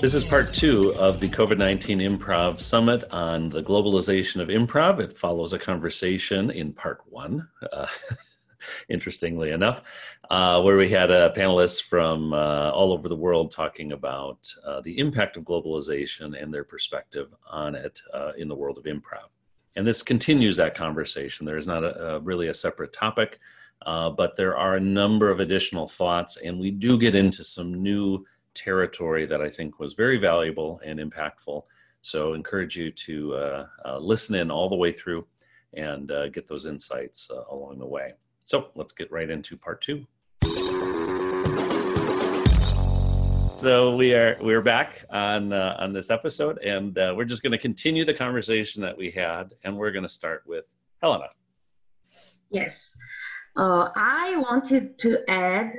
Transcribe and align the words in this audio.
This 0.00 0.14
is 0.14 0.22
part 0.22 0.54
two 0.54 0.94
of 0.94 1.18
the 1.18 1.28
COVID 1.28 1.58
19 1.58 1.98
Improv 1.98 2.60
Summit 2.60 3.02
on 3.10 3.48
the 3.48 3.60
globalization 3.60 4.40
of 4.40 4.46
improv. 4.46 5.00
It 5.00 5.18
follows 5.18 5.52
a 5.54 5.58
conversation 5.58 6.52
in 6.52 6.72
part 6.72 7.02
one, 7.10 7.48
uh, 7.72 7.88
interestingly 8.88 9.50
enough, 9.50 9.82
uh, 10.30 10.62
where 10.62 10.76
we 10.76 10.88
had 10.88 11.10
uh, 11.10 11.32
panelists 11.32 11.82
from 11.82 12.32
uh, 12.32 12.70
all 12.70 12.92
over 12.92 13.08
the 13.08 13.16
world 13.16 13.50
talking 13.50 13.90
about 13.90 14.48
uh, 14.64 14.80
the 14.82 14.96
impact 15.00 15.36
of 15.36 15.42
globalization 15.42 16.40
and 16.40 16.54
their 16.54 16.62
perspective 16.62 17.34
on 17.50 17.74
it 17.74 18.00
uh, 18.14 18.30
in 18.38 18.46
the 18.46 18.54
world 18.54 18.78
of 18.78 18.84
improv. 18.84 19.30
And 19.74 19.84
this 19.84 20.04
continues 20.04 20.56
that 20.58 20.76
conversation. 20.76 21.44
There 21.44 21.56
is 21.56 21.66
not 21.66 21.82
a, 21.82 22.14
a 22.14 22.20
really 22.20 22.46
a 22.46 22.54
separate 22.54 22.92
topic, 22.92 23.40
but 23.84 24.36
there 24.36 24.56
are 24.56 24.76
a 24.76 24.80
number 24.80 25.30
of 25.30 25.40
additional 25.40 25.86
thoughts, 25.86 26.36
and 26.38 26.58
we 26.58 26.70
do 26.70 26.98
get 26.98 27.14
into 27.14 27.44
some 27.44 27.82
new 27.82 28.24
territory 28.54 29.24
that 29.26 29.40
I 29.40 29.48
think 29.48 29.78
was 29.78 29.94
very 29.94 30.18
valuable 30.18 30.80
and 30.84 30.98
impactful. 30.98 31.62
So, 32.02 32.34
encourage 32.34 32.76
you 32.76 32.90
to 32.90 33.34
uh, 33.34 33.66
uh, 33.84 33.98
listen 33.98 34.34
in 34.36 34.50
all 34.50 34.68
the 34.68 34.76
way 34.76 34.92
through 34.92 35.26
and 35.74 36.10
uh, 36.10 36.28
get 36.28 36.48
those 36.48 36.66
insights 36.66 37.30
uh, 37.30 37.42
along 37.50 37.78
the 37.78 37.86
way. 37.86 38.14
So, 38.44 38.70
let's 38.74 38.92
get 38.92 39.10
right 39.10 39.28
into 39.28 39.56
part 39.56 39.80
two. 39.80 40.06
So 43.58 43.96
we 43.96 44.14
are 44.14 44.38
we're 44.40 44.62
back 44.62 45.04
on 45.10 45.52
uh, 45.52 45.76
on 45.80 45.92
this 45.92 46.10
episode, 46.10 46.58
and 46.58 46.96
uh, 46.96 47.12
we're 47.16 47.24
just 47.24 47.42
going 47.42 47.50
to 47.50 47.58
continue 47.58 48.04
the 48.04 48.14
conversation 48.14 48.82
that 48.82 48.96
we 48.96 49.10
had, 49.10 49.54
and 49.64 49.76
we're 49.76 49.90
going 49.90 50.04
to 50.04 50.08
start 50.08 50.44
with 50.46 50.72
Hellena. 51.02 51.28
Yes, 52.50 52.94
I 53.58 54.36
wanted 54.36 54.98
to 55.00 55.18
add 55.28 55.72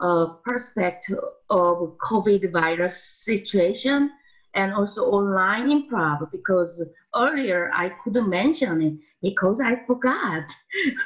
a 0.00 0.26
perspective 0.44 1.18
of 1.50 1.96
COVID 1.98 2.52
virus 2.52 3.02
situation 3.24 4.10
and 4.54 4.72
also 4.74 5.06
online 5.06 5.68
improv 5.68 6.30
because 6.30 6.84
earlier 7.14 7.70
I 7.74 7.90
couldn't 8.02 8.28
mention 8.28 8.82
it 8.82 8.94
because 9.22 9.60
I 9.60 9.76
forgot. 9.86 10.44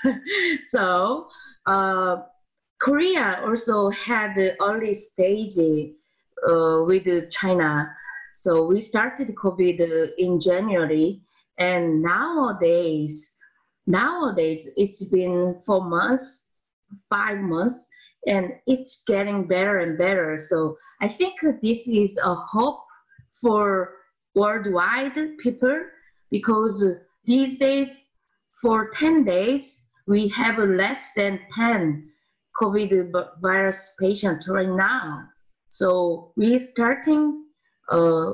so 0.71 1.29
uh, 1.67 2.17
Korea 2.81 3.41
also 3.45 3.91
had 3.91 4.35
the 4.35 4.61
early 4.61 4.95
stage 4.95 5.59
uh, 6.49 6.83
with 6.85 7.31
China. 7.31 7.91
So 8.35 8.65
we 8.65 8.81
started 8.81 9.35
COVID 9.35 10.11
in 10.19 10.41
January 10.41 11.21
and 11.59 12.03
nowadays, 12.03 13.35
nowadays 13.87 14.69
it's 14.77 15.05
been 15.05 15.61
four 15.65 15.85
months, 15.89 16.47
five 17.11 17.39
months, 17.39 17.87
and 18.27 18.53
it's 18.67 19.03
getting 19.07 19.47
better 19.47 19.79
and 19.79 19.97
better. 19.97 20.39
So 20.39 20.77
I 21.01 21.09
think 21.09 21.41
this 21.63 21.87
is 21.87 22.19
a 22.23 22.35
hope 22.35 22.81
for 23.41 23.95
worldwide 24.35 25.39
people 25.39 25.83
because 26.31 26.85
these 27.25 27.57
days, 27.57 28.01
for 28.63 28.91
10 28.91 29.25
days, 29.25 29.83
we 30.07 30.29
have 30.29 30.59
less 30.59 31.11
than 31.15 31.41
10 31.55 32.09
COVID 32.61 33.13
virus 33.41 33.91
patients 34.01 34.49
right 34.49 34.69
now. 34.69 35.25
So 35.69 36.33
we 36.37 36.55
are 36.55 36.59
starting 36.59 37.45
uh, 37.91 38.33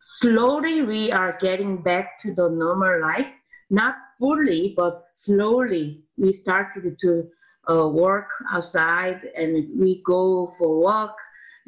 slowly. 0.00 0.82
We 0.82 1.12
are 1.12 1.38
getting 1.40 1.82
back 1.82 2.18
to 2.20 2.34
the 2.34 2.48
normal 2.48 3.00
life, 3.00 3.32
not 3.70 3.94
fully, 4.18 4.74
but 4.76 5.04
slowly. 5.14 6.02
We 6.16 6.32
started 6.32 6.98
to 7.00 7.28
uh, 7.70 7.88
work 7.88 8.30
outside 8.50 9.20
and 9.36 9.68
we 9.78 10.02
go 10.06 10.54
for 10.58 10.80
walk 10.80 11.16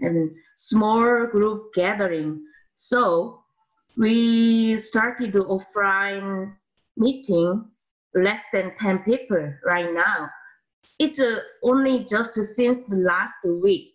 and 0.01 0.31
small 0.57 1.27
group 1.27 1.75
gathering. 1.75 2.45
So 2.75 3.43
we 3.97 4.79
started 4.79 5.35
offline 5.35 6.55
meeting 6.97 7.65
less 8.15 8.47
than 8.53 8.75
10 8.77 9.01
people 9.01 9.53
right 9.65 9.93
now. 9.93 10.31
It's 10.99 11.21
uh, 11.21 11.41
only 11.63 12.05
just 12.05 12.35
since 12.35 12.89
last 12.91 13.35
week 13.45 13.93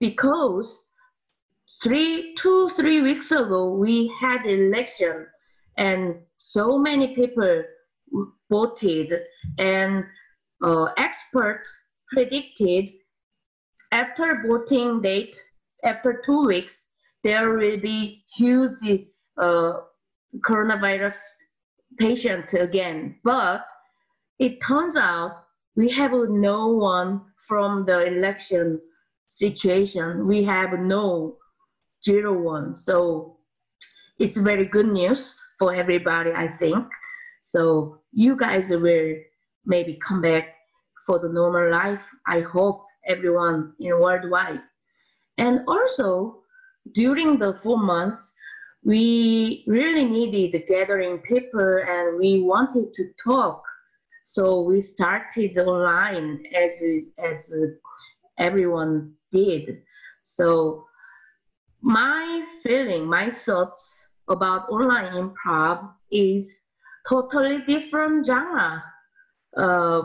because 0.00 0.88
three, 1.82 2.34
two, 2.38 2.70
three 2.70 3.00
weeks 3.00 3.32
ago 3.32 3.74
we 3.74 4.12
had 4.20 4.46
election 4.46 5.26
and 5.76 6.16
so 6.36 6.78
many 6.78 7.14
people 7.14 7.62
voted 8.50 9.12
and 9.58 10.04
uh, 10.62 10.84
experts 10.96 11.72
predicted 12.12 12.90
after 13.92 14.42
voting 14.46 15.00
date, 15.00 15.36
after 15.84 16.22
two 16.24 16.46
weeks, 16.46 16.90
there 17.24 17.54
will 17.54 17.78
be 17.78 18.24
huge 18.36 19.06
uh, 19.38 19.74
coronavirus 20.40 21.16
patient 21.98 22.52
again. 22.54 23.16
But 23.24 23.64
it 24.38 24.60
turns 24.60 24.96
out 24.96 25.44
we 25.76 25.90
have 25.90 26.12
no 26.12 26.68
one 26.68 27.22
from 27.46 27.84
the 27.86 28.06
election 28.06 28.80
situation. 29.28 30.26
We 30.26 30.42
have 30.44 30.78
no 30.78 31.36
zero 32.04 32.32
one. 32.32 32.74
So 32.76 33.35
it's 34.18 34.36
very 34.36 34.66
good 34.66 34.88
news 34.88 35.40
for 35.58 35.74
everybody, 35.74 36.32
I 36.32 36.48
think. 36.48 36.86
So 37.42 37.98
you 38.12 38.36
guys 38.36 38.70
will 38.70 39.14
maybe 39.64 39.98
come 40.06 40.20
back 40.20 40.54
for 41.06 41.18
the 41.18 41.28
normal 41.28 41.70
life. 41.70 42.02
I 42.26 42.40
hope 42.40 42.84
everyone 43.06 43.74
in 43.78 43.98
worldwide. 44.00 44.62
And 45.38 45.60
also, 45.68 46.42
during 46.92 47.38
the 47.38 47.54
four 47.62 47.78
months, 47.78 48.32
we 48.84 49.64
really 49.66 50.04
needed 50.04 50.62
gathering 50.68 51.18
people 51.18 51.78
and 51.88 52.18
we 52.18 52.40
wanted 52.42 52.94
to 52.94 53.10
talk. 53.22 53.62
So 54.22 54.62
we 54.62 54.80
started 54.80 55.58
online 55.58 56.44
as, 56.54 56.82
as 57.18 57.54
everyone 58.38 59.12
did. 59.30 59.82
So 60.22 60.84
my 61.82 62.46
feeling, 62.62 63.06
my 63.06 63.30
thoughts 63.30 64.05
about 64.28 64.68
online 64.70 65.12
improv 65.12 65.90
is 66.10 66.60
totally 67.08 67.62
different 67.66 68.26
genre 68.26 68.82
uh, 69.56 70.02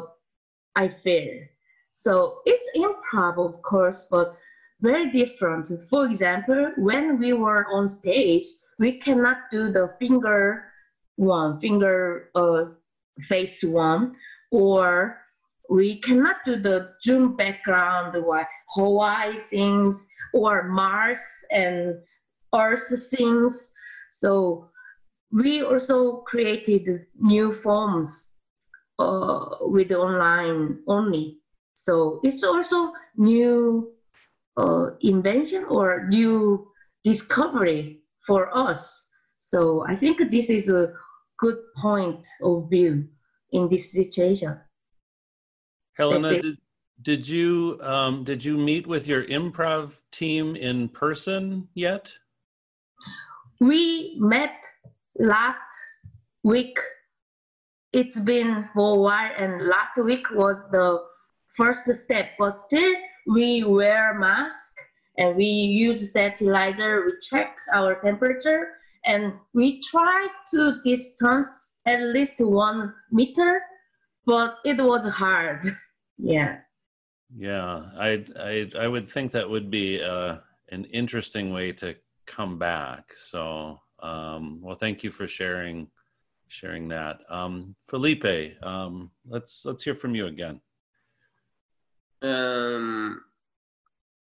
I 0.75 0.87
feel. 0.87 1.43
So 1.91 2.39
it's 2.45 2.77
improv, 2.77 3.37
of 3.37 3.61
course, 3.61 4.07
but 4.09 4.37
very 4.79 5.11
different. 5.11 5.67
For 5.89 6.05
example, 6.05 6.71
when 6.77 7.19
we 7.19 7.33
were 7.33 7.67
on 7.71 7.87
stage, 7.87 8.43
we 8.79 8.93
cannot 8.93 9.37
do 9.51 9.71
the 9.71 9.93
finger 9.99 10.63
one, 11.17 11.59
finger 11.59 12.29
uh, 12.35 12.65
face 13.19 13.63
one, 13.63 14.13
or 14.51 15.17
we 15.69 15.99
cannot 15.99 16.37
do 16.45 16.55
the 16.57 16.89
Zoom 17.03 17.35
background, 17.35 18.15
what 18.25 18.47
Hawaii 18.69 19.37
things, 19.37 20.05
or 20.33 20.63
Mars 20.63 21.19
and 21.51 21.95
Earth 22.55 23.09
things. 23.11 23.69
So 24.11 24.69
we 25.31 25.63
also 25.63 26.17
created 26.27 27.07
new 27.17 27.51
forms 27.51 28.31
uh, 28.99 29.57
with 29.61 29.91
online 29.91 30.79
only. 30.87 31.39
So 31.73 32.19
it's 32.23 32.43
also 32.43 32.91
new 33.17 33.93
uh, 34.57 34.91
invention 34.99 35.65
or 35.65 36.07
new 36.07 36.67
discovery 37.03 38.01
for 38.27 38.55
us. 38.55 39.07
So 39.39 39.83
I 39.87 39.95
think 39.95 40.19
this 40.29 40.49
is 40.49 40.69
a 40.69 40.93
good 41.39 41.57
point 41.77 42.27
of 42.43 42.69
view 42.69 43.07
in 43.51 43.67
this 43.69 43.91
situation. 43.91 44.59
Hellena, 45.97 46.41
did, 46.41 46.57
did 47.01 47.27
you 47.27 47.79
um, 47.81 48.23
did 48.23 48.43
you 48.43 48.57
meet 48.57 48.85
with 48.87 49.07
your 49.07 49.23
improv 49.25 49.99
team 50.11 50.55
in 50.55 50.89
person 50.89 51.67
yet? 51.73 52.13
We 53.61 54.15
met 54.17 54.55
last 55.19 55.61
week. 56.43 56.79
It's 57.93 58.19
been 58.19 58.67
for 58.73 58.95
a 58.95 58.99
while 58.99 59.31
and 59.37 59.67
last 59.67 59.97
week 59.97 60.25
was 60.31 60.67
the 60.71 60.99
first 61.55 61.85
step 61.93 62.29
but 62.39 62.51
still 62.55 62.91
we 63.27 63.63
wear 63.63 64.17
mask 64.17 64.73
and 65.19 65.35
we 65.35 65.45
use 65.45 66.11
sanitizer 66.11 67.05
we 67.05 67.11
check 67.21 67.55
our 67.71 68.01
temperature 68.01 68.69
and 69.05 69.33
we 69.53 69.79
try 69.81 70.27
to 70.49 70.81
distance 70.83 71.73
at 71.85 72.01
least 72.01 72.39
one 72.39 72.91
meter 73.11 73.61
but 74.25 74.55
it 74.65 74.81
was 74.81 75.05
hard. 75.05 75.61
Yeah. 76.23 76.57
Yeah 77.35 77.89
i 77.97 78.23
i, 78.39 78.69
I 78.79 78.87
would 78.87 79.09
think 79.09 79.31
that 79.31 79.49
would 79.49 79.69
be 79.71 80.01
uh, 80.01 80.37
an 80.69 80.85
interesting 80.85 81.51
way 81.51 81.71
to 81.73 81.95
come 82.31 82.57
back 82.57 83.13
so 83.15 83.79
um, 84.01 84.59
well 84.61 84.75
thank 84.75 85.03
you 85.03 85.11
for 85.11 85.27
sharing 85.27 85.87
sharing 86.51 86.89
that. 86.89 87.21
Um, 87.29 87.75
Felipe, 87.79 88.61
um, 88.61 89.11
let's 89.27 89.65
let's 89.65 89.83
hear 89.83 89.95
from 89.95 90.13
you 90.15 90.27
again. 90.27 90.59
um, 92.21 93.21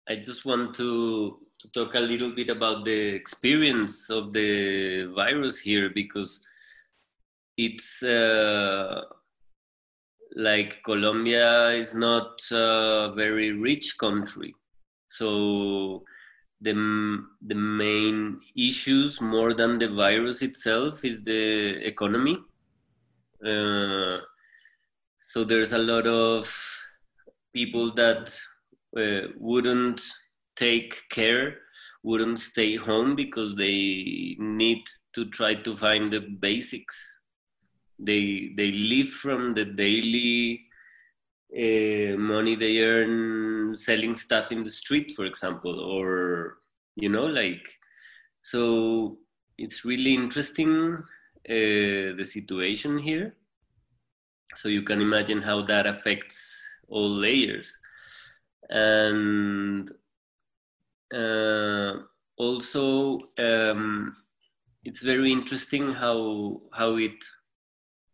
I 0.09 0.15
just 0.15 0.45
want 0.45 0.73
to, 0.75 1.39
to 1.61 1.67
talk 1.69 1.95
a 1.95 1.99
little 1.99 2.31
bit 2.35 2.49
about 2.49 2.83
the 2.85 2.99
experience 3.15 4.09
of 4.09 4.33
the 4.33 5.11
virus 5.15 5.59
here 5.59 5.89
because 5.89 6.45
it's 7.57 8.03
uh, 8.03 9.01
like 10.35 10.83
Colombia 10.83 11.69
is 11.71 11.93
not 11.93 12.41
a 12.51 13.13
very 13.15 13.51
rich 13.51 13.97
country. 13.97 14.53
So 15.07 16.03
the, 16.61 16.73
the 17.41 17.55
main 17.55 18.39
issues 18.55 19.21
more 19.21 19.53
than 19.53 19.77
the 19.77 19.89
virus 19.89 20.41
itself 20.41 21.03
is 21.03 21.23
the 21.23 21.85
economy. 21.85 22.37
Uh, 23.45 24.17
so 25.19 25.43
there's 25.43 25.73
a 25.73 25.77
lot 25.77 26.07
of 26.07 26.53
people 27.53 27.93
that 27.95 28.37
uh, 28.97 29.27
wouldn't 29.37 30.01
take 30.55 31.01
care, 31.09 31.57
wouldn't 32.03 32.39
stay 32.39 32.75
home 32.75 33.15
because 33.15 33.55
they 33.55 34.35
need 34.39 34.83
to 35.13 35.25
try 35.29 35.55
to 35.55 35.75
find 35.75 36.11
the 36.11 36.21
basics 36.21 37.19
they 37.99 38.51
they 38.55 38.71
live 38.71 39.09
from 39.09 39.53
the 39.53 39.65
daily 39.65 40.64
uh, 41.55 42.17
money 42.17 42.55
they 42.55 42.79
earn 42.83 43.75
selling 43.77 44.15
stuff 44.15 44.51
in 44.51 44.63
the 44.63 44.69
street 44.69 45.11
for 45.15 45.25
example 45.25 45.79
or 45.79 46.57
you 46.95 47.09
know 47.09 47.25
like 47.25 47.65
so 48.41 49.17
it's 49.57 49.85
really 49.85 50.13
interesting 50.13 51.03
uh, 51.47 52.15
the 52.17 52.23
situation 52.23 52.97
here. 52.97 53.35
So 54.55 54.69
you 54.69 54.81
can 54.81 55.01
imagine 55.01 55.41
how 55.41 55.61
that 55.63 55.85
affects 55.85 56.63
all 56.87 57.09
layers. 57.09 57.77
And 58.69 59.89
uh, 61.13 61.93
also 62.37 63.19
um, 63.37 64.15
it's 64.83 65.01
very 65.01 65.31
interesting 65.31 65.93
how 65.93 66.61
how 66.73 66.97
it 66.97 67.23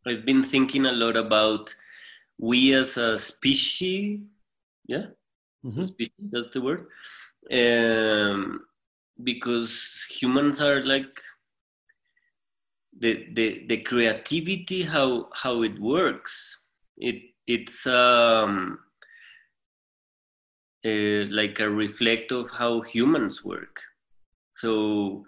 I've 0.05 0.25
been 0.25 0.43
thinking 0.43 0.88
a 0.88 0.91
lot 0.91 1.15
about 1.15 1.73
we 2.41 2.73
as 2.73 2.97
a 2.97 3.17
species. 3.17 4.19
Yeah, 4.85 5.05
mm-hmm. 5.63 5.83
species, 5.83 6.27
that's 6.31 6.49
the 6.49 6.61
word. 6.61 6.88
Um, 7.51 8.65
because 9.23 10.05
humans 10.09 10.59
are 10.59 10.83
like 10.83 11.21
the 12.99 13.27
the 13.33 13.65
the 13.67 13.77
creativity 13.77 14.81
how 14.83 15.29
how 15.33 15.61
it 15.61 15.79
works. 15.79 16.63
It 16.97 17.21
it's 17.47 17.88
um 17.88 18.79
uh, 20.83 21.25
like 21.29 21.59
a 21.59 21.69
reflect 21.69 22.31
of 22.31 22.49
how 22.49 22.81
humans 22.81 23.45
work. 23.45 23.79
So 24.51 25.25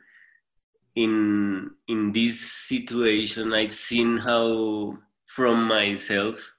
in 0.95 1.71
in 1.87 2.11
this 2.11 2.39
situation 2.39 3.53
i've 3.53 3.73
seen 3.73 4.17
how 4.17 4.95
from 5.25 5.67
myself 5.67 6.53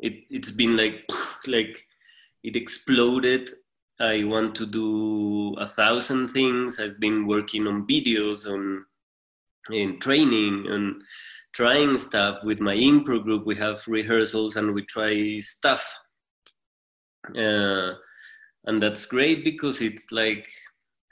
it, 0.00 0.24
it's 0.30 0.50
been 0.50 0.76
like 0.76 1.04
like 1.46 1.86
it 2.42 2.56
exploded. 2.56 3.50
I 4.00 4.24
want 4.24 4.54
to 4.56 4.66
do 4.66 5.54
a 5.58 5.66
thousand 5.66 6.28
things. 6.28 6.80
I've 6.80 6.98
been 6.98 7.26
working 7.26 7.66
on 7.66 7.86
videos 7.86 8.46
on 8.46 8.86
in 9.70 10.00
training 10.00 10.66
and 10.68 11.02
trying 11.52 11.98
stuff. 11.98 12.38
With 12.44 12.60
my 12.60 12.74
improv 12.74 13.24
group 13.24 13.46
we 13.46 13.56
have 13.56 13.86
rehearsals 13.86 14.56
and 14.56 14.72
we 14.74 14.84
try 14.86 15.38
stuff. 15.40 15.98
Uh, 17.36 17.92
and 18.64 18.80
that's 18.80 19.04
great 19.06 19.44
because 19.44 19.82
it's 19.82 20.10
like 20.10 20.48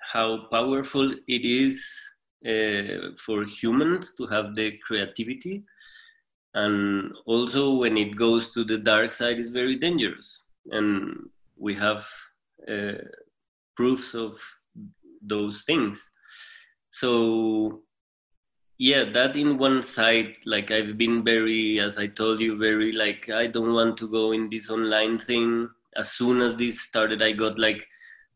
how 0.00 0.46
powerful 0.50 1.12
it 1.26 1.44
is 1.44 1.86
uh, 2.46 3.12
for 3.18 3.44
humans 3.44 4.14
to 4.16 4.26
have 4.26 4.54
the 4.54 4.78
creativity 4.86 5.64
and 6.54 7.12
also 7.26 7.74
when 7.74 7.96
it 7.96 8.16
goes 8.16 8.50
to 8.50 8.64
the 8.64 8.78
dark 8.78 9.12
side 9.12 9.38
is 9.38 9.50
very 9.50 9.76
dangerous. 9.76 10.42
And 10.70 11.28
we 11.56 11.74
have 11.74 12.06
uh, 12.68 12.94
proofs 13.76 14.14
of 14.14 14.34
those 15.22 15.62
things. 15.62 16.10
So 16.90 17.82
yeah 18.80 19.04
that 19.12 19.34
in 19.34 19.58
one 19.58 19.82
side 19.82 20.36
like 20.46 20.70
i've 20.70 20.96
been 20.96 21.24
very 21.24 21.80
as 21.80 21.98
i 21.98 22.06
told 22.06 22.38
you 22.38 22.56
very 22.56 22.92
like 22.92 23.28
i 23.28 23.44
don't 23.44 23.72
want 23.72 23.96
to 23.96 24.08
go 24.08 24.32
in 24.32 24.48
this 24.48 24.70
online 24.70 25.18
thing. 25.18 25.68
As 25.96 26.12
soon 26.12 26.40
as 26.40 26.54
this 26.56 26.80
started 26.82 27.22
i 27.22 27.32
got 27.32 27.58
like 27.58 27.86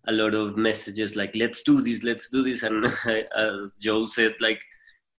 a 0.09 0.13
lot 0.13 0.35
of 0.35 0.57
messages 0.57 1.15
like 1.15 1.33
let's 1.37 1.63
do 1.63 1.81
this 1.81 2.03
let's 2.03 2.29
do 2.29 2.43
this. 2.43 2.65
And 2.65 2.87
as 3.37 3.77
joe 3.79 4.07
said 4.07 4.35
like 4.41 4.63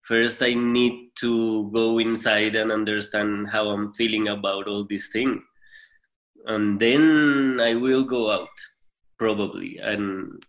first 0.03 0.41
i 0.44 0.53
need 0.53 1.09
to 1.15 1.71
go 1.71 2.00
inside 2.00 2.55
and 2.55 2.71
understand 2.71 3.50
how 3.50 3.69
i'm 3.69 3.89
feeling 3.91 4.27
about 4.27 4.67
all 4.67 4.85
this 4.85 5.09
thing. 5.09 5.41
And 6.45 6.79
then 6.79 7.59
i 7.61 7.73
will 7.75 8.03
go 8.03 8.31
out 8.31 8.57
probably 9.17 9.79
and 9.81 10.44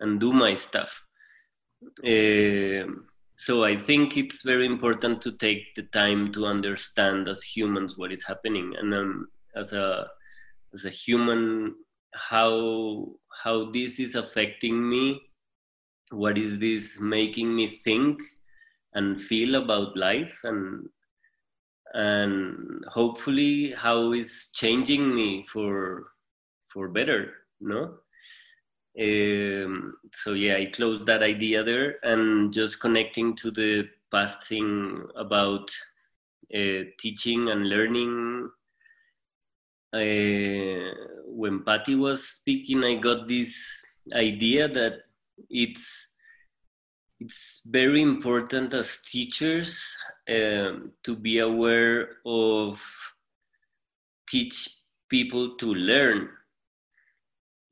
and 0.00 0.20
do 0.20 0.32
my 0.32 0.54
stuff. 0.54 1.02
Uh, 2.04 2.84
so 3.36 3.64
i 3.64 3.76
think 3.76 4.16
it's 4.16 4.42
very 4.42 4.66
important 4.66 5.22
to 5.22 5.32
take 5.38 5.74
the 5.74 5.84
time 5.84 6.32
to 6.32 6.44
understand 6.44 7.28
as 7.28 7.42
humans 7.42 7.96
what 7.96 8.12
is 8.12 8.24
happening. 8.24 8.74
And 8.78 8.92
um, 8.94 9.28
as 9.56 9.72
a 9.72 10.08
as 10.74 10.84
a 10.84 10.90
human 10.90 11.74
how 12.14 13.06
how 13.42 13.70
this 13.70 14.00
is 14.00 14.14
affecting 14.14 14.88
me 14.88 15.20
what 16.10 16.38
is 16.38 16.58
this 16.58 16.98
making 17.00 17.54
me 17.54 17.66
think 17.66 18.20
and 18.94 19.20
feel 19.20 19.56
about 19.56 19.96
life 19.96 20.38
and 20.44 20.88
and 21.94 22.84
hopefully 22.88 23.72
how 23.72 24.12
is 24.12 24.50
changing 24.54 25.14
me 25.14 25.44
for 25.44 26.12
for 26.66 26.88
better 26.88 27.32
no? 27.60 27.94
Um, 29.00 29.94
so 30.12 30.32
yeah 30.32 30.56
i 30.56 30.66
closed 30.66 31.06
that 31.06 31.22
idea 31.22 31.62
there 31.62 31.96
and 32.02 32.52
just 32.52 32.80
connecting 32.80 33.36
to 33.36 33.50
the 33.50 33.88
past 34.10 34.46
thing 34.48 35.06
about 35.16 35.70
uh, 36.54 36.84
teaching 36.98 37.50
and 37.50 37.68
learning. 37.68 38.50
Uh, 39.92 40.94
when 41.26 41.62
Patti 41.64 41.94
was 41.94 42.26
speaking, 42.26 42.84
I 42.84 42.94
got 42.94 43.28
this 43.28 43.84
idea 44.14 44.68
that 44.68 45.00
it's 45.50 46.14
it's 47.20 47.62
very 47.66 48.00
important 48.00 48.74
as 48.74 49.02
teachers 49.02 49.96
um, 50.28 50.92
to 51.02 51.16
be 51.16 51.38
aware 51.38 52.16
of 52.24 52.84
teach 54.28 54.68
people 55.08 55.56
to 55.56 55.74
learn. 55.74 56.28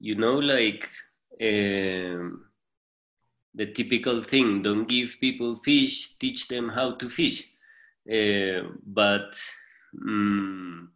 You 0.01 0.17
know, 0.17 0.39
like 0.39 0.89
um, 1.41 2.45
the 3.55 3.67
typical 3.73 4.23
thing: 4.23 4.63
don't 4.63 4.89
give 4.89 5.17
people 5.21 5.55
fish, 5.55 6.17
teach 6.19 6.49
them 6.49 6.69
how 6.69 6.93
to 6.93 7.09
fish. 7.09 7.45
Uh, 8.11 8.69
but 8.85 9.39
um, 10.03 10.91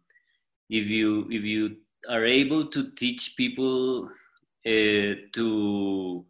if 0.69 0.87
you 0.87 1.27
if 1.31 1.43
you 1.43 1.77
are 2.09 2.25
able 2.25 2.65
to 2.67 2.91
teach 2.91 3.35
people 3.37 4.09
uh, 4.65 5.13
to 5.33 6.25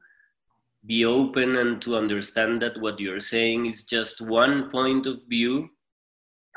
be 0.86 1.06
open 1.06 1.58
and 1.58 1.82
to 1.82 1.96
understand 1.96 2.62
that 2.62 2.80
what 2.82 3.00
you're 3.00 3.20
saying 3.20 3.66
is 3.66 3.84
just 3.84 4.22
one 4.22 4.70
point 4.70 5.06
of 5.06 5.20
view 5.28 5.70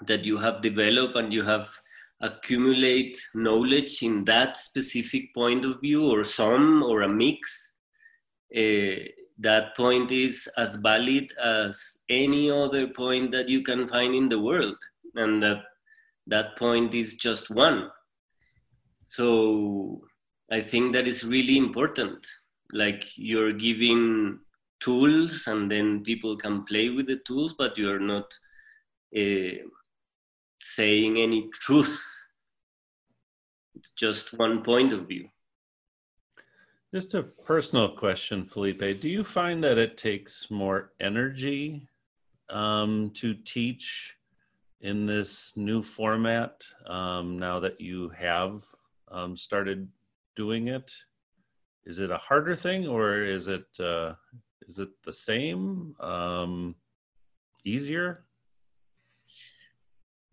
that 0.06 0.24
you 0.24 0.38
have 0.38 0.62
developed 0.62 1.16
and 1.16 1.32
you 1.32 1.42
have 1.42 1.68
accumulate 2.20 3.16
knowledge 3.34 4.02
in 4.02 4.24
that 4.24 4.56
specific 4.56 5.34
point 5.34 5.64
of 5.64 5.80
view 5.80 6.10
or 6.10 6.24
some 6.24 6.82
or 6.82 7.02
a 7.02 7.08
mix 7.08 7.74
uh, 8.56 8.94
that 9.38 9.76
point 9.76 10.10
is 10.10 10.48
as 10.56 10.76
valid 10.76 11.32
as 11.42 11.98
any 12.08 12.50
other 12.50 12.86
point 12.86 13.30
that 13.32 13.48
you 13.48 13.62
can 13.62 13.88
find 13.88 14.14
in 14.14 14.28
the 14.28 14.38
world. 14.38 14.76
And 15.16 15.42
that 15.42 15.62
that 16.28 16.56
point 16.56 16.94
is 16.94 17.14
just 17.14 17.50
one. 17.50 17.90
So 19.02 20.02
i 20.50 20.60
think 20.60 20.92
that 20.92 21.08
is 21.08 21.24
really 21.24 21.56
important 21.56 22.26
like 22.74 23.04
you're 23.16 23.52
giving 23.52 24.40
tools 24.80 25.46
and 25.46 25.70
then 25.70 26.02
people 26.02 26.36
can 26.36 26.64
play 26.64 26.90
with 26.90 27.06
the 27.06 27.20
tools 27.26 27.54
but 27.56 27.78
you're 27.78 28.00
not 28.00 28.36
uh, 29.16 29.62
saying 30.60 31.18
any 31.18 31.48
truth. 31.52 32.02
It's 33.76 33.90
just 33.90 34.36
one 34.38 34.62
point 34.62 34.92
of 34.92 35.06
view. 35.06 35.28
Just 36.92 37.14
a 37.14 37.22
personal 37.22 37.88
question 37.88 38.44
felipe. 38.44 39.00
Do 39.00 39.08
you 39.08 39.24
find 39.24 39.62
that 39.64 39.78
it 39.78 39.96
takes 39.96 40.50
more 40.50 40.92
energy 41.00 41.88
um, 42.48 43.10
to 43.14 43.34
teach 43.34 44.16
in 44.80 45.06
this 45.06 45.56
new 45.56 45.82
format 45.82 46.64
um, 46.86 47.38
now 47.38 47.58
that 47.60 47.80
you 47.80 48.10
have 48.10 48.62
um, 49.08 49.36
started 49.36 49.88
doing 50.36 50.68
it? 50.68 50.92
Is 51.86 51.98
it 51.98 52.10
a 52.10 52.18
harder 52.18 52.54
thing 52.54 52.86
or 52.86 53.22
is 53.22 53.48
it 53.48 53.66
uh, 53.78 54.14
is 54.66 54.78
it 54.78 54.90
the 55.04 55.12
same? 55.12 55.94
Um, 56.00 56.76
easier? 57.64 58.24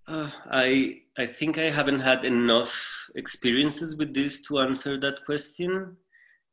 Uh, 0.07 0.29
I 0.49 1.01
I 1.17 1.25
think 1.25 1.57
I 1.57 1.69
haven't 1.69 1.99
had 1.99 2.25
enough 2.25 3.09
experiences 3.15 3.95
with 3.95 4.13
this 4.13 4.41
to 4.47 4.59
answer 4.59 4.99
that 4.99 5.25
question. 5.25 5.97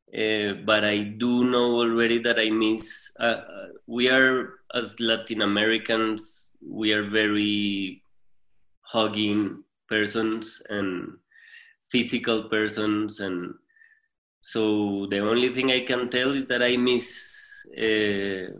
Uh, 0.09 0.53
but 0.65 0.83
I 0.83 1.03
do 1.03 1.45
know 1.45 1.75
already 1.75 2.17
that 2.19 2.39
I 2.39 2.49
miss. 2.49 3.11
Uh, 3.19 3.41
we 3.85 4.09
are 4.09 4.59
as 4.73 4.99
Latin 4.99 5.41
Americans, 5.41 6.51
we 6.61 6.93
are 6.93 7.09
very 7.09 8.01
hugging 8.81 9.63
persons 9.87 10.61
and 10.69 11.17
physical 11.85 12.49
persons, 12.49 13.19
and 13.19 13.53
so 14.51 15.05
the 15.11 15.19
only 15.19 15.49
thing 15.53 15.69
I 15.71 15.81
can 15.81 16.09
tell 16.09 16.31
is 16.31 16.47
that 16.47 16.63
I 16.63 16.75
miss 16.75 17.07
uh, 17.77 18.51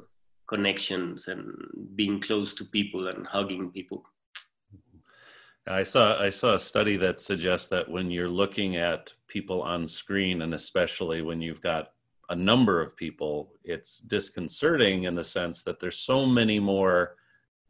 connections 0.48 1.28
and 1.28 1.52
being 1.96 2.22
close 2.22 2.54
to 2.56 2.66
people 2.66 3.08
and 3.08 3.26
hugging 3.26 3.72
people. 3.72 4.04
I 5.66 5.82
saw 5.82 6.20
I 6.20 6.30
saw 6.30 6.54
a 6.54 6.60
study 6.60 6.96
that 6.98 7.22
suggests 7.22 7.68
that 7.70 7.90
when 7.90 8.12
you're 8.12 8.38
looking 8.44 8.76
at 8.76 9.14
people 9.28 9.64
on 9.64 9.88
screen, 9.88 10.44
and 10.44 10.54
especially 10.54 11.24
when 11.24 11.42
you've 11.42 11.62
got 11.62 11.90
a 12.30 12.36
number 12.36 12.82
of 12.82 12.96
people, 12.96 13.54
it's 13.64 14.00
disconcerting 14.00 15.04
in 15.06 15.16
the 15.16 15.24
sense 15.24 15.64
that 15.64 15.80
there's 15.80 15.98
so 15.98 16.26
many 16.26 16.60
more 16.60 17.16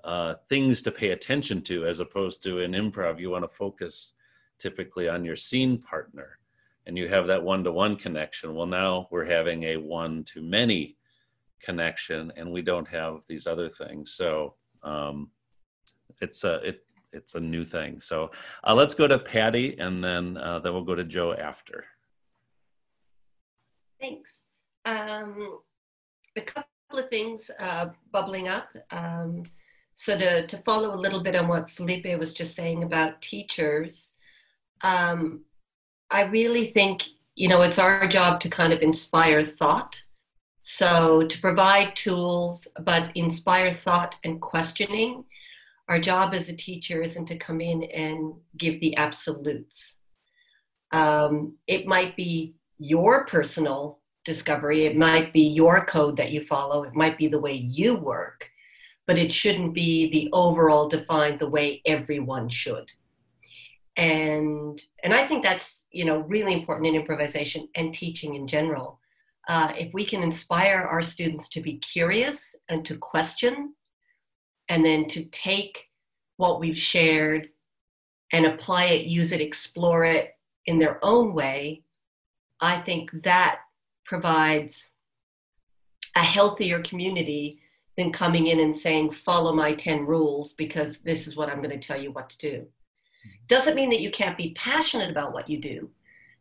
uh, 0.04 0.34
things 0.50 0.82
to 0.82 0.92
pay 0.92 1.12
attention 1.12 1.62
to 1.62 1.86
as 1.86 2.02
opposed 2.02 2.44
to 2.44 2.60
in 2.60 2.72
improv. 2.72 3.20
You 3.20 3.30
want 3.30 3.46
to 3.46 3.56
focus 3.64 4.14
typically 4.60 5.08
on 5.08 5.24
your 5.24 5.38
scene 5.38 5.78
partner, 5.78 6.40
and 6.90 6.98
you 6.98 7.08
have 7.08 7.28
that 7.28 7.44
one-to-one 7.44 7.96
connection. 7.98 8.56
Well, 8.56 8.66
now 8.66 9.08
we're 9.12 9.24
having 9.26 9.62
a 9.66 9.78
one-to-many 9.78 10.98
connection, 11.62 12.34
and 12.36 12.52
we 12.52 12.64
don't 12.64 12.88
have 12.88 13.20
these 13.30 13.46
other 13.46 13.70
things. 13.70 14.14
So 14.14 14.56
um, 14.82 15.30
it's 16.20 16.44
a 16.44 16.56
it 16.68 16.84
it's 17.14 17.36
a 17.36 17.40
new 17.40 17.64
thing. 17.64 18.00
So 18.00 18.32
uh, 18.64 18.74
let's 18.74 18.96
go 18.96 19.08
to 19.08 19.20
Patti, 19.20 19.78
and 19.78 20.04
then 20.04 20.38
uh, 20.38 20.58
then 20.60 20.74
we'll 20.74 20.84
go 20.84 20.96
to 20.96 21.04
Joe 21.04 21.34
after. 21.34 21.86
Thanks. 24.02 24.40
Um, 24.86 25.60
a 26.36 26.42
couple 26.42 26.66
of 26.94 27.08
things 27.10 27.52
uh, 27.60 27.90
bubbling 28.12 28.48
up. 28.48 28.70
Um, 28.90 29.44
so 29.94 30.18
to, 30.18 30.48
to 30.48 30.58
follow 30.60 30.96
a 30.96 31.04
little 31.04 31.22
bit 31.22 31.36
on 31.36 31.48
what 31.48 31.70
Felipe 31.70 32.18
was 32.18 32.34
just 32.34 32.56
saying 32.56 32.84
about 32.84 33.22
teachers, 33.22 34.14
um, 34.82 35.44
I 36.12 36.22
really 36.22 36.68
think 36.68 37.04
you 37.36 37.48
know 37.48 37.62
it's 37.62 37.80
our 37.80 38.08
job 38.08 38.40
to 38.42 38.50
kind 38.50 38.74
of 38.74 38.82
inspire 38.82 39.44
thought. 39.44 40.02
So 40.64 41.24
to 41.24 41.42
provide 41.42 41.96
tools, 41.96 42.68
but 42.84 43.12
inspire 43.16 43.74
thought 43.74 44.16
and 44.24 44.40
questioning 44.40 45.26
our 45.90 46.00
job 46.00 46.36
as 46.36 46.48
a 46.48 46.56
teacher 46.56 47.02
isn't 47.02 47.26
to 47.26 47.38
come 47.38 47.60
in 47.60 47.84
and 47.84 48.36
give 48.56 48.80
the 48.80 48.96
absolutes. 48.96 49.98
Um, 50.92 51.58
it 51.66 51.88
might 51.88 52.16
be 52.16 52.54
your 52.78 53.26
personal 53.26 54.00
discovery, 54.24 54.86
it 54.86 54.96
might 54.96 55.34
be 55.34 55.42
your 55.42 55.86
code 55.86 56.16
that 56.18 56.32
you 56.32 56.46
follow, 56.46 56.84
it 56.84 56.94
might 56.94 57.18
be 57.18 57.28
the 57.28 57.40
way 57.40 57.54
you 57.54 57.96
work, 57.96 58.48
but 59.08 59.18
it 59.18 59.34
shouldn't 59.34 59.74
be 59.74 60.10
the 60.12 60.30
overall 60.32 60.88
defined 60.88 61.40
the 61.40 61.50
way 61.50 61.82
everyone 61.88 62.50
should. 62.50 62.86
And 64.00 64.82
and 65.04 65.14
I 65.14 65.28
think 65.28 65.44
that's 65.44 65.86
you 65.92 66.06
know 66.06 66.20
really 66.20 66.54
important 66.54 66.88
in 66.88 66.96
improvisation 66.96 67.68
and 67.76 67.94
teaching 67.94 68.36
in 68.36 68.48
general. 68.48 69.02
Uh, 69.50 69.74
if 69.78 69.94
we 69.94 70.06
can 70.06 70.24
inspire 70.24 70.88
our 70.90 71.02
students 71.02 71.50
to 71.50 71.62
be 71.62 71.78
curious 71.80 72.56
and 72.70 72.86
to 72.86 72.96
question 72.96 73.74
and 74.70 74.86
then 74.86 75.06
to 75.08 75.26
take 75.26 75.88
what 76.38 76.62
we've 76.62 76.78
shared 76.78 77.50
and 78.32 78.46
apply 78.46 78.86
it, 78.86 79.06
use 79.06 79.34
it, 79.34 79.42
explore 79.42 80.06
it 80.06 80.38
in 80.66 80.80
their 80.80 81.04
own 81.04 81.34
way, 81.34 81.84
I 82.62 82.80
think 82.80 83.12
that 83.24 83.60
provides 84.06 84.92
a 86.16 86.24
healthier 86.24 86.82
community 86.84 87.60
than 87.98 88.14
coming 88.14 88.48
in 88.48 88.60
and 88.60 88.78
saying, 88.78 89.12
follow 89.12 89.54
my 89.54 89.74
10 89.74 90.06
rules 90.06 90.54
because 90.54 91.00
this 91.00 91.28
is 91.28 91.36
what 91.36 91.50
I'm 91.50 91.62
going 91.62 91.78
to 91.78 91.88
tell 91.88 92.00
you 92.00 92.12
what 92.12 92.30
to 92.30 92.38
do. 92.38 92.68
Doesn't 93.48 93.76
mean 93.76 93.90
that 93.90 94.02
you 94.02 94.12
can't 94.12 94.38
be 94.38 94.52
passionate 94.52 95.10
about 95.10 95.34
what 95.34 95.50
you 95.50 95.60
do. 95.60 95.90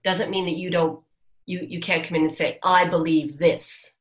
Doesn't 0.04 0.30
mean 0.30 0.44
that 0.46 0.56
you 0.56 0.70
don't 0.70 1.00
you 1.46 1.60
you 1.60 1.80
can't 1.80 2.04
come 2.04 2.16
in 2.16 2.24
and 2.24 2.34
say, 2.34 2.58
I 2.62 2.86
believe 2.86 3.38
this. 3.38 3.92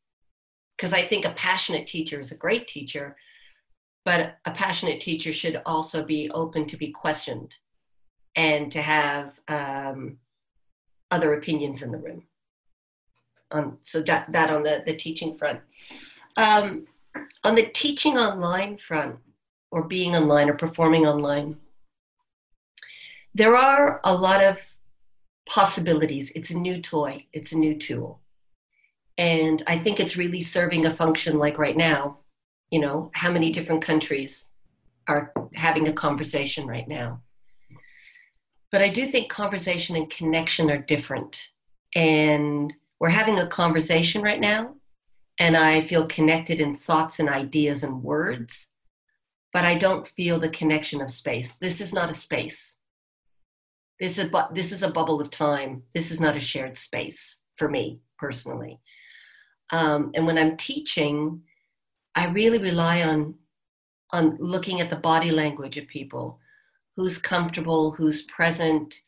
Because 0.75 0.94
I 0.94 1.08
think 1.08 1.25
a 1.25 1.32
passionate 1.32 1.88
teacher 1.88 2.20
is 2.20 2.32
a 2.32 2.36
great 2.36 2.67
teacher, 2.67 3.15
but 4.06 4.38
a 4.46 4.51
passionate 4.51 5.01
teacher 5.01 5.34
should 5.34 5.62
also 5.65 6.03
be 6.03 6.29
open 6.32 6.67
to 6.67 6.77
be 6.77 6.91
questioned 6.91 7.56
and 8.36 8.72
to 8.72 8.82
have 8.82 9.39
um, 9.48 10.20
other 11.10 11.34
opinions 11.34 11.82
in 11.82 11.91
the 11.91 11.98
room. 11.98 12.24
Um, 13.50 13.79
so 13.82 14.01
that, 14.03 14.32
that 14.32 14.51
on 14.51 14.63
the, 14.63 14.84
the 14.86 14.94
teaching 14.94 15.36
front. 15.36 15.62
Um, 16.36 16.86
on 17.44 17.56
the 17.56 17.65
teaching 17.65 18.17
online 18.17 18.77
front, 18.77 19.15
or 19.72 19.84
being 19.84 20.15
online 20.15 20.50
or 20.50 20.53
performing 20.53 21.06
online, 21.06 21.58
there 23.34 23.55
are 23.55 24.01
a 24.03 24.15
lot 24.15 24.43
of 24.43 24.60
possibilities. 25.48 26.31
It's 26.36 26.50
a 26.50 26.57
new 26.57 26.81
toy, 26.81 27.25
it's 27.34 27.51
a 27.51 27.57
new 27.57 27.75
tool. 27.75 28.22
And 29.17 29.63
I 29.65 29.79
think 29.79 30.00
it's 30.00 30.17
really 30.17 30.41
serving 30.41 30.86
a 30.86 30.91
function 30.91 31.39
like 31.39 31.57
right 31.57 31.77
now 31.77 32.19
you 32.72 32.79
know, 32.79 33.12
how 33.13 33.31
many 33.31 33.51
different 33.51 33.81
countries 33.81 34.50
are 35.07 35.31
having 35.53 35.88
a 35.88 35.93
conversation 35.93 36.67
right 36.67 36.88
now. 36.88 37.22
But 38.72 38.81
I 38.81 38.89
do 38.89 39.05
think 39.05 39.29
conversation 39.29 39.96
and 39.96 40.10
connection 40.10 40.69
are 40.69 40.77
different. 40.77 41.51
And 41.96 42.74
we're 43.00 43.10
having 43.10 43.39
a 43.39 43.48
conversation 43.48 44.22
right 44.22 44.39
now, 44.39 44.75
and 45.39 45.55
I 45.55 45.81
feel 45.81 46.05
connected 46.05 46.60
in 46.60 46.75
thoughts 46.75 47.19
and 47.19 47.29
ideas 47.29 47.84
and 47.84 48.03
words, 48.03 48.69
but 49.53 49.63
I 49.63 49.75
don't 49.75 50.07
feel 50.07 50.39
the 50.39 50.50
connection 50.50 51.00
of 51.00 51.10
space. 51.10 51.55
This 51.55 51.79
is 51.79 51.93
not 51.93 52.10
a 52.10 52.13
space. 52.13 52.76
This 54.00 54.18
is, 54.18 54.30
a, 54.32 54.50
this 54.54 54.72
is 54.72 54.84
a 54.84 54.92
bubble 54.92 55.20
of 55.20 55.30
time. 55.30 55.84
This 55.94 56.12
is 56.12 56.22
not 56.22 56.38
a 56.38 56.39
shared 56.39 56.77
space 56.77 57.38
for 57.56 57.68
me 57.68 58.00
personally. 58.18 58.80
Um, 59.72 60.12
and 60.13 60.25
when 60.25 60.38
I'm 60.38 60.56
teaching, 60.56 61.42
I 62.16 62.27
really 62.27 62.60
rely 62.60 63.04
on 63.04 63.36
on 64.12 64.38
looking 64.39 64.80
at 64.80 64.89
the 64.89 64.96
body 64.96 65.32
language 65.32 65.77
of 65.77 65.88
people, 65.88 66.39
who's 66.96 67.18
comfortable, 67.18 67.92
who's 67.92 68.22
present, 68.24 69.01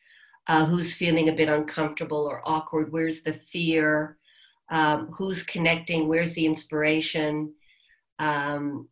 uh, 0.48 0.66
who's 0.66 0.94
feeling 0.94 1.30
a 1.30 1.34
bit 1.34 1.50
uncomfortable 1.50 2.26
or 2.26 2.42
awkward. 2.48 2.92
Where's 2.92 3.22
the 3.22 3.34
fear? 3.34 4.18
Um, 4.70 5.08
who's 5.14 5.44
connecting? 5.44 6.08
Where's 6.08 6.34
the 6.34 6.46
inspiration? 6.46 7.54
Um, 8.20 8.90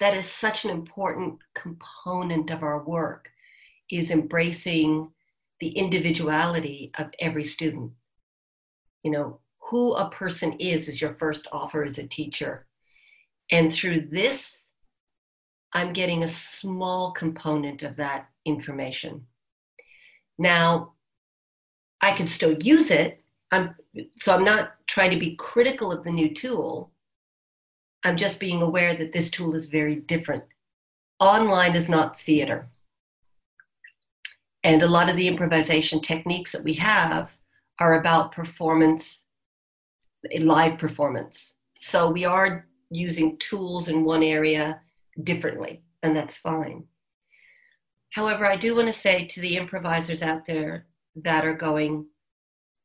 that 0.00 0.16
is 0.16 0.26
such 0.26 0.64
an 0.64 0.70
important 0.70 1.38
component 1.54 2.50
of 2.50 2.62
our 2.62 2.82
work 2.84 3.30
is 3.90 4.10
embracing 4.10 5.10
the 5.60 5.70
individuality 5.70 6.90
of 6.98 7.08
every 7.18 7.44
student 7.44 7.92
you 9.02 9.10
know 9.10 9.40
who 9.70 9.94
a 9.94 10.10
person 10.10 10.54
is 10.54 10.88
is 10.88 11.00
your 11.00 11.14
first 11.14 11.46
offer 11.52 11.84
as 11.84 11.98
a 11.98 12.06
teacher 12.06 12.66
and 13.50 13.72
through 13.72 14.00
this, 14.02 14.68
I'm 15.72 15.92
getting 15.92 16.22
a 16.22 16.28
small 16.28 17.12
component 17.12 17.82
of 17.82 17.96
that 17.96 18.28
information. 18.44 19.26
Now, 20.38 20.94
I 22.00 22.12
can 22.12 22.26
still 22.26 22.56
use 22.62 22.90
it. 22.90 23.22
I'm, 23.50 23.74
so 24.16 24.34
I'm 24.34 24.44
not 24.44 24.74
trying 24.86 25.10
to 25.10 25.18
be 25.18 25.36
critical 25.36 25.90
of 25.90 26.04
the 26.04 26.12
new 26.12 26.32
tool. 26.34 26.92
I'm 28.04 28.16
just 28.16 28.38
being 28.38 28.62
aware 28.62 28.96
that 28.96 29.12
this 29.12 29.30
tool 29.30 29.54
is 29.54 29.66
very 29.66 29.96
different. 29.96 30.44
Online 31.18 31.74
is 31.74 31.88
not 31.88 32.20
theater. 32.20 32.66
And 34.64 34.82
a 34.82 34.88
lot 34.88 35.08
of 35.08 35.16
the 35.16 35.28
improvisation 35.28 36.00
techniques 36.00 36.52
that 36.52 36.64
we 36.64 36.74
have 36.74 37.38
are 37.78 38.00
about 38.00 38.32
performance, 38.32 39.24
live 40.40 40.78
performance. 40.78 41.54
So 41.78 42.10
we 42.10 42.24
are 42.24 42.66
using 42.90 43.38
tools 43.38 43.88
in 43.88 44.04
one 44.04 44.22
area 44.22 44.80
differently, 45.22 45.82
and 46.02 46.16
that's 46.16 46.36
fine. 46.36 46.84
However, 48.10 48.46
I 48.46 48.56
do 48.56 48.74
want 48.74 48.88
to 48.88 48.92
say 48.92 49.26
to 49.26 49.40
the 49.40 49.56
improvisers 49.56 50.22
out 50.22 50.46
there 50.46 50.86
that 51.16 51.44
are 51.44 51.54
going, 51.54 52.06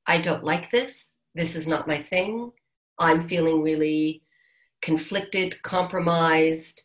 I 0.05 0.19
don't 0.19 0.43
like 0.43 0.69
this, 0.69 1.15
this 1.33 1.55
is 1.55 1.67
not 1.67 1.87
my 1.87 1.97
thing, 1.97 2.51
I'm 2.99 3.27
feeling 3.27 3.63
really 3.63 4.21
conflicted, 4.81 5.61
compromised, 5.63 6.82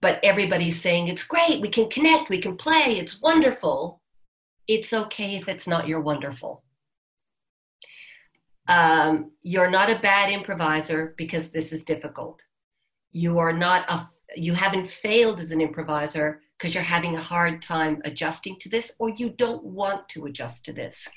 but 0.00 0.20
everybody's 0.22 0.80
saying 0.80 1.08
it's 1.08 1.24
great, 1.24 1.60
we 1.60 1.68
can 1.68 1.88
connect, 1.90 2.28
we 2.30 2.38
can 2.40 2.56
play, 2.56 2.98
it's 2.98 3.20
wonderful. 3.20 4.00
It's 4.68 4.92
okay 4.92 5.36
if 5.36 5.48
it's 5.48 5.66
not 5.66 5.88
your 5.88 6.00
wonderful. 6.00 6.62
um, 8.68 9.32
you're 9.42 9.70
not 9.70 9.90
a 9.90 9.98
bad 9.98 10.30
improviser 10.30 11.14
because 11.16 11.50
this 11.50 11.72
is 11.72 11.84
difficult. 11.84 12.44
You 13.12 13.38
are 13.38 13.52
not 13.52 13.90
a 13.90 14.08
you 14.36 14.54
haven't 14.54 14.88
failed 14.88 15.40
as 15.40 15.50
an 15.52 15.60
improviser 15.60 16.42
because 16.58 16.74
you're 16.74 16.84
having 16.84 17.16
a 17.16 17.22
hard 17.22 17.62
time 17.62 18.02
adjusting 18.04 18.56
to 18.60 18.68
this 18.68 18.92
or 18.98 19.10
you 19.10 19.30
don't 19.30 19.64
want 19.64 20.08
to 20.10 20.26
adjust 20.26 20.64
to 20.66 20.72
this. 20.72 21.08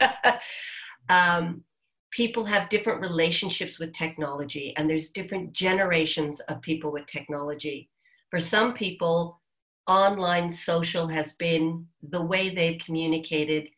um, 1.08 1.64
people 2.12 2.44
have 2.44 2.68
different 2.68 3.00
relationships 3.00 3.78
with 3.80 3.92
technology 3.92 4.74
and 4.76 4.88
there's 4.88 5.10
different 5.10 5.52
generations 5.52 6.40
of 6.48 6.60
people 6.62 6.92
with 6.92 7.06
technology. 7.06 7.90
For 8.30 8.40
some 8.40 8.72
people, 8.72 9.40
online 9.86 10.50
social 10.50 11.08
has 11.08 11.32
been 11.32 11.86
the 12.02 12.22
way 12.22 12.48
they've 12.48 12.80
communicated 12.80 13.68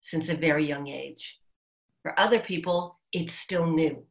since 0.00 0.28
a 0.28 0.36
very 0.36 0.66
young 0.66 0.88
age. 0.88 1.38
For 2.02 2.18
other 2.18 2.40
people, 2.40 2.98
it's 3.12 3.34
still 3.34 3.66
new. 3.66 4.04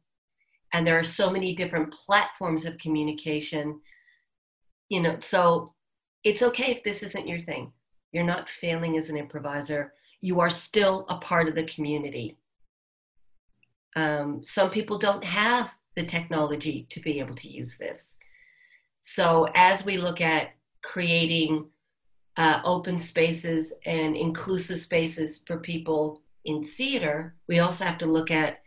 And 0.72 0.86
there 0.86 0.98
are 0.98 1.04
so 1.04 1.30
many 1.30 1.54
different 1.54 1.92
platforms 1.92 2.64
of 2.64 2.78
communication. 2.78 3.80
You 4.88 5.02
know, 5.02 5.18
so 5.20 5.74
it's 6.24 6.42
okay 6.42 6.72
if 6.72 6.82
this 6.82 7.02
isn't 7.02 7.28
your 7.28 7.38
thing. 7.38 7.72
You're 8.10 8.24
not 8.24 8.48
failing 8.48 8.96
as 8.96 9.10
an 9.10 9.16
improviser. 9.16 9.92
You 10.20 10.40
are 10.40 10.50
still 10.50 11.04
a 11.08 11.16
part 11.18 11.48
of 11.48 11.54
the 11.54 11.64
community. 11.64 12.38
Um, 13.94 14.42
some 14.44 14.70
people 14.70 14.98
don't 14.98 15.24
have 15.24 15.70
the 15.94 16.02
technology 16.02 16.86
to 16.90 17.00
be 17.00 17.20
able 17.20 17.34
to 17.36 17.48
use 17.48 17.76
this. 17.78 18.18
So, 19.06 19.48
as 19.54 19.84
we 19.84 19.98
look 19.98 20.22
at 20.22 20.54
creating 20.82 21.66
uh, 22.38 22.62
open 22.64 22.98
spaces 22.98 23.74
and 23.84 24.16
inclusive 24.16 24.78
spaces 24.78 25.42
for 25.46 25.58
people 25.58 26.22
in 26.46 26.64
theater, 26.64 27.34
we 27.46 27.58
also 27.58 27.84
have 27.84 27.98
to 27.98 28.06
look 28.06 28.30
at 28.30 28.62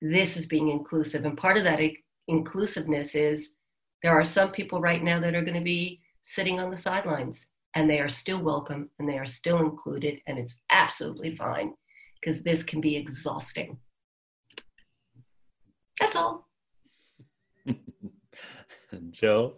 this 0.00 0.38
as 0.38 0.46
being 0.46 0.70
inclusive. 0.70 1.26
And 1.26 1.36
part 1.36 1.58
of 1.58 1.64
that 1.64 1.80
inclusiveness 2.28 3.14
is 3.14 3.52
there 4.02 4.18
are 4.18 4.24
some 4.24 4.52
people 4.52 4.80
right 4.80 5.04
now 5.04 5.20
that 5.20 5.34
are 5.34 5.44
going 5.44 5.58
to 5.58 5.60
be 5.60 6.00
sitting 6.22 6.58
on 6.58 6.70
the 6.70 6.76
sidelines 6.78 7.44
and 7.74 7.90
they 7.90 8.00
are 8.00 8.08
still 8.08 8.40
welcome 8.40 8.88
and 8.98 9.06
they 9.06 9.18
are 9.18 9.26
still 9.26 9.58
included, 9.58 10.18
and 10.26 10.38
it's 10.38 10.62
absolutely 10.70 11.36
fine 11.36 11.74
because 12.18 12.42
this 12.42 12.62
can 12.62 12.80
be 12.80 12.96
exhausting. 12.96 13.76
That's 16.00 16.16
all. 16.16 16.48
Joe? 19.10 19.54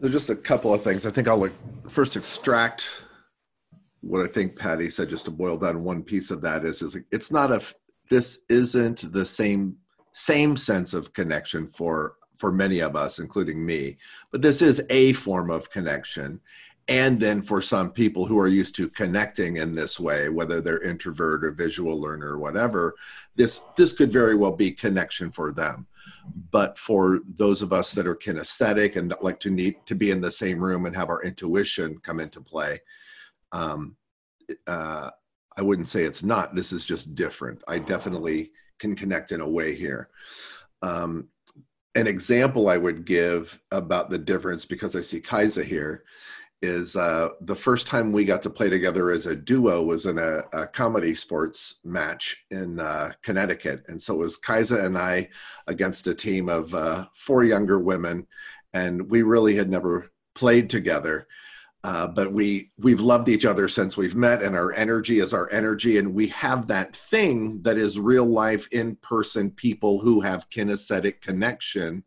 There's 0.00 0.12
just 0.12 0.30
a 0.30 0.36
couple 0.36 0.72
of 0.72 0.82
things. 0.82 1.06
I 1.06 1.10
think 1.10 1.28
I'll 1.28 1.38
like, 1.38 1.52
first 1.88 2.16
extract 2.16 2.88
what 4.00 4.24
I 4.24 4.28
think 4.28 4.56
Patti 4.56 4.88
said, 4.90 5.08
just 5.08 5.24
to 5.24 5.30
boil 5.30 5.56
down 5.56 5.84
one 5.84 6.02
piece 6.02 6.30
of 6.30 6.40
that 6.42 6.64
is, 6.64 6.82
is 6.82 6.96
it's 7.10 7.32
not 7.32 7.50
a, 7.50 7.60
this 8.08 8.40
isn't 8.48 9.12
the 9.12 9.26
same, 9.26 9.76
same 10.12 10.56
sense 10.56 10.94
of 10.94 11.12
connection 11.12 11.68
for, 11.68 12.14
for 12.38 12.52
many 12.52 12.78
of 12.78 12.94
us, 12.94 13.18
including 13.18 13.64
me, 13.64 13.96
but 14.30 14.40
this 14.40 14.62
is 14.62 14.82
a 14.90 15.12
form 15.14 15.50
of 15.50 15.70
connection. 15.70 16.40
And 16.88 17.20
then 17.20 17.42
for 17.42 17.60
some 17.60 17.90
people 17.90 18.24
who 18.24 18.38
are 18.38 18.48
used 18.48 18.74
to 18.76 18.88
connecting 18.88 19.58
in 19.58 19.74
this 19.74 20.00
way, 20.00 20.30
whether 20.30 20.62
they're 20.62 20.82
introvert 20.82 21.44
or 21.44 21.50
visual 21.50 22.00
learner 22.00 22.28
or 22.28 22.38
whatever, 22.38 22.94
this, 23.36 23.60
this 23.76 23.92
could 23.92 24.10
very 24.10 24.34
well 24.34 24.52
be 24.52 24.72
connection 24.72 25.30
for 25.30 25.52
them. 25.52 25.86
But 26.50 26.78
for 26.78 27.20
those 27.36 27.60
of 27.60 27.74
us 27.74 27.92
that 27.92 28.06
are 28.06 28.16
kinesthetic 28.16 28.96
and 28.96 29.10
that 29.10 29.22
like 29.22 29.38
to 29.40 29.50
need 29.50 29.84
to 29.84 29.94
be 29.94 30.10
in 30.10 30.22
the 30.22 30.30
same 30.30 30.64
room 30.64 30.86
and 30.86 30.96
have 30.96 31.10
our 31.10 31.22
intuition 31.22 31.98
come 32.02 32.20
into 32.20 32.40
play 32.40 32.80
um, 33.52 33.96
uh, 34.66 35.10
i 35.56 35.62
wouldn't 35.62 35.88
say 35.88 36.04
it's 36.04 36.22
not. 36.22 36.54
This 36.54 36.72
is 36.72 36.84
just 36.84 37.14
different. 37.14 37.62
I 37.66 37.78
definitely 37.78 38.52
can 38.78 38.94
connect 38.94 39.32
in 39.32 39.40
a 39.40 39.48
way 39.48 39.74
here. 39.74 40.08
Um, 40.82 41.28
an 41.94 42.06
example 42.06 42.68
i 42.68 42.76
would 42.76 43.06
give 43.06 43.58
about 43.72 44.10
the 44.10 44.18
difference 44.18 44.66
because 44.66 44.94
i 44.94 45.00
see 45.00 45.20
kaisa 45.20 45.64
here 45.64 46.04
is 46.60 46.96
uh, 46.96 47.28
the 47.42 47.54
first 47.54 47.86
time 47.86 48.12
we 48.12 48.24
got 48.24 48.42
to 48.42 48.50
play 48.50 48.68
together 48.68 49.10
as 49.10 49.26
a 49.26 49.36
duo 49.36 49.82
was 49.82 50.06
in 50.06 50.18
a, 50.18 50.42
a 50.52 50.66
comedy 50.66 51.14
sports 51.14 51.76
match 51.84 52.44
in 52.50 52.80
uh, 52.80 53.12
Connecticut. 53.22 53.84
And 53.88 54.00
so 54.00 54.14
it 54.14 54.18
was 54.18 54.36
Kaisa 54.36 54.84
and 54.84 54.98
I 54.98 55.28
against 55.68 56.08
a 56.08 56.14
team 56.14 56.48
of 56.48 56.74
uh, 56.74 57.06
four 57.14 57.44
younger 57.44 57.78
women. 57.78 58.26
And 58.74 59.08
we 59.08 59.22
really 59.22 59.54
had 59.54 59.70
never 59.70 60.10
played 60.34 60.68
together. 60.68 61.28
Uh, 61.84 62.08
but 62.08 62.32
we 62.32 62.72
we've 62.76 63.00
loved 63.00 63.28
each 63.28 63.44
other 63.44 63.68
since 63.68 63.96
we've 63.96 64.16
met 64.16 64.42
and 64.42 64.56
our 64.56 64.72
energy 64.72 65.20
is 65.20 65.32
our 65.32 65.48
energy 65.52 65.98
and 65.98 66.12
we 66.12 66.26
have 66.26 66.66
that 66.66 66.96
thing 66.96 67.62
that 67.62 67.78
is 67.78 68.00
real 68.00 68.26
life 68.26 68.66
in 68.72 68.96
person 68.96 69.48
people 69.48 70.00
who 70.00 70.20
have 70.20 70.50
kinesthetic 70.50 71.20
connection 71.20 72.02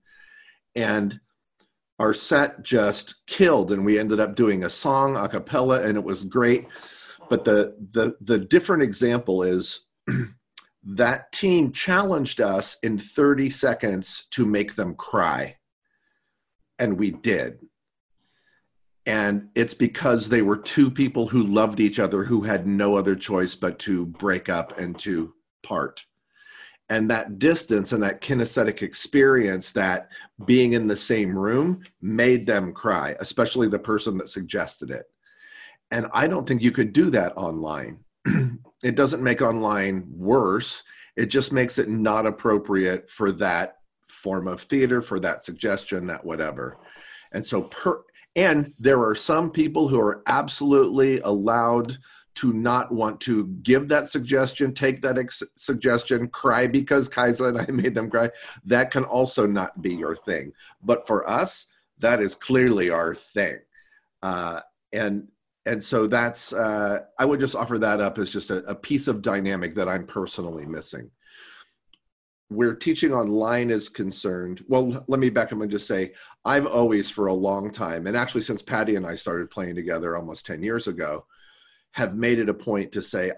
and 0.76 1.22
our 2.02 2.16
set 2.16 2.64
just 2.64 3.24
killed 3.28 3.72
and 3.72 3.86
we 3.86 4.00
ended 4.00 4.20
up 4.20 4.34
doing 4.34 4.64
a 4.64 4.70
song 4.70 5.16
a 5.16 5.30
cappella 5.30 5.84
and 5.84 6.00
it 6.00 6.04
was 6.04 6.24
great. 6.24 6.68
But 7.30 7.46
the 7.46 7.76
the 7.92 8.18
the 8.20 8.40
different 8.40 8.82
example 8.82 9.44
is 9.44 9.86
that 10.84 11.32
team 11.32 11.72
challenged 11.72 12.42
us 12.42 12.78
in 12.82 12.98
30 12.98 13.52
seconds 13.52 14.26
to 14.32 14.48
make 14.48 14.76
them 14.76 14.96
cry. 14.96 15.58
And 16.80 16.98
we 16.98 17.12
did. 17.12 17.60
And 19.06 19.50
it's 19.54 19.76
because 19.76 20.30
they 20.30 20.42
were 20.42 20.58
two 20.58 20.90
people 20.90 21.28
who 21.28 21.44
loved 21.44 21.80
each 21.80 22.00
other 22.00 22.24
who 22.24 22.42
had 22.42 22.66
no 22.66 22.98
other 22.98 23.16
choice 23.16 23.54
but 23.54 23.78
to 23.80 24.08
break 24.08 24.50
up 24.50 24.80
and 24.80 24.98
to 25.00 25.36
part 25.62 26.04
and 26.91 27.10
that 27.10 27.39
distance 27.39 27.93
and 27.93 28.04
that 28.04 28.19
kinesthetic 28.19 28.82
experience 28.82 29.71
that 29.71 30.10
being 30.45 30.73
in 30.73 30.88
the 30.88 30.95
same 30.95 31.36
room 31.36 31.82
made 32.01 32.45
them 32.45 32.73
cry 32.73 33.15
especially 33.21 33.69
the 33.69 33.80
person 33.80 34.17
that 34.17 34.30
suggested 34.30 34.91
it. 34.91 35.06
And 35.89 36.08
i 36.13 36.27
don't 36.27 36.47
think 36.47 36.62
you 36.62 36.71
could 36.71 36.93
do 36.93 37.10
that 37.12 37.36
online. 37.36 37.99
It 38.84 38.95
doesn't 38.95 39.21
make 39.21 39.43
online 39.43 40.08
worse. 40.10 40.82
It 41.15 41.27
just 41.27 41.54
makes 41.54 41.77
it 41.77 41.88
not 41.88 42.25
appropriate 42.25 43.08
for 43.12 43.32
that 43.34 43.75
form 44.10 44.47
of 44.47 44.62
theater 44.62 45.04
for 45.04 45.19
that 45.19 45.43
suggestion 45.43 46.08
that 46.08 46.25
whatever. 46.25 46.80
And 47.32 47.45
so 47.45 47.63
per 47.63 48.01
and 48.36 48.73
there 48.80 49.04
are 49.04 49.13
some 49.13 49.51
people 49.51 49.88
who 49.88 49.99
are 49.99 50.23
absolutely 50.25 51.19
allowed 51.19 51.97
to 52.36 52.54
not 52.54 52.91
want 52.91 53.20
to 53.22 53.48
give 53.62 53.88
that 53.89 54.08
suggestion, 54.08 54.74
take 54.74 55.02
that 55.02 55.17
ex- 55.17 55.44
suggestion, 55.56 56.28
cry 56.30 56.67
because 56.67 57.10
Kaisa 57.10 57.46
and 57.46 57.60
I 57.60 57.65
made 57.72 57.94
them 57.94 58.10
cry, 58.10 58.30
that 58.65 58.91
can 58.91 59.04
also 59.04 59.46
not 59.46 59.82
be 59.82 59.94
your 59.94 60.15
thing. 60.15 60.54
But 60.82 61.08
for 61.08 61.30
us, 61.30 61.67
that 62.00 62.22
is 62.22 62.36
clearly 62.36 62.89
our 62.89 63.15
thing. 63.15 63.60
Uh, 64.22 64.62
and 64.94 65.28
and 65.65 65.84
so 65.84 66.08
that's 66.08 66.54
uh, 66.54 67.02
I 67.20 67.26
would 67.26 67.39
just 67.39 67.56
offer 67.56 67.78
that 67.80 68.02
up 68.02 68.17
as 68.17 68.32
just 68.32 68.50
a, 68.50 68.58
a 68.65 68.74
piece 68.74 69.08
of 69.08 69.22
dynamic 69.22 69.76
that 69.76 69.88
I'm 69.88 70.08
personally 70.08 70.65
missing. 70.65 71.12
Where 72.48 72.76
teaching 72.76 73.13
online 73.13 73.70
is 73.70 73.88
concerned, 73.88 74.65
well, 74.67 75.06
let 75.08 75.20
me 75.20 75.30
back 75.30 75.54
up 75.54 75.62
and 75.62 75.72
just 75.72 75.88
say 75.88 76.13
I've 76.44 76.65
always, 76.65 77.10
for 77.10 77.28
a 77.28 77.34
long 77.34 77.72
time, 77.72 78.08
and 78.08 78.17
actually 78.17 78.41
since 78.41 78.62
Patti 78.62 78.96
and 78.96 79.06
I 79.06 79.15
started 79.15 79.52
playing 79.52 79.76
together 79.76 80.17
almost 80.17 80.46
10 80.48 80.63
years 80.63 80.88
ago, 80.88 81.26
have 81.91 82.15
made 82.15 82.39
it 82.39 82.49
a 82.49 82.54
point 82.54 82.91
to 82.93 83.01
say, 83.01 83.32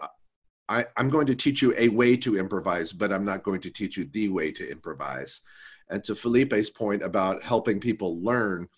I, 0.70 0.86
am 0.98 1.10
going 1.10 1.28
to 1.28 1.36
teach 1.36 1.62
you 1.62 1.74
a 1.78 1.90
way 1.90 2.16
to 2.18 2.38
improvise, 2.38 2.94
but 2.94 3.12
I'm 3.12 3.26
not 3.26 3.44
going 3.44 3.62
to 3.62 3.70
teach 3.70 3.98
you 3.98 4.06
the 4.06 4.30
way 4.30 4.52
to 4.52 4.70
improvise. 4.70 5.42
And 5.90 6.04
to 6.06 6.16
Felipe's 6.16 6.70
point 6.70 7.04
about 7.04 7.44
helping 7.44 7.80
people 7.80 8.22
learn, 8.22 8.70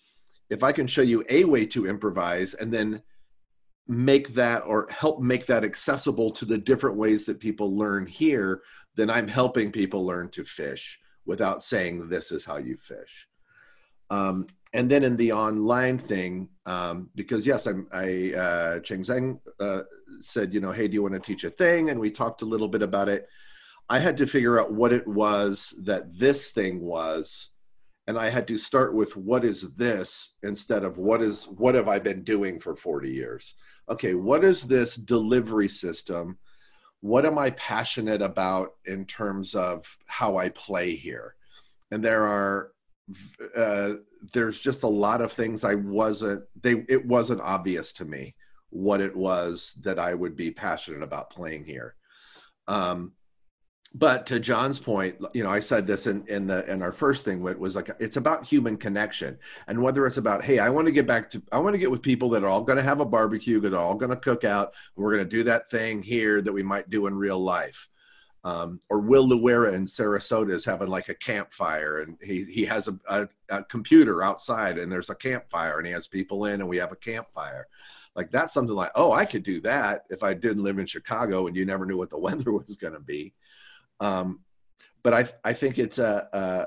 if 0.50 0.62
I 0.62 0.72
can 0.72 0.86
show 0.86 1.02
you 1.02 1.24
a 1.28 1.44
way 1.44 1.66
to 1.66 1.86
improvise 1.86 2.54
and 2.54 2.72
then 2.72 3.02
make 3.88 4.34
that 4.34 4.64
or 4.66 4.88
help 4.90 5.20
make 5.20 5.46
that 5.46 5.64
accessible 5.64 6.30
to 6.32 6.44
the 6.44 6.58
different 6.58 6.96
ways 6.96 7.24
that 7.26 7.38
people 7.38 7.76
learn 7.76 8.06
here, 8.06 8.62
then 8.96 9.10
I'm 9.10 9.28
helping 9.28 9.70
people 9.70 10.04
learn 10.04 10.28
to 10.30 10.44
fish 10.44 10.98
without 11.24 11.62
saying 11.62 12.08
this 12.08 12.32
is 12.32 12.44
how 12.44 12.56
you 12.56 12.76
fish. 12.80 13.28
Um, 14.10 14.46
and 14.76 14.90
then 14.90 15.04
in 15.04 15.16
the 15.16 15.32
online 15.32 15.98
thing, 15.98 16.50
um, 16.66 17.08
because 17.14 17.46
yes, 17.46 17.66
I'm, 17.66 17.88
I 17.92 18.32
uh, 18.36 18.80
Cheng 18.80 19.00
Zeng 19.02 19.40
uh, 19.58 19.82
said, 20.20 20.52
you 20.52 20.60
know, 20.60 20.70
hey, 20.70 20.86
do 20.86 20.94
you 20.94 21.02
want 21.02 21.14
to 21.14 21.20
teach 21.20 21.44
a 21.44 21.50
thing? 21.50 21.88
And 21.88 21.98
we 21.98 22.10
talked 22.10 22.42
a 22.42 22.46
little 22.46 22.68
bit 22.68 22.82
about 22.82 23.08
it. 23.08 23.26
I 23.88 23.98
had 23.98 24.18
to 24.18 24.26
figure 24.26 24.60
out 24.60 24.72
what 24.72 24.92
it 24.92 25.06
was 25.08 25.74
that 25.84 26.18
this 26.18 26.50
thing 26.50 26.82
was, 26.82 27.50
and 28.06 28.18
I 28.18 28.28
had 28.28 28.46
to 28.48 28.58
start 28.58 28.94
with 28.94 29.16
what 29.16 29.44
is 29.44 29.62
this 29.76 30.34
instead 30.42 30.84
of 30.84 30.98
what 30.98 31.22
is 31.22 31.44
what 31.44 31.74
have 31.74 31.88
I 31.88 31.98
been 31.98 32.22
doing 32.22 32.60
for 32.60 32.76
40 32.76 33.10
years? 33.10 33.54
Okay, 33.88 34.12
what 34.12 34.44
is 34.44 34.62
this 34.62 34.96
delivery 34.96 35.68
system? 35.68 36.36
What 37.00 37.24
am 37.24 37.38
I 37.38 37.50
passionate 37.50 38.20
about 38.20 38.72
in 38.84 39.06
terms 39.06 39.54
of 39.54 39.86
how 40.06 40.36
I 40.36 40.50
play 40.50 40.96
here? 40.96 41.34
And 41.90 42.04
there 42.04 42.26
are 42.26 42.72
uh, 43.56 43.94
there's 44.32 44.58
just 44.58 44.82
a 44.82 44.88
lot 44.88 45.20
of 45.20 45.32
things 45.32 45.64
I 45.64 45.74
wasn't 45.74 46.44
they 46.60 46.84
it 46.88 47.06
wasn't 47.06 47.40
obvious 47.40 47.92
to 47.94 48.04
me 48.04 48.34
what 48.70 49.00
it 49.00 49.14
was 49.14 49.78
that 49.82 49.98
I 49.98 50.14
would 50.14 50.36
be 50.36 50.50
passionate 50.50 51.02
about 51.02 51.30
playing 51.30 51.64
here. 51.64 51.94
Um, 52.66 53.12
but 53.94 54.26
to 54.26 54.40
John's 54.40 54.78
point, 54.78 55.16
you 55.32 55.42
know, 55.42 55.48
I 55.48 55.60
said 55.60 55.86
this 55.86 56.06
in, 56.06 56.26
in 56.26 56.46
the 56.46 56.70
in 56.70 56.82
our 56.82 56.92
first 56.92 57.24
thing 57.24 57.40
was 57.40 57.76
like 57.76 57.90
it's 57.98 58.18
about 58.18 58.46
human 58.46 58.76
connection, 58.76 59.38
and 59.68 59.80
whether 59.80 60.06
it's 60.06 60.18
about 60.18 60.44
hey, 60.44 60.58
I 60.58 60.68
want 60.68 60.86
to 60.86 60.92
get 60.92 61.06
back 61.06 61.30
to 61.30 61.42
I 61.50 61.58
want 61.58 61.74
to 61.74 61.78
get 61.78 61.90
with 61.90 62.02
people 62.02 62.28
that 62.30 62.44
are 62.44 62.48
all 62.48 62.62
going 62.62 62.76
to 62.76 62.82
have 62.82 63.00
a 63.00 63.06
barbecue, 63.06 63.60
that 63.60 63.72
are 63.72 63.80
all 63.80 63.94
going 63.94 64.10
to 64.10 64.16
cook 64.16 64.44
out, 64.44 64.74
and 64.96 65.04
we're 65.04 65.14
going 65.14 65.24
to 65.24 65.36
do 65.36 65.44
that 65.44 65.70
thing 65.70 66.02
here 66.02 66.42
that 66.42 66.52
we 66.52 66.62
might 66.62 66.90
do 66.90 67.06
in 67.06 67.16
real 67.16 67.38
life. 67.38 67.88
Um, 68.46 68.80
or 68.90 69.00
Will 69.00 69.26
Luera 69.26 69.72
in 69.72 69.86
Sarasota 69.86 70.52
is 70.52 70.64
having 70.64 70.88
like 70.88 71.08
a 71.08 71.14
campfire, 71.14 72.00
and 72.00 72.16
he 72.22 72.44
he 72.44 72.64
has 72.64 72.88
a, 72.88 72.98
a, 73.08 73.28
a 73.48 73.64
computer 73.64 74.22
outside, 74.22 74.78
and 74.78 74.90
there's 74.90 75.10
a 75.10 75.14
campfire, 75.14 75.78
and 75.78 75.86
he 75.86 75.92
has 75.92 76.06
people 76.06 76.46
in, 76.46 76.60
and 76.60 76.68
we 76.68 76.76
have 76.76 76.92
a 76.92 76.96
campfire 76.96 77.66
like 78.14 78.30
that's 78.30 78.54
something 78.54 78.74
like 78.74 78.90
oh 78.94 79.12
i 79.12 79.26
could 79.26 79.42
do 79.42 79.60
that 79.60 80.06
if 80.08 80.22
i 80.22 80.32
didn't 80.32 80.64
live 80.64 80.78
in 80.78 80.86
chicago 80.86 81.46
and 81.46 81.54
you 81.54 81.66
never 81.66 81.84
knew 81.84 81.98
what 81.98 82.08
the 82.08 82.16
weather 82.26 82.50
was 82.50 82.74
going 82.78 82.94
to 82.94 83.00
be 83.00 83.34
um, 84.00 84.40
but 85.02 85.14
I, 85.14 85.28
I 85.44 85.52
think 85.52 85.78
it's 85.78 85.98
a, 85.98 86.28
a, 86.32 86.66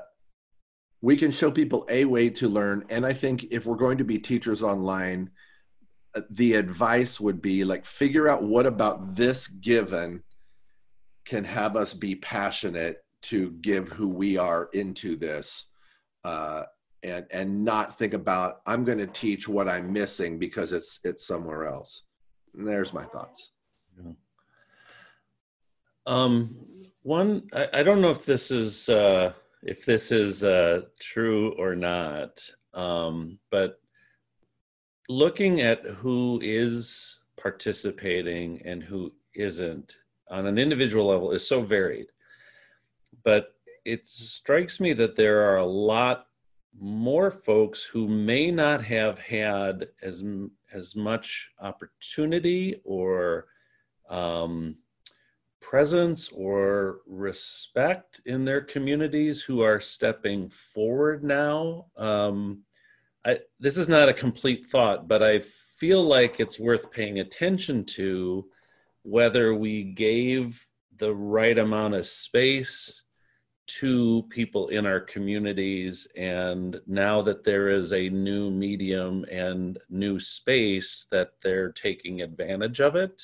we 1.02 1.16
can 1.16 1.30
show 1.30 1.50
people 1.50 1.86
a 1.88 2.04
way 2.04 2.30
to 2.30 2.48
learn. 2.48 2.84
And 2.90 3.04
I 3.04 3.12
think 3.12 3.44
if 3.50 3.66
we're 3.66 3.76
going 3.76 3.98
to 3.98 4.04
be 4.04 4.18
teachers 4.18 4.62
online, 4.62 5.30
uh, 6.14 6.22
the 6.30 6.54
advice 6.54 7.20
would 7.20 7.40
be 7.40 7.64
like 7.64 7.84
figure 7.84 8.28
out 8.28 8.42
what 8.42 8.66
about 8.66 9.14
this 9.14 9.46
given 9.46 10.22
can 11.30 11.44
have 11.44 11.76
us 11.76 11.94
be 11.94 12.16
passionate 12.16 13.04
to 13.22 13.52
give 13.60 13.88
who 13.88 14.08
we 14.08 14.36
are 14.36 14.68
into 14.72 15.14
this 15.14 15.66
uh, 16.24 16.64
and 17.04 17.24
and 17.30 17.64
not 17.64 17.96
think 17.96 18.12
about 18.12 18.60
i'm 18.66 18.84
going 18.84 18.98
to 18.98 19.06
teach 19.06 19.48
what 19.48 19.68
i'm 19.68 19.92
missing 19.92 20.38
because 20.38 20.72
it's 20.72 20.98
it's 21.04 21.26
somewhere 21.26 21.66
else. 21.66 22.02
And 22.54 22.66
there's 22.66 22.92
my 22.92 23.04
thoughts. 23.04 23.52
Um 26.04 26.56
one, 27.02 27.48
I, 27.54 27.68
I 27.74 27.82
don't 27.82 28.02
know 28.02 28.10
if 28.10 28.26
this 28.26 28.50
is 28.50 28.88
uh, 28.88 29.32
if 29.62 29.84
this 29.84 30.12
is 30.12 30.44
uh, 30.44 30.82
true 31.00 31.54
or 31.58 31.74
not, 31.74 32.40
um, 32.74 33.38
but 33.50 33.80
looking 35.08 35.60
at 35.60 35.84
who 35.84 36.40
is 36.42 37.18
participating 37.40 38.60
and 38.64 38.82
who 38.82 39.12
isn't 39.34 39.96
on 40.30 40.46
an 40.46 40.58
individual 40.58 41.06
level 41.06 41.32
is 41.32 41.46
so 41.46 41.62
varied. 41.62 42.06
But 43.24 43.54
it 43.84 44.06
strikes 44.06 44.80
me 44.80 44.92
that 44.94 45.16
there 45.16 45.50
are 45.50 45.56
a 45.56 45.66
lot 45.66 46.26
more 46.78 47.30
folks 47.30 47.82
who 47.82 48.06
may 48.06 48.50
not 48.50 48.84
have 48.84 49.18
had 49.18 49.88
as 50.02 50.22
as 50.72 50.94
much 50.94 51.50
opportunity 51.60 52.80
or 52.84 53.46
um, 54.08 54.76
presence 55.60 56.30
or 56.30 57.00
respect 57.06 58.20
in 58.24 58.44
their 58.44 58.60
communities 58.60 59.42
who 59.42 59.62
are 59.62 59.80
stepping 59.80 60.48
forward 60.48 61.24
now. 61.24 61.86
Um, 61.96 62.62
I, 63.24 63.40
this 63.58 63.76
is 63.76 63.88
not 63.88 64.08
a 64.08 64.14
complete 64.14 64.66
thought, 64.66 65.08
but 65.08 65.22
I 65.22 65.40
feel 65.40 66.02
like 66.02 66.40
it's 66.40 66.58
worth 66.58 66.90
paying 66.90 67.18
attention 67.20 67.84
to 67.84 68.46
whether 69.02 69.54
we 69.54 69.84
gave 69.84 70.66
the 70.96 71.14
right 71.14 71.58
amount 71.58 71.94
of 71.94 72.06
space 72.06 73.02
to 73.66 74.24
people 74.30 74.68
in 74.68 74.84
our 74.84 75.00
communities. 75.00 76.08
And 76.16 76.80
now 76.86 77.22
that 77.22 77.44
there 77.44 77.68
is 77.68 77.92
a 77.92 78.08
new 78.08 78.50
medium 78.50 79.24
and 79.30 79.78
new 79.88 80.18
space, 80.18 81.06
that 81.10 81.32
they're 81.42 81.72
taking 81.72 82.20
advantage 82.20 82.80
of 82.80 82.96
it 82.96 83.22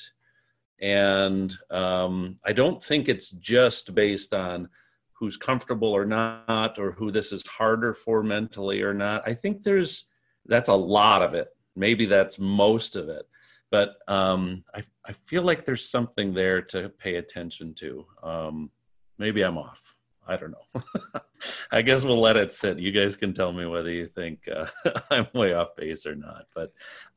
and 0.79 1.55
um, 1.71 2.37
I 2.45 2.53
don't 2.53 2.83
think 2.83 3.09
it's 3.09 3.29
just 3.31 3.95
based 3.95 4.33
on 4.33 4.69
who's 5.13 5.37
comfortable 5.37 5.89
or 5.89 6.05
not, 6.05 6.77
or 6.77 6.91
who 6.91 7.11
this 7.11 7.31
is 7.31 7.45
harder 7.47 7.93
for 7.93 8.21
mentally 8.21 8.81
or 8.81 8.93
not. 8.93 9.27
I 9.27 9.33
think 9.33 9.63
there's 9.63 10.05
that's 10.45 10.69
a 10.69 10.75
lot 10.75 11.23
of 11.23 11.33
it. 11.33 11.49
Maybe 11.75 12.05
that's 12.05 12.39
most 12.39 12.95
of 12.95 13.09
it. 13.09 13.27
But 13.69 13.95
um, 14.07 14.63
I, 14.73 14.81
I 15.05 15.13
feel 15.13 15.43
like 15.43 15.65
there's 15.65 15.89
something 15.89 16.33
there 16.33 16.61
to 16.63 16.89
pay 16.89 17.15
attention 17.15 17.73
to. 17.75 18.05
Um, 18.23 18.71
maybe 19.17 19.41
I'm 19.41 19.57
off. 19.57 19.95
I 20.27 20.35
don't 20.35 20.51
know. 20.51 20.83
I 21.71 21.81
guess 21.81 22.03
we'll 22.03 22.19
let 22.19 22.35
it 22.37 22.53
sit. 22.53 22.79
You 22.79 22.91
guys 22.91 23.15
can 23.15 23.33
tell 23.33 23.53
me 23.53 23.65
whether 23.65 23.89
you 23.89 24.07
think 24.07 24.47
uh, 24.53 24.65
I'm 25.11 25.27
way 25.33 25.53
off 25.53 25.75
base 25.75 26.05
or 26.05 26.15
not. 26.15 26.45
But 26.53 26.73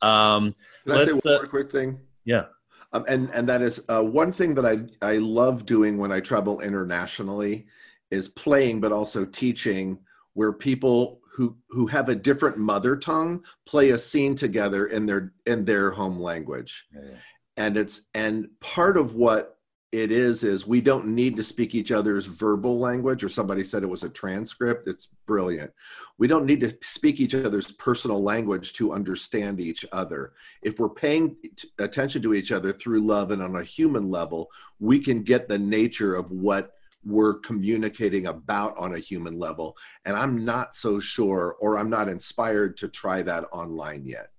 um, 0.06 0.52
can 0.84 0.96
I 0.96 1.04
say 1.04 1.12
one 1.12 1.20
uh, 1.26 1.38
more 1.38 1.46
quick 1.46 1.70
thing? 1.70 1.98
Yeah. 2.24 2.44
Um, 2.92 3.04
and 3.08 3.30
and 3.32 3.48
that 3.48 3.62
is 3.62 3.82
uh, 3.88 4.02
one 4.02 4.32
thing 4.32 4.54
that 4.54 4.66
I 4.66 4.80
I 5.06 5.16
love 5.18 5.66
doing 5.66 5.98
when 5.98 6.12
I 6.12 6.20
travel 6.20 6.60
internationally 6.60 7.66
is 8.10 8.28
playing, 8.28 8.80
but 8.80 8.92
also 8.92 9.24
teaching, 9.24 9.98
where 10.34 10.52
people 10.52 11.19
who 11.40 11.56
who 11.70 11.86
have 11.86 12.10
a 12.10 12.14
different 12.14 12.58
mother 12.58 12.94
tongue 12.94 13.42
play 13.64 13.90
a 13.90 13.98
scene 13.98 14.34
together 14.34 14.88
in 14.88 15.06
their 15.06 15.32
in 15.46 15.64
their 15.64 15.90
home 15.90 16.20
language, 16.20 16.84
yeah. 16.94 17.16
and 17.56 17.78
it's 17.78 18.02
and 18.14 18.46
part 18.60 18.98
of 18.98 19.14
what 19.14 19.56
it 19.90 20.12
is 20.12 20.44
is 20.44 20.66
we 20.66 20.82
don't 20.82 21.06
need 21.06 21.36
to 21.36 21.42
speak 21.42 21.74
each 21.74 21.92
other's 21.92 22.26
verbal 22.26 22.78
language 22.78 23.24
or 23.24 23.28
somebody 23.30 23.64
said 23.64 23.82
it 23.82 23.88
was 23.88 24.04
a 24.04 24.08
transcript 24.10 24.86
it's 24.86 25.08
brilliant. 25.26 25.72
We 26.18 26.28
don't 26.28 26.44
need 26.44 26.60
to 26.60 26.76
speak 26.82 27.20
each 27.20 27.34
other's 27.34 27.72
personal 27.72 28.22
language 28.22 28.74
to 28.74 28.92
understand 28.92 29.60
each 29.60 29.86
other. 29.92 30.34
If 30.62 30.78
we're 30.78 30.90
paying 30.90 31.36
attention 31.78 32.20
to 32.22 32.34
each 32.34 32.52
other 32.52 32.70
through 32.70 33.00
love 33.00 33.30
and 33.30 33.42
on 33.42 33.56
a 33.56 33.64
human 33.64 34.10
level 34.10 34.50
we 34.78 35.00
can 35.00 35.22
get 35.22 35.48
the 35.48 35.58
nature 35.58 36.14
of 36.14 36.30
what 36.30 36.74
we're 37.04 37.34
communicating 37.34 38.26
about 38.26 38.76
on 38.76 38.94
a 38.94 38.98
human 38.98 39.38
level 39.38 39.76
and 40.04 40.16
i'm 40.16 40.44
not 40.44 40.74
so 40.74 41.00
sure 41.00 41.56
or 41.60 41.78
i'm 41.78 41.90
not 41.90 42.08
inspired 42.08 42.76
to 42.76 42.88
try 42.88 43.22
that 43.22 43.44
online 43.52 44.04
yet 44.04 44.30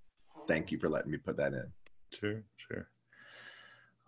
thank 0.47 0.71
you 0.71 0.77
for 0.77 0.89
letting 0.89 1.11
me 1.11 1.17
put 1.17 1.37
that 1.37 1.53
in 1.53 1.65
sure 2.11 2.43
sure 2.57 2.87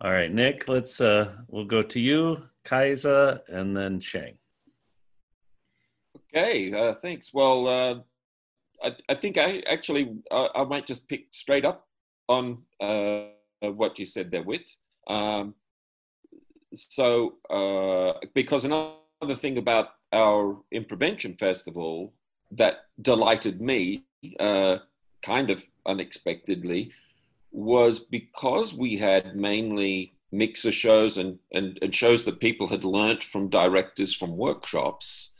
all 0.00 0.10
right, 0.10 0.30
Nick, 0.30 0.68
let's 0.68 1.00
uh 1.00 1.32
we'll 1.48 1.64
go 1.64 1.82
to 1.82 2.00
you, 2.00 2.42
Kaisa, 2.64 3.42
and 3.48 3.76
then 3.76 4.00
Cheng. 4.00 4.36
Okay, 6.36 6.72
uh, 6.74 6.94
thanks. 7.00 7.32
Well, 7.32 7.68
uh, 7.68 7.94
I, 8.82 8.96
I 9.08 9.14
think 9.14 9.38
I 9.38 9.62
actually 9.70 10.16
uh, 10.30 10.48
I 10.54 10.64
might 10.64 10.86
just 10.86 11.08
pick 11.08 11.28
straight 11.30 11.64
up 11.64 11.86
on 12.28 12.58
uh, 12.80 13.28
what 13.62 13.98
you 13.98 14.04
said 14.04 14.30
there, 14.30 14.42
Whit. 14.42 14.70
Um, 15.06 15.54
so, 16.74 17.34
uh, 17.50 18.18
because 18.34 18.64
another 18.64 19.36
thing 19.36 19.58
about 19.58 19.88
our 20.12 20.56
Improvention 20.70 21.36
Festival 21.36 22.12
that 22.52 22.86
delighted 23.00 23.60
me, 23.60 24.04
uh, 24.38 24.78
kind 25.22 25.50
of 25.50 25.64
unexpectedly, 25.86 26.92
was 27.50 28.00
because 28.00 28.74
we 28.74 28.96
had 28.96 29.36
mainly 29.36 30.14
mixer 30.32 30.72
shows 30.72 31.16
and, 31.16 31.38
and, 31.52 31.78
and 31.80 31.94
shows 31.94 32.24
that 32.24 32.40
people 32.40 32.66
had 32.66 32.84
learnt 32.84 33.22
from 33.22 33.48
directors 33.48 34.14
from 34.14 34.36
workshops. 34.36 35.30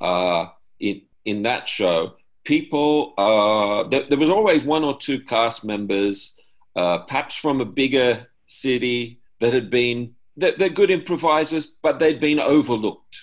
Uh, 0.00 0.46
in, 0.78 1.02
in 1.26 1.42
that 1.42 1.68
show, 1.68 2.14
people, 2.44 3.12
uh, 3.18 3.86
there, 3.88 4.04
there, 4.08 4.18
was 4.18 4.30
always 4.30 4.64
one 4.64 4.82
or 4.82 4.96
two 4.96 5.20
cast 5.20 5.64
members, 5.64 6.34
uh, 6.74 6.98
perhaps 6.98 7.34
from 7.34 7.60
a 7.60 7.66
bigger 7.66 8.26
city 8.46 9.20
that 9.40 9.52
had 9.52 9.70
been, 9.70 10.14
they're, 10.40 10.68
good 10.68 10.90
improvisers, 10.90 11.66
but 11.82 11.98
they'd 11.98 12.20
been 12.20 12.40
overlooked 12.40 13.16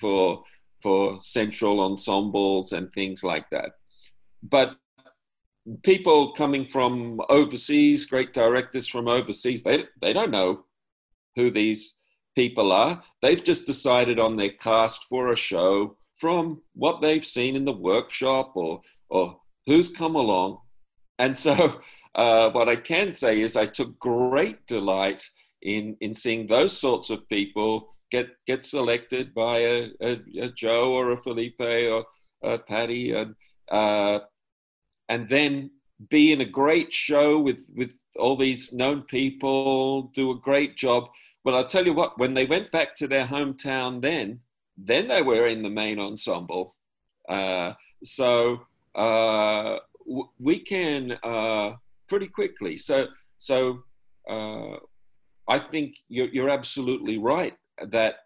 for, 0.00 0.42
for 0.82 1.18
central 1.18 1.80
ensembles 1.80 2.72
and 2.72 2.90
things 2.92 3.22
like 3.22 3.48
that. 3.50 3.72
But 4.42 4.76
people 5.82 6.32
coming 6.32 6.66
from 6.66 7.20
overseas, 7.28 8.06
great 8.06 8.32
directors 8.32 8.88
from 8.88 9.08
overseas, 9.08 9.62
they, 9.62 9.84
they 10.00 10.12
don't 10.12 10.30
know 10.30 10.64
who 11.36 11.50
these 11.50 11.96
people 12.34 12.72
are. 12.72 13.00
They've 13.22 13.42
just 13.42 13.66
decided 13.66 14.18
on 14.18 14.36
their 14.36 14.50
cast 14.50 15.06
for 15.08 15.32
a 15.32 15.36
show 15.36 15.96
from 16.18 16.62
what 16.74 17.00
they've 17.00 17.24
seen 17.24 17.56
in 17.56 17.64
the 17.64 17.72
workshop 17.72 18.52
or, 18.54 18.80
or 19.08 19.38
who's 19.66 19.88
come 19.88 20.16
along. 20.16 20.58
And 21.18 21.36
so, 21.36 21.80
uh, 22.14 22.50
what 22.50 22.68
I 22.68 22.76
can 22.76 23.12
say 23.12 23.40
is, 23.40 23.56
I 23.56 23.66
took 23.66 23.98
great 23.98 24.66
delight 24.66 25.24
in, 25.64 25.96
in 26.00 26.14
seeing 26.14 26.46
those 26.46 26.76
sorts 26.76 27.10
of 27.10 27.28
people 27.28 27.88
get, 28.10 28.28
get 28.46 28.64
selected 28.64 29.34
by 29.34 29.58
a, 29.58 29.90
a, 30.00 30.20
a 30.40 30.48
Joe 30.50 30.92
or 30.92 31.12
a 31.12 31.22
Felipe 31.22 31.60
or 31.60 32.04
a 32.42 32.58
Patti. 32.58 33.12
And, 33.12 33.34
uh, 33.70 34.20
and 35.08 35.28
then 35.28 35.70
be 36.10 36.32
in 36.32 36.40
a 36.40 36.44
great 36.44 36.92
show 36.92 37.38
with 37.38 37.64
with 37.74 37.92
all 38.16 38.36
these 38.36 38.72
known 38.72 39.02
people, 39.02 40.02
do 40.14 40.30
a 40.30 40.38
great 40.38 40.76
job. 40.76 41.08
But 41.44 41.54
I'll 41.54 41.66
tell 41.66 41.84
you 41.84 41.92
what, 41.92 42.18
when 42.18 42.34
they 42.34 42.46
went 42.46 42.70
back 42.70 42.94
to 42.96 43.08
their 43.08 43.26
hometown, 43.26 44.00
then 44.00 44.40
then 44.76 45.08
they 45.08 45.22
were 45.22 45.46
in 45.46 45.62
the 45.62 45.70
main 45.70 45.98
ensemble. 45.98 46.74
Uh, 47.28 47.72
so 48.02 48.62
uh, 48.94 49.78
w- 50.06 50.30
we 50.38 50.58
can 50.58 51.18
uh, 51.22 51.72
pretty 52.08 52.28
quickly. 52.28 52.76
So 52.76 53.08
so 53.38 53.82
uh, 54.28 54.76
I 55.48 55.58
think 55.58 55.96
you're, 56.08 56.28
you're 56.28 56.50
absolutely 56.50 57.18
right 57.18 57.54
that 57.90 58.16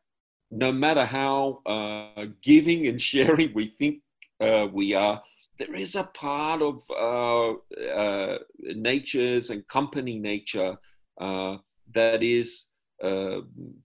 no 0.50 0.72
matter 0.72 1.04
how 1.04 1.60
uh, 1.66 2.26
giving 2.42 2.86
and 2.86 3.00
sharing 3.10 3.52
we 3.54 3.74
think 3.78 4.02
uh, 4.40 4.68
we 4.72 4.94
are, 4.94 5.22
there 5.58 5.74
is 5.74 5.96
a 5.96 6.04
part 6.04 6.62
of 6.62 6.82
uh, 6.90 7.50
uh 7.92 8.38
nature's 8.76 9.50
and 9.50 9.66
company 9.66 10.18
nature 10.18 10.76
uh, 11.20 11.56
that 11.92 12.22
is 12.22 12.66
uh, 13.02 13.40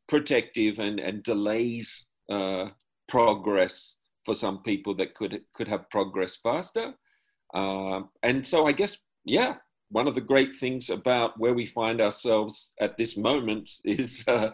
protective 0.07 0.77
and, 0.79 0.99
and 0.99 1.23
delays 1.23 2.07
progress 3.07 3.95
for 4.25 4.33
some 4.35 4.61
people 4.63 4.93
that 4.95 5.13
could 5.15 5.41
could 5.53 5.67
have 5.67 5.89
progress 5.89 6.37
faster. 6.37 6.93
and 7.53 8.45
so 8.45 8.67
I 8.67 8.71
guess, 8.71 8.97
yeah, 9.25 9.55
one 9.93 10.07
of 10.07 10.15
the 10.15 10.21
great 10.21 10.55
things 10.55 10.89
about 10.89 11.39
where 11.39 11.53
we 11.53 11.67
find 11.67 12.01
ourselves 12.01 12.73
at 12.81 12.97
this 12.97 13.15
moment 13.15 13.69
is 13.85 14.23
uh, 14.27 14.49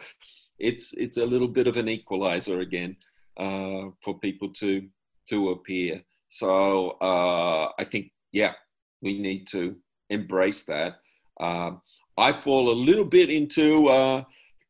it's 0.59 0.93
it's 0.93 1.17
a 1.17 1.25
little 1.25 1.47
bit 1.47 1.65
of 1.65 1.77
an 1.77 1.89
equalizer 1.89 2.59
again 2.59 2.95
uh, 3.37 3.89
for 4.03 4.19
people 4.19 4.49
to 4.49 4.87
to 5.29 5.49
appear. 5.49 6.03
So 6.27 6.91
uh, 7.01 7.71
I 7.79 7.83
think 7.85 8.11
yeah, 8.31 8.53
we 9.01 9.19
need 9.19 9.47
to 9.47 9.75
embrace 10.09 10.63
that. 10.63 10.99
Um, 11.39 11.81
I 12.17 12.33
fall 12.33 12.69
a 12.69 12.81
little 12.87 13.05
bit 13.05 13.29
into 13.29 13.87
uh, 13.87 14.23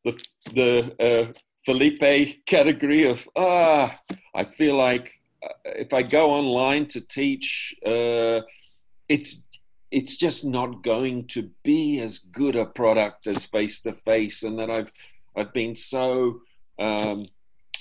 the 0.04 0.22
the 0.54 0.94
uh, 1.00 1.32
Felipe 1.66 2.46
category 2.46 3.04
of 3.04 3.28
ah, 3.36 3.98
I 4.34 4.44
feel 4.44 4.76
like 4.76 5.10
uh, 5.42 5.48
if 5.64 5.92
I 5.92 6.02
go 6.04 6.30
online 6.30 6.86
to 6.86 7.00
teach, 7.00 7.74
it's 9.08 9.49
it's 9.90 10.16
just 10.16 10.44
not 10.44 10.82
going 10.82 11.26
to 11.28 11.50
be 11.64 12.00
as 12.00 12.18
good 12.18 12.56
a 12.56 12.66
product 12.66 13.26
as 13.26 13.44
face 13.46 13.80
to 13.82 13.92
face, 13.92 14.42
and 14.42 14.58
that 14.58 14.70
I've 14.70 14.92
I've 15.36 15.52
been 15.52 15.74
so 15.74 16.40
um, 16.78 17.24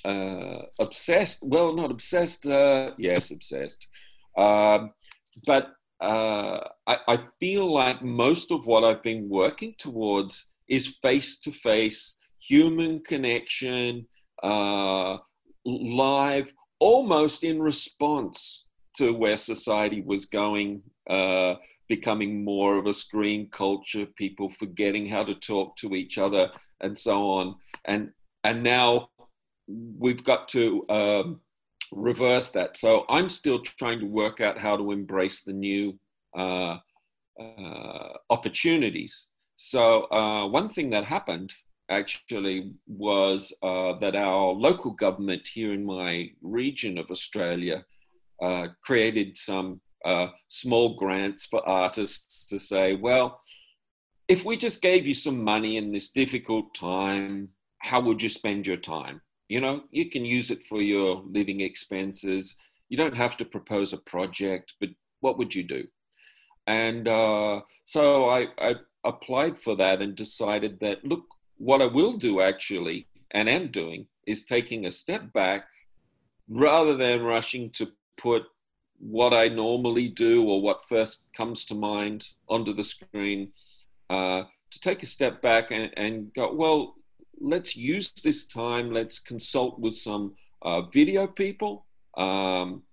uh, 0.05 0.63
obsessed. 0.79 1.39
Well, 1.41 1.75
not 1.75 1.91
obsessed. 1.91 2.45
Uh, 2.45 2.91
yes, 2.97 3.31
obsessed. 3.31 3.87
Um, 4.37 4.91
but 5.45 5.71
uh, 6.01 6.59
I, 6.87 6.97
I, 7.07 7.19
feel 7.41 7.73
like 7.73 8.01
most 8.01 8.51
of 8.51 8.65
what 8.65 8.85
I've 8.85 9.03
been 9.03 9.27
working 9.27 9.75
towards 9.77 10.45
is 10.69 10.95
face 11.01 11.37
to 11.39 11.51
face 11.51 12.15
human 12.39 13.01
connection, 13.01 14.07
uh, 14.41 15.17
live, 15.65 16.53
almost 16.79 17.43
in 17.43 17.61
response 17.61 18.65
to 18.95 19.11
where 19.11 19.35
society 19.35 20.01
was 20.01 20.25
going 20.25 20.81
uh, 21.09 21.55
becoming 21.87 22.43
more 22.43 22.77
of 22.77 22.85
a 22.85 22.93
screen 22.93 23.49
culture, 23.51 24.05
people 24.17 24.49
forgetting 24.49 25.07
how 25.07 25.23
to 25.23 25.33
talk 25.33 25.75
to 25.77 25.95
each 25.95 26.17
other, 26.17 26.51
and 26.81 26.97
so 26.97 27.29
on. 27.29 27.55
And 27.85 28.11
and 28.43 28.63
now 28.63 29.09
we've 29.67 30.23
got 30.23 30.47
to 30.49 30.85
um, 30.89 31.41
reverse 31.91 32.49
that. 32.51 32.77
So 32.77 33.05
I'm 33.09 33.29
still 33.29 33.59
trying 33.59 33.99
to 33.99 34.05
work 34.05 34.41
out 34.41 34.57
how 34.57 34.77
to 34.77 34.91
embrace 34.91 35.41
the 35.41 35.53
new 35.53 35.99
uh, 36.37 36.77
uh, 37.39 38.09
opportunities. 38.29 39.29
So 39.55 40.09
uh, 40.11 40.47
one 40.47 40.69
thing 40.69 40.89
that 40.91 41.03
happened 41.03 41.53
actually 41.89 42.73
was 42.87 43.53
uh, 43.63 43.93
that 43.99 44.15
our 44.15 44.53
local 44.53 44.91
government 44.91 45.47
here 45.47 45.73
in 45.73 45.83
my 45.83 46.29
region 46.41 46.97
of 46.97 47.09
Australia 47.09 47.83
uh, 48.41 48.67
created 48.83 49.35
some 49.35 49.81
uh, 50.05 50.27
small 50.47 50.95
grants 50.95 51.45
for 51.45 51.67
artists 51.67 52.45
to 52.47 52.59
say, 52.59 52.95
well, 52.95 53.39
if 54.27 54.45
we 54.45 54.55
just 54.57 54.81
gave 54.81 55.07
you 55.07 55.13
some 55.13 55.43
money 55.43 55.77
in 55.77 55.91
this 55.91 56.09
difficult 56.09 56.73
time, 56.75 57.49
how 57.79 57.99
would 58.01 58.21
you 58.21 58.29
spend 58.29 58.67
your 58.67 58.77
time? 58.77 59.21
You 59.47 59.61
know, 59.61 59.83
you 59.91 60.09
can 60.09 60.25
use 60.25 60.51
it 60.51 60.63
for 60.65 60.81
your 60.81 61.23
living 61.27 61.61
expenses. 61.61 62.55
You 62.89 62.97
don't 62.97 63.17
have 63.17 63.37
to 63.37 63.45
propose 63.45 63.93
a 63.93 63.97
project, 63.97 64.75
but 64.79 64.89
what 65.21 65.37
would 65.37 65.55
you 65.55 65.63
do? 65.63 65.83
And 66.67 67.07
uh, 67.07 67.61
so 67.85 68.29
I, 68.29 68.47
I 68.59 68.75
applied 69.03 69.57
for 69.57 69.75
that 69.77 70.01
and 70.01 70.15
decided 70.15 70.79
that, 70.81 71.03
look, 71.03 71.25
what 71.57 71.81
I 71.81 71.87
will 71.87 72.13
do 72.13 72.41
actually, 72.41 73.07
and 73.31 73.49
am 73.49 73.71
doing, 73.71 74.05
is 74.27 74.45
taking 74.45 74.85
a 74.85 74.91
step 74.91 75.33
back 75.33 75.65
rather 76.47 76.95
than 76.95 77.23
rushing 77.23 77.71
to 77.71 77.91
put 78.17 78.43
what 78.99 79.33
I 79.33 79.47
normally 79.47 80.09
do 80.09 80.47
or 80.47 80.61
what 80.61 80.87
first 80.87 81.25
comes 81.35 81.65
to 81.65 81.75
mind 81.75 82.27
onto 82.47 82.73
the 82.73 82.83
screen, 82.83 83.51
uh, 84.09 84.43
to 84.71 84.79
take 84.79 85.01
a 85.03 85.07
step 85.07 85.41
back 85.41 85.71
and, 85.71 85.91
and, 85.97 86.33
go, 86.33 86.53
well, 86.53 86.95
let's 87.39 87.75
use 87.75 88.11
this 88.23 88.45
time, 88.45 88.91
let's 88.91 89.19
consult 89.19 89.79
with 89.79 89.95
some 89.95 90.33
uh, 90.61 90.81
video 90.81 91.25
people, 91.25 91.85
um, 92.17 92.83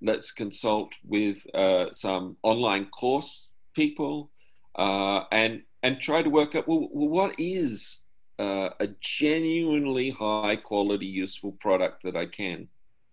let's 0.00 0.30
consult 0.30 0.94
with 1.04 1.44
uh, 1.54 1.86
some 1.92 2.36
online 2.42 2.86
course 2.86 3.48
people, 3.74 4.30
uh, 4.76 5.24
and, 5.32 5.62
and 5.82 6.00
try 6.00 6.22
to 6.22 6.30
work 6.30 6.54
out, 6.54 6.68
well, 6.68 6.88
what 6.92 7.34
is 7.38 8.02
uh, 8.38 8.70
a 8.80 8.88
genuinely 9.00 10.10
high 10.10 10.56
quality, 10.56 11.06
useful 11.06 11.52
product 11.60 12.02
that 12.04 12.16
I 12.16 12.26
can 12.26 12.68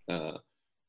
uh, 0.10 0.38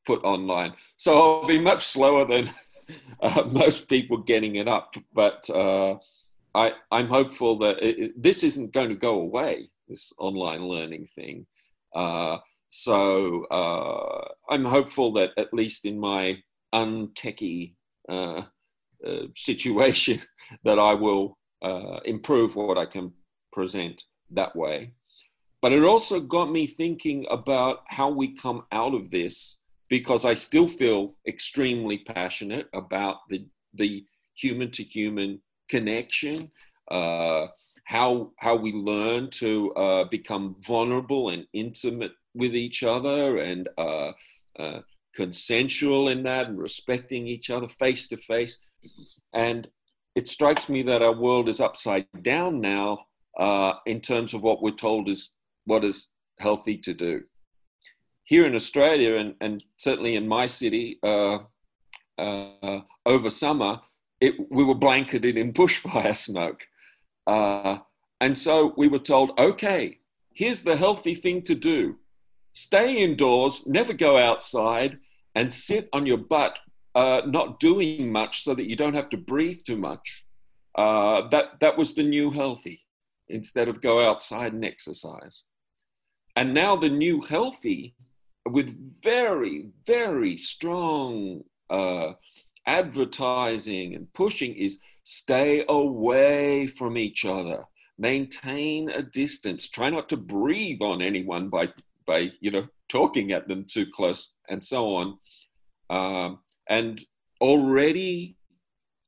put 0.05 0.23
online. 0.23 0.73
So 0.97 1.41
I'll 1.41 1.47
be 1.47 1.59
much 1.59 1.85
slower 1.85 2.25
than 2.25 2.49
uh, 3.21 3.43
most 3.51 3.87
people 3.87 4.17
getting 4.17 4.55
it 4.55 4.67
up. 4.67 4.95
But 5.13 5.49
uh, 5.49 5.97
I, 6.53 6.73
am 6.91 7.07
hopeful 7.07 7.57
that 7.59 7.81
it, 7.81 7.99
it, 7.99 8.21
this 8.21 8.43
isn't 8.43 8.73
going 8.73 8.89
to 8.89 8.95
go 8.95 9.19
away, 9.19 9.69
this 9.87 10.13
online 10.17 10.63
learning 10.67 11.07
thing. 11.15 11.45
Uh, 11.93 12.37
so 12.67 13.45
uh, 13.45 14.53
I'm 14.53 14.65
hopeful 14.65 15.11
that 15.13 15.31
at 15.37 15.53
least 15.53 15.85
in 15.85 15.99
my 15.99 16.41
untechy 16.73 17.75
uh, 18.09 18.43
uh, 19.05 19.23
situation, 19.35 20.19
that 20.63 20.79
I 20.79 20.93
will 20.93 21.37
improve 22.05 22.55
what 22.55 22.77
I 22.77 22.85
can 22.85 23.11
present 23.53 24.03
that 24.31 24.55
way. 24.55 24.93
But 25.61 25.73
it 25.73 25.83
also 25.83 26.19
got 26.19 26.51
me 26.51 26.65
thinking 26.65 27.27
about 27.29 27.83
how 27.87 28.09
we 28.09 28.33
come 28.33 28.63
out 28.71 28.95
of 28.95 29.11
this 29.11 29.57
because 29.91 30.23
I 30.23 30.33
still 30.33 30.69
feel 30.69 31.15
extremely 31.27 31.97
passionate 31.99 32.67
about 32.73 33.17
the 33.29 33.45
the 33.73 34.05
human 34.35 34.71
to 34.71 34.83
human 34.83 35.41
connection, 35.69 36.49
uh, 36.89 37.47
how 37.83 38.31
how 38.37 38.55
we 38.55 38.71
learn 38.71 39.29
to 39.31 39.73
uh, 39.73 40.03
become 40.05 40.55
vulnerable 40.61 41.29
and 41.29 41.45
intimate 41.51 42.13
with 42.33 42.55
each 42.55 42.83
other 42.83 43.39
and 43.39 43.67
uh, 43.77 44.11
uh 44.57 44.79
consensual 45.13 46.07
in 46.07 46.23
that 46.23 46.47
and 46.47 46.57
respecting 46.57 47.27
each 47.27 47.49
other 47.49 47.67
face 47.67 48.07
to 48.07 48.15
face. 48.15 48.59
And 49.33 49.67
it 50.15 50.29
strikes 50.29 50.69
me 50.69 50.83
that 50.83 51.01
our 51.01 51.17
world 51.25 51.49
is 51.49 51.59
upside 51.59 52.07
down 52.21 52.61
now 52.61 52.99
uh, 53.37 53.73
in 53.85 53.99
terms 53.99 54.33
of 54.33 54.41
what 54.41 54.61
we're 54.63 54.71
told 54.87 55.09
is 55.09 55.33
what 55.65 55.83
is 55.83 56.07
healthy 56.39 56.77
to 56.77 56.93
do 56.93 57.23
here 58.23 58.45
in 58.45 58.55
Australia, 58.55 59.15
and, 59.15 59.35
and 59.41 59.63
certainly 59.77 60.15
in 60.15 60.27
my 60.27 60.47
city, 60.47 60.99
uh, 61.03 61.39
uh, 62.17 62.81
over 63.05 63.29
summer, 63.29 63.79
it, 64.19 64.35
we 64.51 64.63
were 64.63 64.75
blanketed 64.75 65.37
in 65.37 65.51
bushfire 65.53 66.15
smoke. 66.15 66.67
Uh, 67.27 67.77
and 68.19 68.37
so 68.37 68.73
we 68.77 68.87
were 68.87 68.99
told, 68.99 69.37
okay, 69.39 69.97
here's 70.33 70.61
the 70.61 70.75
healthy 70.75 71.15
thing 71.15 71.41
to 71.43 71.55
do 71.55 71.97
stay 72.53 72.97
indoors, 72.97 73.65
never 73.65 73.93
go 73.93 74.17
outside, 74.17 74.99
and 75.35 75.53
sit 75.53 75.87
on 75.93 76.05
your 76.05 76.17
butt, 76.17 76.59
uh, 76.95 77.21
not 77.25 77.59
doing 77.59 78.11
much 78.11 78.43
so 78.43 78.53
that 78.53 78.69
you 78.69 78.75
don't 78.75 78.93
have 78.93 79.09
to 79.09 79.17
breathe 79.17 79.61
too 79.65 79.77
much. 79.77 80.23
Uh, 80.77 81.27
that, 81.29 81.59
that 81.61 81.77
was 81.77 81.93
the 81.93 82.03
new 82.03 82.29
healthy 82.29 82.81
instead 83.29 83.69
of 83.69 83.81
go 83.81 84.05
outside 84.05 84.53
and 84.53 84.65
exercise. 84.65 85.43
And 86.35 86.53
now 86.53 86.75
the 86.75 86.89
new 86.89 87.21
healthy 87.21 87.95
with 88.51 88.77
very, 89.03 89.69
very 89.85 90.37
strong 90.37 91.41
uh, 91.69 92.13
advertising 92.65 93.95
and 93.95 94.11
pushing 94.13 94.53
is 94.55 94.79
stay 95.03 95.65
away 95.69 96.67
from 96.67 96.97
each 96.97 97.25
other, 97.25 97.63
maintain 97.97 98.89
a 98.89 99.01
distance, 99.01 99.69
try 99.69 99.89
not 99.89 100.09
to 100.09 100.17
breathe 100.17 100.81
on 100.81 101.01
anyone 101.01 101.49
by, 101.49 101.69
by 102.05 102.31
you 102.39 102.51
know, 102.51 102.67
talking 102.89 103.31
at 103.31 103.47
them 103.47 103.65
too 103.69 103.85
close, 103.93 104.33
and 104.49 104.63
so 104.63 104.93
on. 104.95 105.17
Um, 105.89 106.39
and 106.69 107.01
already 107.41 108.37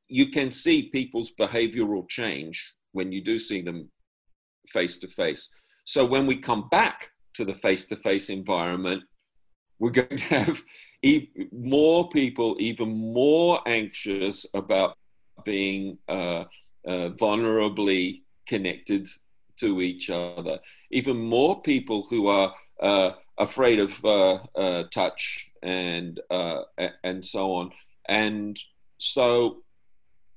you 0.08 0.30
can 0.30 0.52
see 0.52 0.90
people's 0.90 1.32
behavioral 1.40 2.08
change 2.10 2.74
when 2.92 3.12
you 3.12 3.22
do 3.22 3.40
see 3.40 3.62
them 3.62 3.90
face 4.72 4.98
to 4.98 5.08
face. 5.08 5.50
So 5.86 6.06
when 6.06 6.26
we 6.26 6.36
come 6.36 6.70
back 6.70 7.10
to 7.36 7.46
the 7.46 7.56
face 7.56 7.86
to 7.86 7.96
face 7.96 8.30
environment, 8.30 9.04
we're 9.80 9.92
going 9.92 10.18
to 10.18 10.24
have 10.36 10.62
more 11.52 12.10
people 12.10 12.56
even 12.60 12.90
more 12.90 13.62
anxious 13.66 14.46
about 14.54 14.98
being 15.44 15.98
uh, 16.08 16.46
uh, 16.86 17.10
vulnerably 17.20 18.22
connected 18.48 19.08
to 19.58 19.82
each 19.82 20.10
other. 20.10 20.60
Even 20.92 21.18
more 21.18 21.62
people 21.62 22.06
who 22.10 22.28
are 22.28 22.54
uh, 22.82 23.12
afraid 23.38 23.80
of 23.80 24.04
uh, 24.06 24.40
uh, 24.56 24.84
touch 24.92 25.50
and 25.62 26.20
uh, 26.30 26.62
and 27.04 27.24
so 27.24 27.54
on. 27.54 27.72
And 28.08 28.60
so, 28.98 29.64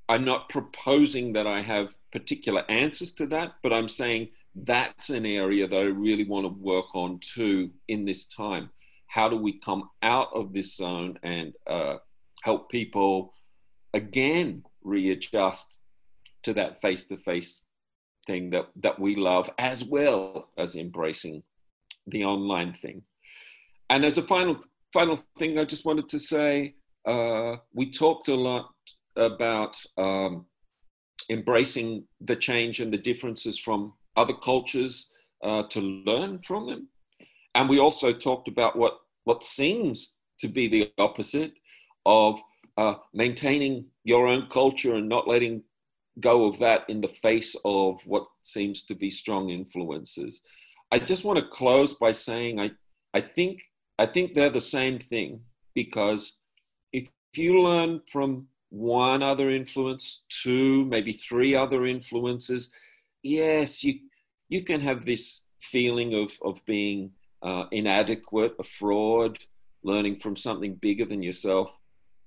I'm 0.09 0.25
not 0.25 0.49
proposing 0.49 1.33
that 1.33 1.47
I 1.47 1.63
have 1.63 1.95
particular 2.13 2.65
answers 2.71 3.13
to 3.15 3.27
that, 3.29 3.55
but 3.63 3.73
I'm 3.73 3.89
saying 3.89 4.29
that's 4.55 5.11
an 5.11 5.27
area 5.27 5.67
that 5.67 5.79
I 5.79 5.83
really 5.83 6.25
want 6.25 6.45
to 6.45 6.63
work 6.63 6.95
on 6.95 7.19
too 7.19 7.71
in 7.89 8.05
this 8.05 8.27
time. 8.27 8.71
How 9.07 9.29
do 9.29 9.37
we 9.37 9.59
come 9.59 9.89
out 10.03 10.29
of 10.35 10.53
this 10.53 10.77
zone 10.77 11.19
and 11.23 11.53
uh, 11.67 11.97
help 12.43 12.71
people 12.71 13.33
again 13.95 14.63
readjust 14.83 15.81
to 16.43 16.53
that 16.55 16.81
face-to-face 16.81 17.63
thing 18.27 18.51
that 18.51 18.67
that 18.77 18.99
we 18.99 19.17
love, 19.17 19.51
as 19.59 19.85
well 19.85 20.51
as 20.59 20.75
embracing 20.75 21.43
the 22.07 22.25
online 22.25 22.73
thing. 22.73 23.03
And 23.89 24.05
as 24.05 24.19
a 24.19 24.23
final 24.23 24.61
final 24.93 25.19
thing, 25.39 25.59
I 25.59 25.65
just 25.65 25.85
wanted 25.85 26.09
to 26.09 26.19
say 26.19 26.75
uh, 27.07 27.57
we 27.73 27.91
talked 27.91 28.29
a 28.29 28.35
lot 28.35 28.71
about 29.17 29.77
um, 29.97 30.47
embracing 31.31 32.05
the 32.21 32.37
change 32.37 32.81
and 32.81 32.93
the 32.93 32.99
differences 32.99 33.59
from 33.59 33.95
other 34.17 34.35
cultures 34.35 35.09
uh, 35.43 35.63
to 35.65 35.81
learn 35.81 36.41
from 36.43 36.67
them, 36.67 36.89
and 37.57 37.71
we 37.71 37.79
also 37.79 38.13
talked 38.13 38.49
about 38.49 38.77
what 38.77 38.99
what 39.25 39.43
seems 39.43 40.15
to 40.39 40.47
be 40.47 40.69
the 40.69 40.93
opposite 40.99 41.55
of 42.05 42.39
uh, 42.77 42.95
maintaining 43.15 43.87
your 44.05 44.29
own 44.29 44.47
culture 44.51 44.95
and 44.95 45.09
not 45.09 45.27
letting 45.27 45.63
go 46.21 46.45
of 46.45 46.59
that 46.59 46.85
in 46.89 47.01
the 47.01 47.09
face 47.09 47.57
of 47.65 48.01
what 48.05 48.27
seems 48.43 48.85
to 48.85 48.95
be 48.95 49.11
strong 49.11 49.49
influences. 49.49 50.43
I 50.93 50.99
just 50.99 51.25
want 51.25 51.39
to 51.39 51.47
close 51.47 51.95
by 51.95 52.13
saying 52.13 52.61
I, 52.61 52.71
I 53.15 53.23
think 53.23 53.63
I 53.99 54.07
think 54.07 54.35
they're 54.35 54.51
the 54.51 54.61
same 54.61 54.99
thing 54.99 55.41
because 55.75 56.39
if 56.93 57.09
you 57.35 57.63
learn 57.63 58.03
from 58.13 58.47
one 58.69 59.23
other 59.23 59.51
influence, 59.51 60.25
two, 60.29 60.85
maybe 60.85 61.13
three 61.13 61.55
other 61.55 61.87
influences, 61.87 62.71
yes, 63.23 63.83
you 63.83 63.95
you 64.51 64.63
can 64.63 64.81
have 64.83 65.07
this 65.07 65.43
feeling 65.61 66.13
of 66.15 66.39
of 66.43 66.65
being 66.67 67.11
uh, 67.43 67.65
inadequate, 67.71 68.55
a 68.59 68.65
fraud, 68.65 69.39
learning 69.83 70.17
from 70.17 70.37
something 70.37 70.75
bigger 70.75 71.05
than 71.05 71.23
yourself. 71.23 71.77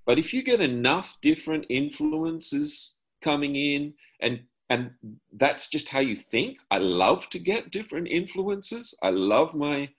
But 0.06 0.17
if 0.17 0.34
you 0.34 0.41
get 0.43 0.62
enough 0.62 1.17
different 1.22 1.65
influences 1.69 2.95
coming 3.22 3.56
in 3.56 3.93
and 4.22 4.41
and 4.72 4.91
that's 5.34 5.67
just 5.67 5.89
how 5.89 6.00
you 6.00 6.15
think 6.15 6.58
i 6.69 6.78
love 6.78 7.28
to 7.30 7.39
get 7.39 7.72
different 7.72 8.08
influences. 8.08 8.93
I 9.02 9.10
love 9.10 9.54
my 9.54 9.89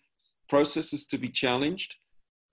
processes 0.48 1.06
to 1.06 1.18
be 1.18 1.28
challenged. 1.28 1.96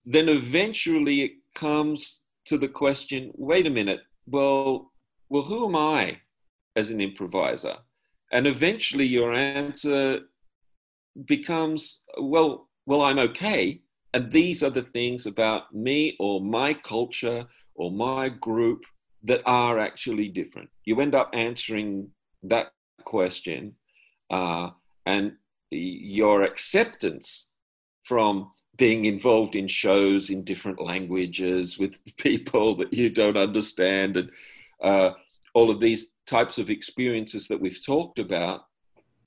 Then 0.06 0.30
eventually 0.30 1.22
it 1.22 1.32
comes 1.56 2.24
to 2.46 2.58
the 2.58 2.67
question 2.67 3.32
wait 3.36 3.67
a 3.67 3.70
minute 3.70 4.02
well 4.26 4.91
well 5.30 5.43
who 5.43 5.65
am 5.65 5.76
i 5.76 6.20
as 6.76 6.89
an 6.91 7.02
improviser? 7.02 7.78
And 8.32 8.46
eventually 8.46 9.06
your 9.06 9.34
answer 9.34 10.22
becomes 11.25 12.03
well 12.19 12.67
well 12.86 13.01
i'm 13.01 13.19
okay 13.19 13.82
and 14.13 14.32
these 14.32 14.63
are 14.63 14.69
the 14.69 14.84
things 14.93 15.25
about 15.25 15.73
me 15.73 16.15
or 16.19 16.41
my 16.41 16.73
culture 16.73 17.45
or 17.75 17.91
my 17.91 18.30
group 18.30 18.84
that 19.23 19.41
are 19.45 19.80
actually 19.80 20.30
different. 20.30 20.69
You 20.86 20.99
end 21.01 21.15
up 21.15 21.30
answering 21.34 22.10
that 22.43 22.67
question, 23.03 23.75
uh, 24.30 24.69
and 25.06 25.34
your 25.69 26.43
acceptance 26.43 27.49
from 28.06 28.51
being 28.77 29.06
involved 29.06 29.56
in 29.56 29.67
shows 29.67 30.30
in 30.30 30.43
different 30.43 30.82
languages 30.82 31.77
with 31.77 31.95
people 32.17 32.75
that 32.75 32.93
you 32.93 33.10
don't 33.10 33.38
understand, 33.38 34.17
and 34.17 34.32
uh, 34.84 35.12
all 35.53 35.69
of 35.69 35.80
these 35.80 36.13
types 36.25 36.58
of 36.58 36.69
experiences 36.69 37.47
that 37.47 37.60
we've 37.60 37.86
talked 37.86 38.19
about, 38.19 38.66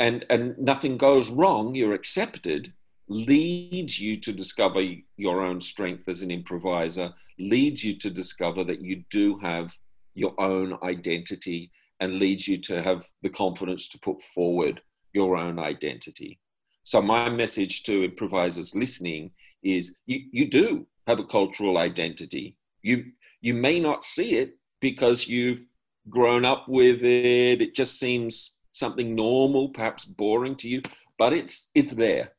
and, 0.00 0.24
and 0.30 0.58
nothing 0.58 0.96
goes 0.96 1.28
wrong, 1.30 1.74
you're 1.74 1.92
accepted, 1.92 2.72
leads 3.08 4.00
you 4.00 4.18
to 4.20 4.32
discover 4.32 4.82
your 5.18 5.42
own 5.42 5.60
strength 5.60 6.08
as 6.08 6.22
an 6.22 6.30
improviser, 6.30 7.12
leads 7.38 7.84
you 7.84 7.98
to 7.98 8.10
discover 8.10 8.64
that 8.64 8.80
you 8.80 9.04
do 9.10 9.36
have 9.36 9.76
your 10.14 10.32
own 10.40 10.78
identity 10.82 11.70
and 12.00 12.14
leads 12.18 12.48
you 12.48 12.56
to 12.56 12.82
have 12.82 13.04
the 13.20 13.28
confidence 13.28 13.88
to 13.88 13.98
put 13.98 14.22
forward 14.34 14.80
your 15.12 15.36
own 15.36 15.58
identity. 15.58 16.40
So, 16.82 17.02
my 17.02 17.28
message 17.28 17.82
to 17.82 18.04
improvisers 18.04 18.74
listening 18.74 19.32
is 19.62 19.94
you, 20.06 20.20
you 20.32 20.48
do 20.48 20.86
have 21.06 21.20
a 21.20 21.24
cultural 21.24 21.76
identity. 21.76 22.56
You, 22.80 23.04
you 23.42 23.52
may 23.52 23.78
not 23.78 24.02
see 24.02 24.36
it 24.36 24.56
because 24.80 25.28
you've 25.28 25.60
grown 26.08 26.46
up 26.46 26.66
with 26.68 27.02
it, 27.02 27.60
it 27.60 27.74
just 27.74 27.98
seems 27.98 28.54
something 28.80 29.14
normal, 29.14 29.68
perhaps 29.68 30.04
boring 30.04 30.56
to 30.56 30.68
you, 30.68 30.82
but 31.18 31.32
it's, 31.32 31.70
it's 31.74 31.94
there. 31.94 32.32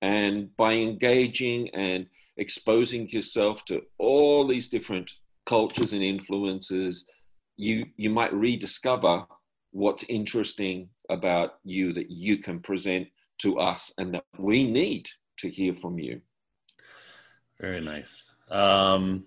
And 0.00 0.54
by 0.56 0.72
engaging 0.72 1.68
and 1.70 2.06
exposing 2.36 3.08
yourself 3.10 3.64
to 3.66 3.82
all 3.98 4.44
these 4.46 4.68
different 4.68 5.12
cultures 5.46 5.92
and 5.92 6.02
influences, 6.02 7.06
you 7.56 7.86
you 7.96 8.10
might 8.10 8.32
rediscover 8.32 9.24
what's 9.70 10.04
interesting 10.04 10.88
about 11.08 11.54
you 11.64 11.92
that 11.92 12.10
you 12.10 12.38
can 12.38 12.60
present 12.60 13.08
to 13.38 13.58
us 13.58 13.92
and 13.98 14.14
that 14.14 14.24
we 14.38 14.64
need 14.64 15.08
to 15.38 15.48
hear 15.48 15.74
from 15.74 15.98
you. 15.98 16.20
Very 17.60 17.80
nice. 17.80 18.34
Um, 18.50 19.24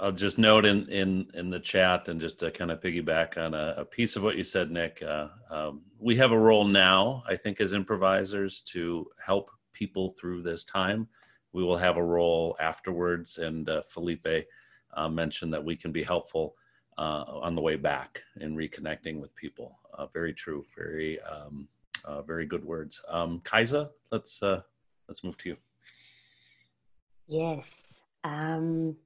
I'll 0.00 0.12
just 0.12 0.38
note 0.38 0.64
in, 0.64 0.88
in, 0.88 1.26
in 1.34 1.50
the 1.50 1.60
chat 1.60 2.08
and 2.08 2.18
just 2.20 2.40
to 2.40 2.50
kind 2.50 2.70
of 2.70 2.80
piggyback 2.80 3.36
on 3.36 3.52
a, 3.52 3.74
a 3.76 3.84
piece 3.84 4.16
of 4.16 4.22
what 4.22 4.36
you 4.36 4.44
said, 4.44 4.70
Nick. 4.70 5.02
Uh, 5.02 5.28
um, 5.50 5.82
we 5.98 6.16
have 6.16 6.32
a 6.32 6.38
role 6.38 6.64
now, 6.64 7.22
I 7.28 7.36
think, 7.36 7.60
as 7.60 7.74
improvisers 7.74 8.62
to 8.72 9.06
help 9.24 9.50
people 9.74 10.14
through 10.18 10.42
this 10.42 10.64
time. 10.64 11.06
We 11.52 11.62
will 11.62 11.76
have 11.76 11.98
a 11.98 12.04
role 12.04 12.56
afterwards, 12.60 13.38
and 13.38 13.68
uh, 13.68 13.82
Felipe 13.82 14.46
uh, 14.94 15.08
mentioned 15.08 15.52
that 15.52 15.64
we 15.64 15.76
can 15.76 15.92
be 15.92 16.02
helpful 16.02 16.54
uh, 16.96 17.24
on 17.28 17.54
the 17.54 17.60
way 17.60 17.76
back 17.76 18.22
in 18.40 18.56
reconnecting 18.56 19.20
with 19.20 19.34
people. 19.36 19.78
Uh, 19.92 20.06
very 20.06 20.32
true. 20.32 20.64
Very, 20.76 21.20
um, 21.22 21.68
uh, 22.04 22.22
very 22.22 22.46
good 22.46 22.64
words. 22.64 23.02
Um, 23.08 23.42
let's 24.10 24.42
let's 24.42 25.24
move 25.24 25.36
to 25.38 25.50
you. 25.50 25.56
Yes. 27.26 27.99
Um, 28.24 28.96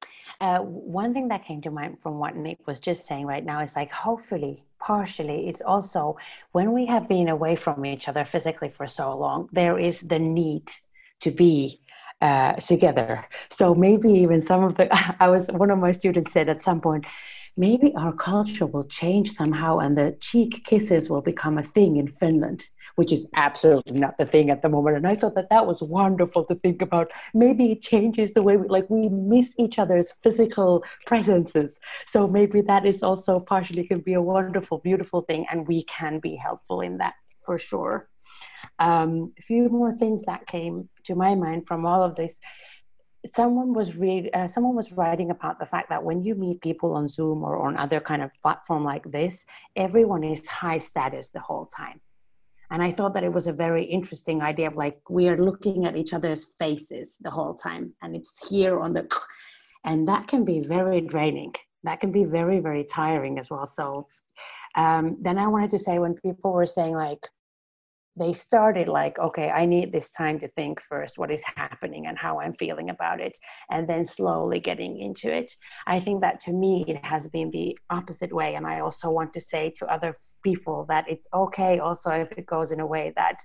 uh, 0.41 0.59
one 0.59 1.15
thing 1.15 1.29
that 1.29 1.45
came 1.45 1.63
to 1.63 1.71
mind 1.71 1.99
from 2.03 2.19
what 2.19 2.37
Nick 2.37 2.67
was 2.67 2.81
just 2.81 3.07
saying 3.07 3.27
right 3.27 3.45
now 3.45 3.61
is 3.61 3.77
like, 3.77 3.93
hopefully, 3.93 4.65
partially, 4.81 5.49
it's 5.49 5.61
also 5.61 6.17
when 6.53 6.73
we 6.73 6.87
have 6.87 7.09
been 7.09 7.29
away 7.29 7.57
from 7.57 7.87
each 7.87 8.09
other 8.09 8.25
physically 8.25 8.69
for 8.69 8.87
so 8.87 9.17
long, 9.17 9.49
there 9.53 9.79
is 9.79 10.01
the 10.01 10.19
need 10.19 10.71
to 11.21 11.31
be 11.31 11.81
uh, 12.21 12.55
together. 12.55 13.25
So 13.51 13.75
maybe 13.75 14.11
even 14.11 14.41
some 14.41 14.65
of 14.65 14.77
the, 14.77 14.89
I 15.21 15.29
was, 15.29 15.49
one 15.49 15.71
of 15.71 15.79
my 15.79 15.93
students 15.93 16.33
said 16.33 16.49
at 16.49 16.63
some 16.63 16.81
point, 16.81 17.05
maybe 17.57 17.95
our 17.95 18.13
culture 18.13 18.67
will 18.67 18.85
change 18.85 19.35
somehow 19.35 19.79
and 19.79 19.97
the 19.97 20.17
cheek 20.21 20.65
kisses 20.65 21.09
will 21.09 21.21
become 21.21 21.59
a 21.59 21.63
thing 21.63 21.97
in 21.97 22.09
Finland, 22.09 22.69
which 22.97 23.13
is 23.13 23.27
absolutely 23.35 23.99
not 23.99 24.19
the 24.19 24.27
thing 24.27 24.51
at 24.51 24.63
the 24.63 24.69
moment. 24.69 24.97
And 24.97 25.07
I 25.07 25.15
thought 25.15 25.35
that 25.37 25.51
that 25.51 25.67
was 25.67 25.83
wonderful 25.83 26.45
to 26.47 26.55
think 26.57 26.83
about. 26.83 27.13
Maybe 27.33 27.73
it 27.73 27.83
changes 27.83 28.33
the 28.33 28.43
way 28.43 28.57
we, 28.57 28.69
like 28.69 28.89
we 28.91 29.09
miss 29.09 29.55
each 29.59 29.79
other's 29.79 30.13
physical 30.23 30.85
presences. 31.07 31.79
So 32.07 32.27
maybe 32.27 32.61
that 32.63 32.87
is 32.87 33.03
also 33.03 33.39
partially 33.39 33.87
can 33.87 34.01
be 34.01 34.15
a 34.15 34.23
wonderful, 34.23 34.79
beautiful 34.79 35.23
thing. 35.23 35.47
And 35.51 35.69
we 35.69 35.85
can 35.85 36.19
be 36.19 36.35
helpful 36.35 36.81
in 36.81 36.99
that 36.99 37.15
for 37.41 37.59
sure. 37.59 38.09
Um, 38.79 39.33
a 39.39 39.43
few 39.43 39.69
more 39.69 39.93
things 39.93 40.23
that 40.23 40.47
came 40.47 40.89
to 41.05 41.15
my 41.15 41.35
mind 41.35 41.67
from 41.69 41.87
all 41.87 42.03
of 42.03 42.17
this 42.17 42.41
someone 43.33 43.73
was 43.73 43.97
read 43.97 44.31
uh, 44.35 44.47
someone 44.47 44.75
was 44.75 44.93
writing 44.93 45.31
about 45.31 45.59
the 45.59 45.67
fact 45.67 45.89
that 45.89 46.03
when 46.03 46.23
you 46.23 46.35
meet 46.35 46.61
people 46.61 46.95
on 46.95 47.09
zoom 47.09 47.43
or 47.43 47.67
on 47.67 47.77
other 47.77 48.01
kind 48.01 48.23
of 48.23 48.31
platform 48.43 48.85
like 48.85 49.11
this 49.11 49.47
everyone 49.77 50.23
is 50.23 50.47
high 50.49 50.79
status 50.79 51.31
the 51.31 51.41
whole 51.41 51.67
time. 51.67 52.01
And 52.71 52.83
i 52.83 52.91
thought 52.91 53.15
that 53.15 53.25
it 53.25 53.33
was 53.33 53.47
a 53.47 53.53
very 53.53 53.85
interesting 53.85 54.43
idea 54.43 54.67
of 54.67 54.77
like 54.77 54.99
we 55.09 55.29
are 55.29 55.39
looking 55.39 55.87
at 55.87 55.97
each 55.97 56.13
other's 56.13 56.45
faces 56.59 57.19
the 57.21 57.31
whole 57.31 57.55
time 57.55 57.93
and 58.03 58.17
it's 58.17 58.49
here 58.49 58.79
on 58.79 58.93
the 58.93 59.09
and 59.85 60.09
that 60.09 60.29
can 60.29 60.45
be 60.45 60.61
very 60.61 61.01
draining. 61.01 61.55
That 61.85 62.01
can 62.01 62.13
be 62.13 62.25
very 62.25 62.61
very 62.61 62.85
tiring 62.85 63.39
as 63.39 63.51
well. 63.51 63.67
So 63.67 64.09
um, 64.77 65.17
then 65.21 65.39
i 65.39 65.47
wanted 65.47 65.71
to 65.71 65.79
say 65.79 65.99
when 65.99 66.15
people 66.15 66.53
were 66.53 66.67
saying 66.67 66.95
like 66.95 67.25
they 68.17 68.33
started 68.33 68.89
like 68.89 69.19
okay 69.19 69.51
i 69.51 69.65
need 69.67 69.91
this 69.91 70.13
time 70.13 70.39
to 70.39 70.49
think 70.49 70.81
first 70.81 71.19
what 71.19 71.31
is 71.31 71.43
happening 71.57 72.07
and 72.07 72.17
how 72.17 72.41
i'm 72.41 72.55
feeling 72.55 72.91
about 72.91 73.21
it 73.21 73.37
and 73.71 73.89
then 73.89 74.05
slowly 74.05 74.61
getting 74.61 75.01
into 75.01 75.35
it. 75.35 75.51
I 75.87 76.01
think 76.01 76.21
that 76.21 76.41
to 76.41 76.53
me 76.53 76.85
it 76.87 77.05
has 77.05 77.29
been 77.29 77.51
the 77.51 77.77
opposite 77.91 78.33
way 78.33 78.55
and 78.55 78.67
i 78.67 78.81
also 78.81 79.11
want 79.11 79.33
to 79.33 79.41
say 79.41 79.73
to 79.77 79.87
other 79.87 80.15
people 80.43 80.87
that 80.89 81.05
it's 81.09 81.27
okay 81.35 81.79
also 81.79 82.11
if 82.11 82.31
it 82.33 82.47
goes 82.47 82.73
in 82.73 82.81
a 82.81 82.87
way 82.87 83.13
that 83.17 83.39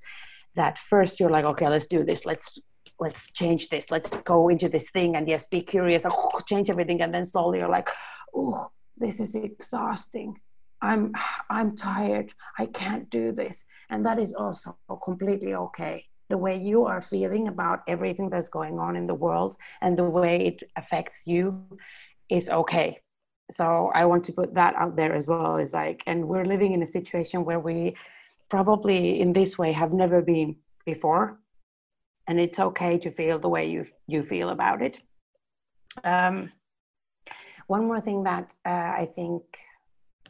that 0.56 0.78
first 0.78 1.20
you're 1.20 1.30
like 1.30 1.46
okay 1.46 1.68
let's 1.68 1.88
do 1.88 2.04
this. 2.04 2.26
Let's 2.26 2.60
let's 3.00 3.32
change 3.32 3.70
this. 3.70 3.90
Let's 3.90 4.10
go 4.34 4.50
into 4.50 4.68
this 4.70 4.90
thing 4.92 5.16
and 5.16 5.28
yes 5.28 5.46
be 5.46 5.62
curious 5.62 6.06
oh, 6.06 6.42
change 6.48 6.70
everything 6.70 7.02
and 7.02 7.14
then 7.14 7.26
slowly 7.26 7.60
you're 7.60 7.70
like 7.70 7.90
oh 8.36 8.70
this 8.98 9.20
is 9.20 9.36
exhausting 9.36 10.36
i'm 10.82 11.14
i'm 11.50 11.76
tired. 11.76 12.34
I 12.58 12.66
can't 12.66 13.10
do 13.10 13.32
this. 13.32 13.66
And 13.90 14.06
that 14.06 14.20
is 14.20 14.34
also 14.34 14.78
completely 15.04 15.56
okay. 15.56 16.06
The 16.30 16.38
way 16.38 16.58
you 16.58 16.86
are 16.86 17.02
feeling 17.02 17.48
about 17.48 17.80
everything 17.88 18.30
that's 18.30 18.50
going 18.50 18.80
on 18.80 18.96
in 18.96 19.06
the 19.06 19.16
world 19.16 19.58
and 19.82 19.98
the 19.98 20.10
way 20.10 20.46
it 20.46 20.72
affects 20.76 21.24
you 21.26 21.66
is 22.30 22.50
okay. 22.50 23.00
So 23.52 23.92
i 23.96 24.06
want 24.06 24.24
to 24.26 24.34
put 24.34 24.54
that 24.54 24.76
out 24.76 24.96
there 24.96 25.14
as 25.14 25.28
well. 25.28 25.58
Is 25.58 25.74
like 25.74 26.04
and 26.06 26.28
we're 26.28 26.46
living 26.46 26.74
in 26.74 26.84
a 26.84 26.94
situation 26.98 27.46
where 27.46 27.60
we 27.60 27.96
probably 28.50 29.20
in 29.22 29.34
this 29.34 29.58
way 29.58 29.72
have 29.72 29.94
never 29.94 30.22
been 30.22 30.56
before. 30.86 31.40
And 32.28 32.40
it's 32.40 32.60
okay 32.60 33.00
to 33.00 33.10
feel 33.10 33.40
the 33.40 33.50
way 33.50 33.70
you 33.70 33.88
you 34.08 34.22
feel 34.22 34.50
about 34.50 34.82
it. 34.84 35.02
Um, 36.04 36.52
one 37.70 37.86
more 37.86 38.02
thing 38.02 38.24
that 38.24 38.56
uh, 38.66 38.92
i 39.04 39.08
think 39.16 39.44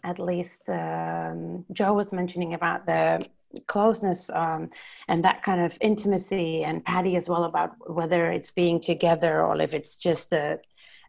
at 0.04 0.20
least 0.20 0.70
um, 0.70 1.66
joe 1.72 1.94
was 1.94 2.12
mentioning 2.12 2.54
about 2.54 2.86
the 2.86 3.26
closeness 3.68 4.30
um, 4.34 4.70
and 5.08 5.24
that 5.24 5.42
kind 5.42 5.62
of 5.62 5.78
intimacy 5.82 6.64
and 6.64 6.86
Patti 6.86 7.16
as 7.16 7.28
well 7.28 7.46
about 7.46 7.72
whether 7.90 8.32
it's 8.32 8.52
being 8.52 8.80
together 8.80 9.44
or 9.44 9.60
if 9.60 9.74
it's 9.74 9.98
just 9.98 10.34
a, 10.34 10.60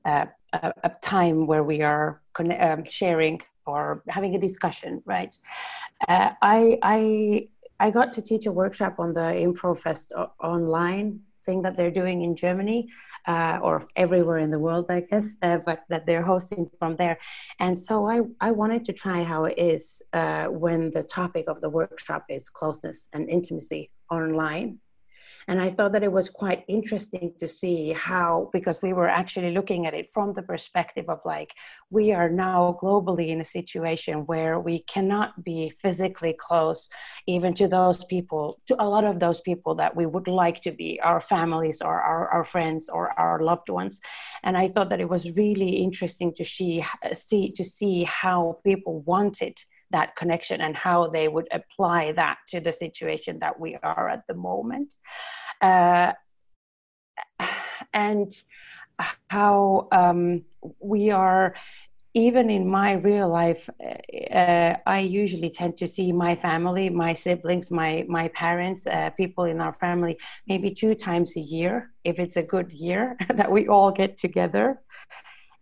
a, 0.07 0.29
a 0.53 0.91
time 1.03 1.47
where 1.47 1.63
we 1.63 1.83
are 1.83 2.21
con- 2.33 2.61
um, 2.61 2.85
sharing 2.85 3.41
or 3.67 4.03
having 4.09 4.35
a 4.35 4.39
discussion 4.39 5.03
right? 5.05 5.37
Uh, 6.09 6.31
I, 6.41 6.79
I 6.83 7.49
I 7.81 7.91
got 7.91 8.13
to 8.13 8.23
teach 8.23 8.45
a 8.45 8.53
workshop 8.53 8.97
on 8.99 9.15
the 9.15 9.21
ImproFest 9.21 10.13
online 10.43 11.21
thing 11.51 11.63
that 11.63 11.75
they're 11.77 11.99
doing 12.03 12.19
in 12.27 12.33
Germany 12.47 12.81
uh, 13.33 13.59
or 13.67 13.75
everywhere 14.05 14.41
in 14.47 14.51
the 14.51 14.63
world, 14.67 14.87
I 14.99 15.01
guess, 15.11 15.27
uh, 15.43 15.59
but 15.69 15.79
that 15.93 16.03
they're 16.07 16.29
hosting 16.35 16.63
from 16.81 16.93
there. 17.03 17.17
And 17.65 17.75
so 17.87 17.95
I, 18.15 18.19
I 18.49 18.51
wanted 18.61 18.83
to 18.89 18.93
try 19.05 19.19
how 19.33 19.41
it 19.51 19.57
is 19.59 20.03
uh, 20.21 20.47
when 20.63 20.81
the 20.97 21.05
topic 21.21 21.45
of 21.53 21.61
the 21.61 21.71
workshop 21.81 22.23
is 22.37 22.43
closeness 22.49 23.09
and 23.15 23.23
intimacy 23.37 23.83
online. 24.19 24.79
And 25.49 25.61
I 25.61 25.71
thought 25.71 25.93
that 25.93 26.03
it 26.03 26.13
was 26.13 26.29
quite 26.29 26.65
interesting 26.69 27.33
to 27.39 27.47
see 27.47 27.93
how, 27.93 28.51
because 28.53 28.83
we 28.83 28.93
were 28.93 29.09
actually 29.09 29.53
looking 29.53 29.87
at 29.87 29.95
it 29.95 30.11
from 30.11 30.33
the 30.33 30.43
perspective 30.43 31.07
of 31.09 31.21
like, 31.25 31.53
we 31.91 32.13
are 32.13 32.29
now 32.29 32.79
globally 32.83 33.29
in 33.29 33.41
a 33.41 33.45
situation 33.45 34.27
where 34.27 34.61
we 34.61 34.81
cannot 34.81 35.43
be 35.45 35.73
physically 35.83 36.35
close 36.39 36.89
even 37.27 37.55
to 37.55 37.67
those 37.69 38.05
people, 38.05 38.61
to 38.67 38.81
a 38.83 38.85
lot 38.85 39.05
of 39.05 39.19
those 39.19 39.41
people 39.41 39.75
that 39.75 39.95
we 39.97 40.07
would 40.07 40.29
like 40.29 40.61
to 40.63 40.71
be, 40.71 41.01
our 41.01 41.21
families 41.21 41.81
or 41.83 42.01
our, 42.01 42.29
our 42.29 42.45
friends 42.45 42.89
or 42.89 43.19
our 43.19 43.41
loved 43.41 43.69
ones. 43.69 44.01
And 44.45 44.57
I 44.57 44.69
thought 44.69 44.91
that 44.91 45.01
it 45.01 45.09
was 45.09 45.31
really 45.33 45.71
interesting 45.71 46.33
to 46.35 46.45
see, 46.45 46.85
see 47.13 47.53
to 47.53 47.65
see 47.65 48.05
how 48.05 48.59
people 48.65 49.01
wanted 49.01 49.59
that 49.91 50.17
connection 50.17 50.61
and 50.61 50.77
how 50.77 51.07
they 51.09 51.29
would 51.29 51.49
apply 51.53 52.13
that 52.13 52.39
to 52.49 52.61
the 52.61 52.73
situation 52.73 53.39
that 53.41 53.59
we 53.59 53.77
are 53.83 54.09
at 54.09 54.27
the 54.29 54.35
moment. 54.35 54.95
Uh, 55.61 56.13
and 57.93 58.33
how 59.29 59.89
um, 59.93 60.45
we 60.81 61.11
are 61.11 61.55
even 62.15 62.51
in 62.51 62.69
my 62.69 62.93
real 62.95 63.29
life 63.29 63.71
uh, 64.35 64.75
i 64.87 64.99
usually 64.99 65.49
tend 65.49 65.77
to 65.77 65.87
see 65.87 66.11
my 66.11 66.35
family 66.35 66.91
my 66.91 67.15
siblings 67.15 67.71
my 67.71 68.05
my 68.09 68.27
parents 68.29 68.87
uh, 68.87 69.11
people 69.11 69.45
in 69.45 69.61
our 69.61 69.73
family 69.75 70.19
maybe 70.49 70.71
two 70.73 70.95
times 70.95 71.37
a 71.37 71.41
year 71.41 71.91
if 72.03 72.19
it's 72.19 72.37
a 72.37 72.43
good 72.43 72.73
year 72.73 73.17
that 73.35 73.51
we 73.51 73.69
all 73.69 73.93
get 73.93 74.17
together 74.17 74.81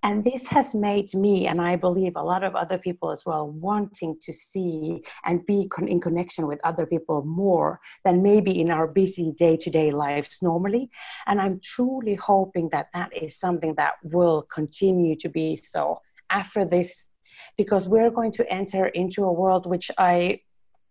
and 0.02 0.24
this 0.24 0.46
has 0.46 0.74
made 0.74 1.12
me, 1.14 1.46
and 1.48 1.60
I 1.60 1.76
believe 1.76 2.14
a 2.16 2.22
lot 2.22 2.44
of 2.44 2.54
other 2.54 2.78
people 2.78 3.10
as 3.10 3.24
well, 3.26 3.50
wanting 3.50 4.16
to 4.20 4.32
see 4.32 5.02
and 5.24 5.44
be 5.46 5.68
con- 5.68 5.88
in 5.88 6.00
connection 6.00 6.46
with 6.46 6.60
other 6.62 6.86
people 6.86 7.24
more 7.24 7.80
than 8.04 8.22
maybe 8.22 8.60
in 8.60 8.70
our 8.70 8.86
busy 8.86 9.32
day 9.32 9.56
to 9.56 9.70
day 9.70 9.90
lives 9.90 10.38
normally. 10.40 10.90
And 11.26 11.40
I'm 11.40 11.60
truly 11.62 12.14
hoping 12.14 12.68
that 12.70 12.88
that 12.94 13.10
is 13.16 13.38
something 13.38 13.74
that 13.76 13.94
will 14.02 14.42
continue 14.42 15.16
to 15.16 15.28
be 15.28 15.56
so 15.56 15.98
after 16.30 16.64
this, 16.64 17.08
because 17.56 17.88
we're 17.88 18.10
going 18.10 18.32
to 18.32 18.52
enter 18.52 18.86
into 18.86 19.24
a 19.24 19.32
world 19.32 19.66
which 19.66 19.90
I 19.98 20.40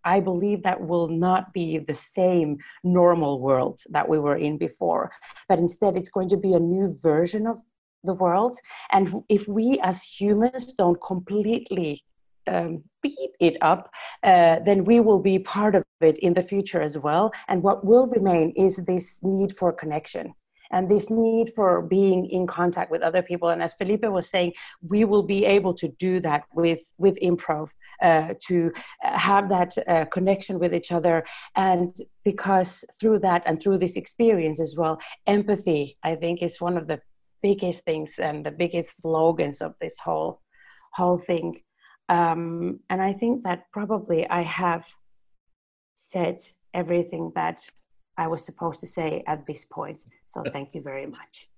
I 0.04 0.22
believe 0.22 0.64
that 0.64 0.80
will 0.80 1.10
not 1.10 1.52
be 1.52 1.80
the 1.80 1.94
same 1.94 2.60
normal 2.84 3.42
world 3.42 3.82
that 3.90 4.08
we 4.08 4.20
were 4.20 4.38
in 4.38 4.58
before, 4.58 5.12
but 5.50 5.60
instead 5.60 5.98
it's 5.98 6.10
going 6.10 6.30
to 6.30 6.38
be 6.38 6.54
a 6.54 6.60
new 6.60 6.96
version 7.02 7.46
of 7.46 7.58
the 8.04 8.14
world. 8.14 8.58
And 8.92 9.24
if 9.30 9.48
we 9.48 9.80
as 9.84 10.04
humans 10.04 10.74
don't 10.74 11.02
completely 11.02 12.04
um, 12.48 12.84
beat 13.02 13.32
it 13.40 13.58
up, 13.62 13.92
uh, 14.24 14.60
then 14.66 14.86
we 14.86 15.00
will 15.00 15.20
be 15.20 15.40
part 15.40 15.76
of 15.76 15.84
it 16.02 16.18
in 16.20 16.34
the 16.34 16.42
future 16.42 16.82
as 16.82 16.98
well. 16.98 17.32
And 17.48 17.62
what 17.62 17.86
will 17.86 18.08
remain 18.08 18.52
is 18.56 18.78
this 18.78 19.20
need 19.24 19.56
for 19.56 19.72
connection 19.74 20.34
and 20.72 20.90
this 20.90 21.10
need 21.10 21.54
for 21.54 21.82
being 21.82 22.26
in 22.26 22.48
contact 22.48 22.92
with 22.92 23.02
other 23.02 23.22
people. 23.22 23.50
And 23.50 23.62
as 23.64 23.74
Felipe 23.74 24.06
was 24.06 24.30
saying, 24.30 24.54
we 24.82 25.06
will 25.06 25.24
be 25.24 25.46
able 25.46 25.74
to 25.76 25.88
do 26.00 26.20
that 26.22 26.44
with 26.54 26.82
with 26.98 27.18
improv. 27.22 27.70
Uh, 28.00 28.36
to 28.40 28.72
have 29.00 29.50
that 29.50 29.76
uh, 29.88 30.06
connection 30.12 30.60
with 30.60 30.72
each 30.72 30.92
other 30.92 31.26
and 31.56 32.00
because 32.24 32.86
through 33.00 33.18
that 33.18 33.42
and 33.48 33.60
through 33.60 33.76
this 33.76 33.96
experience 33.96 34.60
as 34.60 34.76
well 34.78 35.00
empathy 35.26 35.98
i 36.04 36.14
think 36.14 36.44
is 36.44 36.62
one 36.62 36.78
of 36.78 36.86
the 36.86 37.00
biggest 37.42 37.82
things 37.84 38.20
and 38.20 38.46
the 38.46 38.52
biggest 38.52 39.02
slogans 39.02 39.62
of 39.62 39.76
this 39.80 40.00
whole 40.00 40.42
whole 40.94 41.18
thing. 41.18 41.62
Um, 42.10 42.80
and 42.90 43.02
I 43.02 43.14
think 43.14 43.44
that 43.44 43.66
probably 43.72 44.28
I 44.30 44.42
have 44.42 44.86
said 45.96 46.42
everything 46.74 47.32
that 47.36 47.70
I 48.18 48.28
was 48.28 48.44
supposed 48.44 48.80
to 48.80 48.88
say 48.88 49.24
at 49.28 49.46
this 49.46 49.66
point. 49.66 50.04
So 50.26 50.44
thank 50.54 50.74
you 50.74 50.82
very 50.82 51.06
much. 51.06 51.50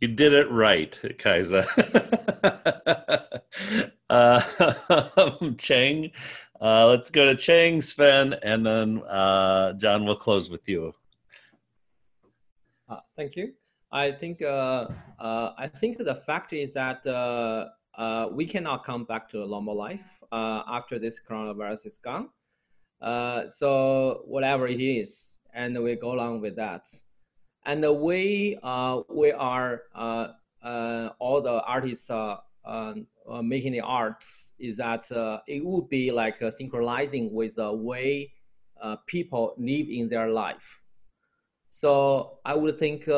you 0.00 0.08
did 0.08 0.32
it 0.32 0.50
right, 0.50 0.98
Kaisa. 1.18 1.64
uh, 4.10 4.40
Cheng, 5.58 6.10
uh, 6.60 6.86
let's 6.88 7.10
go 7.10 7.24
to 7.26 7.34
Cheng, 7.34 7.80
Sven, 7.80 8.34
and 8.42 8.66
then 8.66 9.02
uh, 9.08 9.72
John 9.74 10.04
will 10.04 10.16
close 10.16 10.50
with 10.50 10.68
you. 10.68 10.92
Uh, 12.88 13.00
thank 13.16 13.36
you. 13.36 13.54
I 13.92 14.12
think 14.12 14.40
uh, 14.40 14.86
uh, 15.18 15.52
I 15.58 15.66
think 15.66 15.98
the 15.98 16.14
fact 16.14 16.52
is 16.52 16.74
that 16.74 17.06
uh, 17.06 17.66
uh 17.98 18.28
we 18.32 18.46
cannot 18.46 18.84
come 18.84 19.04
back 19.04 19.28
to 19.30 19.42
a 19.42 19.46
normal 19.46 19.76
life 19.76 20.20
uh, 20.30 20.62
after 20.68 20.98
this 20.98 21.20
coronavirus 21.20 21.86
is 21.86 21.98
gone. 21.98 22.28
Uh, 23.00 23.46
so 23.46 24.22
whatever 24.26 24.68
it 24.68 24.80
is, 24.80 25.38
and 25.54 25.82
we 25.82 25.96
go 25.96 26.12
along 26.12 26.40
with 26.40 26.54
that. 26.56 26.86
And 27.66 27.82
the 27.82 27.92
way 27.92 28.58
we 29.08 29.32
are 29.32 29.82
all 31.18 31.42
the 31.42 31.62
artists 31.66 32.10
making 33.42 33.72
the 33.72 33.80
arts 33.80 34.52
is 34.58 34.76
that 34.76 35.10
it 35.48 35.64
would 35.64 35.88
be 35.88 36.12
like 36.12 36.38
synchronizing 36.52 37.32
with 37.34 37.56
the 37.56 37.72
way 37.72 38.32
people 39.06 39.54
live 39.58 39.88
in 39.90 40.08
their 40.08 40.30
life. 40.30 40.80
So 41.70 42.38
I 42.44 42.54
would 42.54 42.78
think 42.78 43.08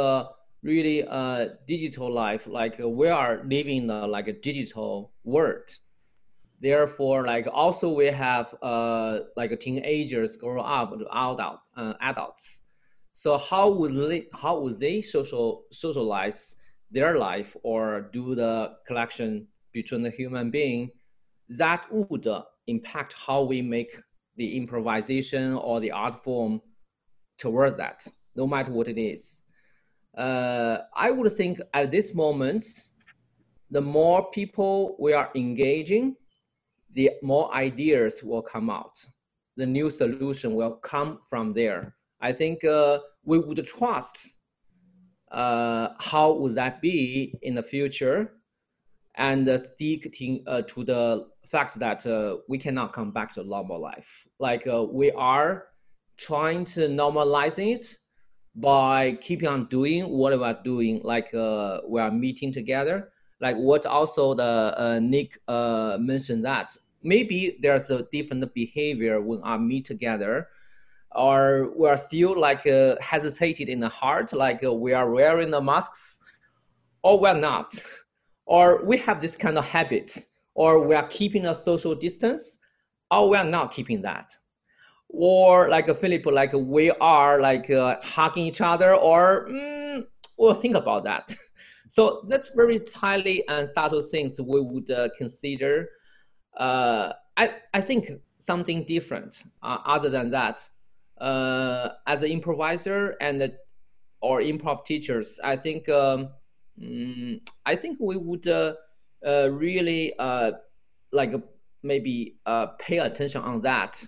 really 0.62 1.00
a 1.00 1.54
digital 1.66 2.10
life 2.10 2.46
like 2.46 2.76
we 2.78 3.08
are 3.08 3.42
living 3.44 3.90
uh, 3.90 4.06
like 4.06 4.28
a 4.28 4.32
digital 4.32 5.12
world. 5.24 5.76
Therefore 6.60 7.24
like 7.26 7.48
also 7.52 7.92
we 7.92 8.06
have 8.06 8.54
uh, 8.62 9.20
like 9.36 9.58
teenagers 9.58 10.36
grow 10.36 10.62
up 10.62 10.92
adult 10.92 11.60
uh, 11.76 11.94
adults. 12.00 12.62
So 13.12 13.36
how 13.36 13.70
would 13.70 13.94
they 13.94 14.26
how 14.32 14.60
would 14.60 14.78
they 14.78 15.00
social 15.00 15.64
socialize 15.72 16.56
their 16.90 17.18
life 17.18 17.56
or 17.62 18.08
do 18.12 18.34
the 18.34 18.74
collection 18.86 19.48
between 19.72 20.02
the 20.02 20.10
human 20.10 20.50
being? 20.50 20.90
That 21.48 21.84
would 21.90 22.26
impact 22.68 23.14
how 23.26 23.42
we 23.42 23.60
make 23.60 23.92
the 24.36 24.56
improvisation 24.56 25.54
or 25.54 25.80
the 25.80 25.90
art 25.90 26.22
form 26.22 26.62
towards 27.36 27.76
that 27.76 28.06
no 28.36 28.46
matter 28.46 28.72
what 28.72 28.88
it 28.88 28.98
is 28.98 29.41
uh, 30.16 30.78
I 30.94 31.10
would 31.10 31.32
think 31.32 31.58
at 31.72 31.90
this 31.90 32.14
moment, 32.14 32.64
the 33.70 33.80
more 33.80 34.30
people 34.30 34.96
we 34.98 35.12
are 35.12 35.30
engaging, 35.34 36.16
the 36.92 37.10
more 37.22 37.52
ideas 37.54 38.22
will 38.22 38.42
come 38.42 38.68
out. 38.70 38.98
the 39.56 39.66
new 39.66 39.90
solution 39.90 40.54
will 40.54 40.76
come 40.76 41.18
from 41.28 41.52
there. 41.52 41.94
I 42.20 42.32
think 42.32 42.64
uh, 42.64 42.98
we 43.24 43.38
would 43.38 43.64
trust 43.64 44.30
uh, 45.30 45.88
how 45.98 46.32
would 46.32 46.54
that 46.54 46.80
be 46.80 47.34
in 47.42 47.54
the 47.54 47.62
future 47.62 48.34
and 49.16 49.48
uh, 49.48 49.58
stick 49.58 50.12
to, 50.12 50.40
uh, 50.46 50.62
the 50.76 51.26
fact 51.46 51.78
that 51.78 52.06
uh, 52.06 52.36
we 52.48 52.58
cannot 52.58 52.92
come 52.92 53.10
back 53.10 53.34
to 53.34 53.44
normal 53.44 53.80
life. 53.80 54.26
Like 54.38 54.66
uh, 54.66 54.84
we 54.84 55.10
are 55.12 55.64
trying 56.16 56.64
to 56.66 56.88
normalize 56.88 57.58
it 57.58 57.94
by 58.54 59.12
keeping 59.20 59.48
on 59.48 59.66
doing 59.66 60.08
what 60.08 60.36
we 60.38 60.44
are 60.44 60.58
doing, 60.62 61.00
like 61.02 61.32
uh, 61.34 61.80
we 61.88 62.00
are 62.00 62.10
meeting 62.10 62.52
together. 62.52 63.10
Like 63.40 63.56
what 63.56 63.86
also 63.86 64.34
the 64.34 64.74
uh, 64.76 65.00
Nick 65.02 65.38
uh, 65.48 65.96
mentioned 65.98 66.44
that 66.44 66.76
maybe 67.02 67.58
there's 67.60 67.90
a 67.90 68.04
different 68.12 68.52
behavior 68.54 69.20
when 69.20 69.40
I 69.42 69.56
meet 69.56 69.84
together, 69.84 70.48
or 71.14 71.72
we 71.76 71.88
are 71.88 71.96
still 71.96 72.38
like 72.38 72.66
uh, 72.66 72.96
hesitated 73.00 73.68
in 73.68 73.80
the 73.80 73.88
heart, 73.88 74.32
like 74.32 74.62
uh, 74.64 74.72
we 74.72 74.92
are 74.92 75.10
wearing 75.10 75.50
the 75.50 75.60
masks, 75.60 76.20
or 77.02 77.18
we're 77.18 77.38
not, 77.38 77.74
or 78.46 78.84
we 78.84 78.98
have 78.98 79.20
this 79.20 79.36
kind 79.36 79.58
of 79.58 79.64
habit, 79.64 80.26
or 80.54 80.86
we 80.86 80.94
are 80.94 81.06
keeping 81.08 81.46
a 81.46 81.54
social 81.54 81.94
distance, 81.94 82.58
or 83.10 83.30
we 83.30 83.36
are 83.36 83.44
not 83.44 83.72
keeping 83.72 84.02
that 84.02 84.36
or 85.12 85.68
like 85.68 85.88
a 85.88 85.94
Philip, 85.94 86.24
like 86.26 86.52
we 86.54 86.90
are 86.92 87.40
like 87.40 87.70
uh, 87.70 87.96
hugging 88.02 88.46
each 88.46 88.60
other, 88.60 88.94
or 88.94 89.46
mm, 89.48 90.04
we'll 90.38 90.54
think 90.54 90.74
about 90.74 91.04
that. 91.04 91.34
so 91.88 92.24
that's 92.28 92.50
very 92.54 92.80
tiny 92.80 93.46
and 93.48 93.68
subtle 93.68 94.00
things 94.02 94.40
we 94.40 94.60
would 94.60 94.90
uh, 94.90 95.08
consider. 95.16 95.90
Uh, 96.56 97.12
I 97.36 97.54
I 97.74 97.80
think 97.82 98.10
something 98.38 98.84
different 98.84 99.44
uh, 99.62 99.78
other 99.84 100.08
than 100.08 100.30
that. 100.30 100.68
Uh, 101.20 101.90
as 102.06 102.22
an 102.24 102.30
improviser 102.30 103.14
and 103.20 103.52
or 104.20 104.40
improv 104.40 104.84
teachers, 104.84 105.38
I 105.44 105.56
think 105.56 105.88
um, 105.88 106.30
mm, 106.80 107.40
I 107.66 107.76
think 107.76 107.98
we 108.00 108.16
would 108.16 108.48
uh, 108.48 108.74
really 109.22 110.14
like 111.12 111.34
maybe 111.82 112.38
pay 112.78 112.98
attention 112.98 113.42
on 113.42 113.60
that 113.60 114.02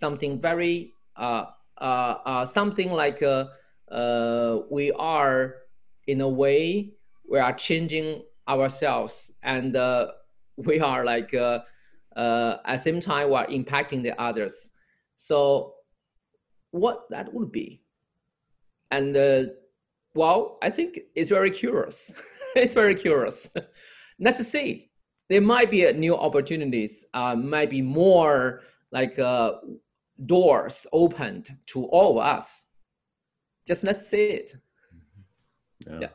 something 0.00 0.40
very 0.40 0.94
uh, 1.16 1.44
uh, 1.78 2.14
uh, 2.24 2.46
something 2.46 2.90
like 2.90 3.22
uh, 3.22 3.44
uh, 3.92 4.60
we 4.70 4.90
are 4.92 5.54
in 6.06 6.22
a 6.22 6.28
way 6.28 6.92
we 7.30 7.38
are 7.38 7.52
changing 7.52 8.22
ourselves 8.48 9.30
and 9.42 9.76
uh, 9.76 10.08
we 10.56 10.80
are 10.80 11.04
like 11.04 11.32
at 11.34 11.64
the 12.16 12.76
same 12.76 13.00
time 13.00 13.28
we 13.28 13.34
are 13.36 13.46
impacting 13.46 14.02
the 14.02 14.18
others. 14.20 14.70
So 15.16 15.74
what 16.70 17.08
that 17.10 17.32
would 17.32 17.52
be? 17.52 17.82
And 18.90 19.16
well 20.14 20.58
i 20.60 20.68
think 20.70 20.98
it's 21.14 21.30
very 21.30 21.50
curious. 21.50 22.12
It's 22.56 22.74
very 22.74 22.96
curious. 22.96 23.48
Let's 24.18 24.44
see. 24.44 24.90
There 25.28 25.40
might 25.40 25.70
be 25.70 25.90
new 25.92 26.16
opportunities 26.16 27.04
uh, 27.14 27.36
might 27.36 27.70
be 27.70 27.80
more 27.80 28.62
like 28.92 29.18
uh, 29.18 29.52
doors 30.26 30.86
opened 30.92 31.56
to 31.66 31.84
all 31.86 32.18
of 32.18 32.26
us. 32.26 32.66
Just 33.66 33.84
let's 33.84 34.06
see 34.06 34.24
it. 34.24 34.56
Yeah. 35.86 35.98
yeah. 36.00 36.08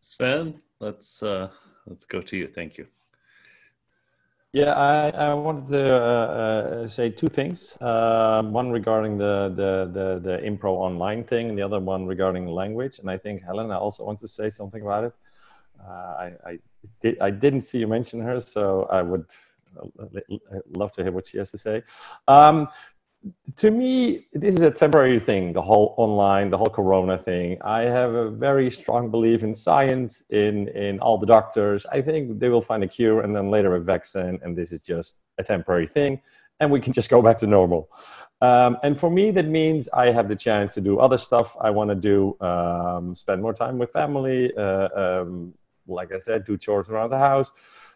Sven, 0.00 0.60
let's 0.80 1.22
uh, 1.22 1.48
let's 1.86 2.04
go 2.04 2.20
to 2.20 2.36
you. 2.36 2.48
Thank 2.48 2.78
you. 2.78 2.86
Yeah, 4.54 4.70
I, 4.74 5.08
I 5.08 5.34
wanted 5.34 5.66
to 5.72 5.96
uh, 5.96 5.98
uh, 5.98 6.88
say 6.88 7.10
two 7.10 7.26
things. 7.26 7.76
Uh, 7.80 8.40
one 8.42 8.70
regarding 8.70 9.18
the, 9.18 9.52
the, 9.56 9.90
the, 9.92 10.20
the 10.20 10.48
improv 10.48 10.76
online 10.76 11.24
thing, 11.24 11.48
and 11.48 11.58
the 11.58 11.62
other 11.62 11.80
one 11.80 12.06
regarding 12.06 12.46
language. 12.46 13.00
And 13.00 13.10
I 13.10 13.18
think 13.18 13.42
Hellena 13.42 13.76
also 13.76 14.04
wants 14.04 14.20
to 14.20 14.28
say 14.28 14.50
something 14.50 14.80
about 14.80 15.04
it. 15.04 15.12
Uh, 15.84 15.90
I, 15.90 16.32
I, 16.46 16.58
did, 17.02 17.18
I 17.18 17.30
didn't 17.30 17.62
see 17.62 17.78
you 17.78 17.88
mention 17.88 18.20
her, 18.20 18.40
so 18.40 18.86
I 18.92 19.02
would 19.02 19.26
love 20.74 20.92
to 20.92 21.02
hear 21.02 21.12
what 21.12 21.26
she 21.26 21.38
has 21.38 21.50
to 21.50 21.58
say. 21.58 21.82
Um, 22.28 22.68
to 23.56 23.70
me, 23.70 24.26
this 24.32 24.54
is 24.54 24.62
a 24.62 24.70
temporary 24.70 25.18
thing, 25.18 25.52
the 25.52 25.62
whole 25.62 25.94
online, 25.96 26.50
the 26.50 26.58
whole 26.58 26.66
corona 26.66 27.16
thing. 27.16 27.58
I 27.62 27.82
have 27.82 28.12
a 28.14 28.30
very 28.30 28.70
strong 28.70 29.10
belief 29.10 29.42
in 29.42 29.54
science, 29.54 30.22
in, 30.30 30.68
in 30.68 30.98
all 31.00 31.16
the 31.16 31.26
doctors. 31.26 31.86
I 31.90 32.02
think 32.02 32.38
they 32.38 32.50
will 32.50 32.60
find 32.62 32.84
a 32.84 32.88
cure 32.88 33.22
and 33.22 33.34
then 33.34 33.50
later 33.50 33.74
a 33.76 33.80
vaccine, 33.80 34.38
and 34.42 34.56
this 34.56 34.72
is 34.72 34.82
just 34.82 35.16
a 35.38 35.42
temporary 35.42 35.86
thing, 35.86 36.20
and 36.60 36.70
we 36.70 36.80
can 36.80 36.92
just 36.92 37.08
go 37.08 37.22
back 37.22 37.38
to 37.38 37.46
normal. 37.46 37.88
Um, 38.42 38.76
and 38.82 38.98
for 39.00 39.10
me, 39.10 39.30
that 39.30 39.46
means 39.46 39.88
I 39.94 40.10
have 40.10 40.28
the 40.28 40.36
chance 40.36 40.74
to 40.74 40.82
do 40.82 40.98
other 40.98 41.16
stuff 41.16 41.56
I 41.58 41.70
want 41.70 41.88
to 41.90 41.96
do, 41.96 42.36
um, 42.40 43.14
spend 43.14 43.40
more 43.40 43.54
time 43.54 43.78
with 43.78 43.90
family, 43.92 44.54
uh, 44.56 44.88
um, 44.94 45.54
like 45.86 46.12
I 46.12 46.18
said, 46.18 46.44
do 46.44 46.58
chores 46.58 46.88
around 46.88 47.10
the 47.10 47.18
house. 47.18 47.50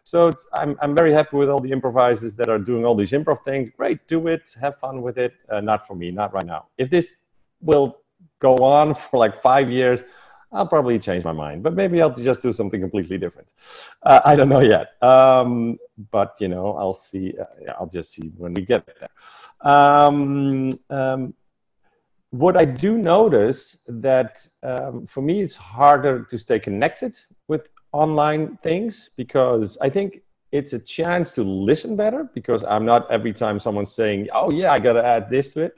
So 0.08 0.32
I'm, 0.54 0.74
I'm 0.80 0.94
very 0.94 1.12
happy 1.12 1.36
with 1.36 1.50
all 1.50 1.60
the 1.60 1.70
improvisers 1.70 2.34
that 2.36 2.48
are 2.48 2.58
doing 2.58 2.86
all 2.86 2.94
these 2.94 3.12
improv 3.12 3.44
things. 3.44 3.68
Great, 3.76 4.08
do 4.08 4.26
it, 4.28 4.56
have 4.58 4.78
fun 4.78 5.02
with 5.02 5.18
it. 5.18 5.34
Uh, 5.50 5.60
not 5.60 5.86
for 5.86 5.94
me, 5.94 6.10
not 6.10 6.32
right 6.32 6.46
now. 6.46 6.68
If 6.78 6.88
this 6.88 7.12
will 7.60 7.98
go 8.38 8.56
on 8.56 8.94
for 8.94 9.18
like 9.18 9.42
five 9.42 9.70
years, 9.70 10.04
I'll 10.50 10.66
probably 10.66 10.98
change 10.98 11.24
my 11.24 11.32
mind, 11.32 11.62
but 11.62 11.74
maybe 11.74 12.00
I'll 12.00 12.14
just 12.14 12.40
do 12.40 12.52
something 12.52 12.80
completely 12.80 13.18
different. 13.18 13.52
Uh, 14.02 14.20
I 14.24 14.34
don't 14.34 14.48
know 14.48 14.60
yet, 14.60 14.92
um, 15.02 15.76
but 16.10 16.36
you 16.40 16.48
know, 16.48 16.74
I'll 16.78 16.94
see. 16.94 17.34
Uh, 17.38 17.72
I'll 17.78 17.92
just 17.98 18.10
see 18.12 18.32
when 18.38 18.54
we 18.54 18.62
get 18.64 18.86
there. 18.86 19.10
Um, 19.70 20.70
um, 20.88 21.34
what 22.30 22.56
I 22.56 22.64
do 22.64 22.96
notice 22.96 23.76
that 23.86 24.48
um, 24.62 25.06
for 25.06 25.20
me, 25.20 25.42
it's 25.42 25.56
harder 25.56 26.24
to 26.24 26.38
stay 26.38 26.58
connected 26.58 27.18
online 27.92 28.58
things 28.62 29.10
because 29.16 29.78
I 29.80 29.88
think 29.88 30.22
it's 30.52 30.72
a 30.72 30.78
chance 30.78 31.34
to 31.34 31.42
listen 31.42 31.96
better 31.96 32.30
because 32.34 32.64
I'm 32.64 32.84
not 32.84 33.10
every 33.10 33.32
time 33.32 33.58
someone's 33.58 33.92
saying, 33.92 34.28
oh, 34.32 34.50
yeah, 34.50 34.72
I 34.72 34.78
got 34.78 34.94
to 34.94 35.04
add 35.04 35.28
this 35.28 35.52
to 35.54 35.62
it. 35.62 35.74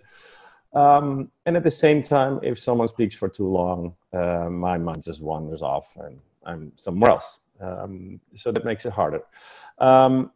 Um, 0.73 1.31
and 1.47 1.57
at 1.57 1.65
the 1.65 1.71
same 1.71 2.03
time, 2.03 2.39
if 2.43 2.59
someone 2.59 2.87
speaks 2.89 3.17
for 3.17 3.29
too 3.29 3.49
long, 3.49 3.95
uh, 4.13 4.49
my 4.49 4.79
mind 4.79 5.03
just 5.03 5.21
wanders 5.21 5.63
off 5.63 5.93
and 5.97 6.19
I'm 6.45 6.73
somewhere 6.77 7.11
else. 7.11 7.41
Um, 7.61 8.21
so 8.37 8.53
that 8.53 8.65
makes 8.65 8.87
it 8.87 8.93
harder. 8.93 9.23
Um, 9.79 10.31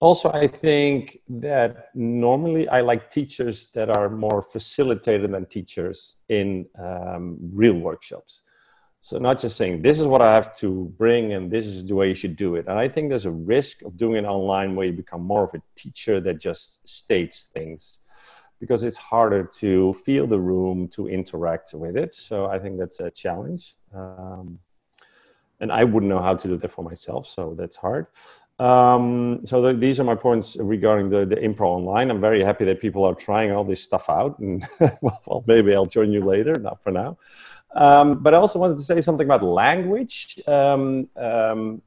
also, 0.00 0.30
I 0.30 0.46
think 0.46 1.20
that 1.28 1.90
normally 1.94 2.68
I 2.68 2.80
like 2.82 3.10
teachers 3.10 3.68
that 3.68 3.94
are 3.96 4.08
more 4.08 4.42
facilitated 4.42 5.32
than 5.32 5.46
teachers 5.46 6.16
in 6.28 6.66
um, 6.78 7.38
real 7.40 7.74
workshops. 7.74 8.42
So 9.06 9.18
not 9.18 9.40
just 9.40 9.56
saying 9.56 9.82
this 9.82 10.00
is 10.00 10.06
what 10.08 10.20
I 10.20 10.34
have 10.34 10.56
to 10.56 10.92
bring 10.98 11.32
and 11.34 11.48
this 11.48 11.64
is 11.64 11.86
the 11.86 11.94
way 11.94 12.08
you 12.08 12.14
should 12.16 12.34
do 12.34 12.56
it. 12.56 12.66
And 12.66 12.76
I 12.76 12.88
think 12.88 13.08
there's 13.08 13.24
a 13.24 13.30
risk 13.30 13.82
of 13.82 13.96
doing 13.96 14.24
it 14.24 14.26
online 14.26 14.74
where 14.74 14.88
you 14.88 14.92
become 14.92 15.22
more 15.22 15.44
of 15.44 15.54
a 15.54 15.62
teacher 15.76 16.18
that 16.22 16.40
just 16.40 16.88
states 16.88 17.48
things 17.54 18.00
because 18.58 18.82
it's 18.82 18.96
harder 18.96 19.44
to 19.60 19.94
feel 20.04 20.26
the 20.26 20.40
room 20.40 20.88
to 20.88 21.06
interact 21.06 21.72
with 21.72 21.96
it. 21.96 22.16
So 22.16 22.46
I 22.46 22.58
think 22.58 22.80
that's 22.80 22.98
a 22.98 23.08
challenge. 23.12 23.76
Um, 23.94 24.58
and 25.60 25.70
I 25.70 25.84
wouldn't 25.84 26.10
know 26.10 26.18
how 26.20 26.34
to 26.34 26.48
do 26.48 26.56
that 26.56 26.72
for 26.72 26.82
myself, 26.82 27.28
so 27.28 27.54
that's 27.56 27.76
hard. 27.76 28.08
Um, 28.58 29.42
so 29.44 29.60
the, 29.60 29.74
these 29.74 30.00
are 30.00 30.04
my 30.04 30.14
points 30.14 30.56
regarding 30.58 31.10
the, 31.10 31.26
the 31.26 31.36
improv 31.36 31.76
online. 31.78 32.10
I'm 32.10 32.20
very 32.20 32.42
happy 32.42 32.64
that 32.64 32.80
people 32.80 33.04
are 33.04 33.14
trying 33.14 33.52
all 33.52 33.64
this 33.64 33.82
stuff 33.82 34.08
out, 34.08 34.38
and 34.40 34.66
well, 35.00 35.44
maybe 35.46 35.74
I'll 35.74 35.86
join 35.86 36.10
you 36.10 36.24
later. 36.24 36.54
Not 36.54 36.82
for 36.82 36.90
now. 36.90 37.18
Um, 37.76 38.20
but 38.22 38.32
I 38.32 38.38
also 38.38 38.58
wanted 38.58 38.78
to 38.78 38.82
say 38.82 39.00
something 39.02 39.26
about 39.26 39.42
language. 39.42 40.40
Um, 40.46 41.08
um, 41.14 41.82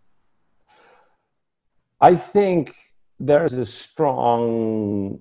I 1.99 2.15
think 2.15 2.75
there's 3.19 3.53
a 3.53 3.65
strong 3.65 5.19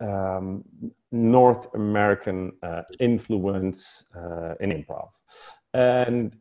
um, 0.00 0.64
North 1.10 1.74
American 1.74 2.52
uh, 2.62 2.82
influence 3.00 4.04
uh, 4.16 4.54
in 4.60 4.70
improv, 4.70 5.08
and 5.74 6.36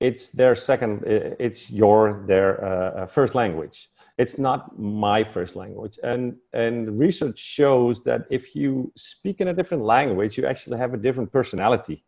it's 0.00 0.30
their 0.30 0.54
second. 0.56 1.04
It's 1.06 1.70
your 1.70 2.24
their 2.26 2.64
uh, 2.64 3.02
uh, 3.02 3.06
first 3.06 3.34
language. 3.34 3.90
It's 4.16 4.38
not 4.38 4.78
my 4.78 5.22
first 5.22 5.56
language, 5.56 5.98
and 6.02 6.36
and 6.54 6.98
research 6.98 7.38
shows 7.38 8.02
that 8.04 8.22
if 8.30 8.56
you 8.56 8.90
speak 8.96 9.42
in 9.42 9.48
a 9.48 9.54
different 9.54 9.84
language, 9.84 10.38
you 10.38 10.46
actually 10.46 10.78
have 10.78 10.94
a 10.94 10.96
different 10.96 11.30
personality 11.30 12.02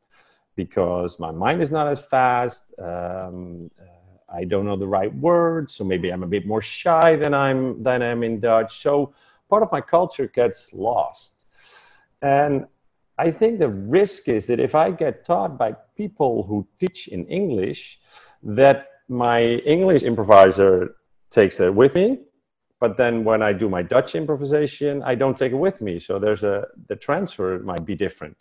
because 0.56 1.18
my 1.18 1.30
mind 1.30 1.62
is 1.62 1.70
not 1.70 1.86
as 1.86 2.00
fast. 2.00 2.64
Um, 2.78 3.70
uh, 3.80 3.84
I 4.32 4.44
don't 4.44 4.64
know 4.64 4.76
the 4.76 4.86
right 4.86 5.14
words, 5.14 5.74
so 5.74 5.84
maybe 5.84 6.10
I'm 6.10 6.22
a 6.22 6.26
bit 6.26 6.46
more 6.46 6.62
shy 6.62 7.16
than 7.16 7.34
I'm 7.34 7.82
than 7.82 8.02
I'm 8.02 8.22
in 8.22 8.40
Dutch. 8.40 8.80
So 8.80 9.12
part 9.48 9.62
of 9.62 9.72
my 9.72 9.80
culture 9.80 10.28
gets 10.28 10.72
lost, 10.72 11.34
and 12.22 12.66
I 13.18 13.30
think 13.30 13.58
the 13.58 13.68
risk 13.68 14.28
is 14.28 14.46
that 14.46 14.60
if 14.60 14.74
I 14.74 14.90
get 14.90 15.24
taught 15.24 15.58
by 15.58 15.74
people 15.96 16.44
who 16.44 16.66
teach 16.78 17.08
in 17.08 17.26
English, 17.26 18.00
that 18.42 18.86
my 19.08 19.40
English 19.76 20.02
improviser 20.02 20.94
takes 21.30 21.60
it 21.60 21.74
with 21.74 21.94
me, 21.94 22.20
but 22.80 22.96
then 22.96 23.24
when 23.24 23.42
I 23.42 23.52
do 23.52 23.68
my 23.68 23.82
Dutch 23.82 24.14
improvisation, 24.14 25.02
I 25.02 25.14
don't 25.14 25.36
take 25.36 25.52
it 25.52 25.56
with 25.56 25.82
me. 25.82 26.00
So 26.00 26.18
there's 26.18 26.44
a 26.44 26.66
the 26.88 26.96
transfer 26.96 27.58
might 27.58 27.84
be 27.84 27.94
different, 27.94 28.36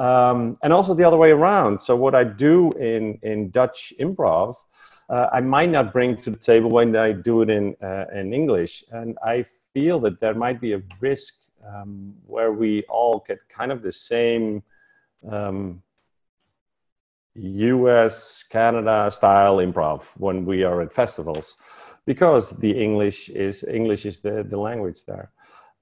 um, 0.00 0.56
and 0.62 0.72
also 0.72 0.94
the 0.94 1.04
other 1.04 1.18
way 1.18 1.30
around. 1.30 1.80
So 1.80 1.94
what 1.94 2.14
I 2.14 2.24
do 2.24 2.72
in 2.72 3.18
in 3.22 3.50
Dutch 3.50 3.92
improv, 4.00 4.54
uh, 5.10 5.26
I 5.32 5.40
might 5.40 5.70
not 5.70 5.92
bring 5.92 6.16
to 6.24 6.30
the 6.30 6.38
table 6.38 6.70
when 6.70 6.96
I 6.96 7.12
do 7.12 7.42
it 7.42 7.50
in 7.50 7.76
uh, 7.82 8.06
in 8.14 8.32
English, 8.32 8.84
and 8.90 9.18
I 9.22 9.44
feel 9.74 10.00
that 10.00 10.18
there 10.20 10.34
might 10.34 10.60
be 10.60 10.72
a 10.72 10.82
risk 11.00 11.34
um, 11.64 12.14
where 12.26 12.52
we 12.52 12.82
all 12.88 13.22
get 13.28 13.38
kind 13.48 13.70
of 13.70 13.82
the 13.82 13.92
same. 13.92 14.62
Um, 15.30 15.82
US, 17.36 18.42
Canada 18.42 19.08
style 19.12 19.58
improv 19.58 20.02
when 20.16 20.44
we 20.44 20.64
are 20.64 20.82
at 20.82 20.92
festivals 20.92 21.54
because 22.04 22.50
the 22.50 22.72
English 22.72 23.28
is 23.28 23.64
English 23.64 24.04
is 24.04 24.20
the, 24.20 24.42
the 24.42 24.56
language 24.58 25.04
there. 25.04 25.30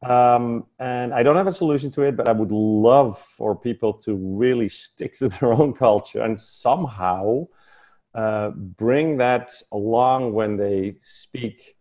Um, 0.02 0.66
and 0.78 1.12
I 1.12 1.22
don't 1.22 1.36
have 1.36 1.48
a 1.48 1.52
solution 1.52 1.90
to 1.92 2.02
it, 2.02 2.16
but 2.16 2.28
I 2.28 2.32
would 2.32 2.52
love 2.52 3.18
for 3.36 3.56
people 3.56 3.92
to 3.94 4.14
really 4.14 4.68
stick 4.68 5.18
to 5.18 5.28
their 5.40 5.52
own 5.52 5.72
culture 5.72 6.22
and 6.22 6.40
somehow 6.40 7.46
uh, 8.14 8.50
bring 8.50 9.16
that 9.18 9.52
along 9.72 10.32
when 10.32 10.56
they 10.56 10.96
speak 11.02 11.76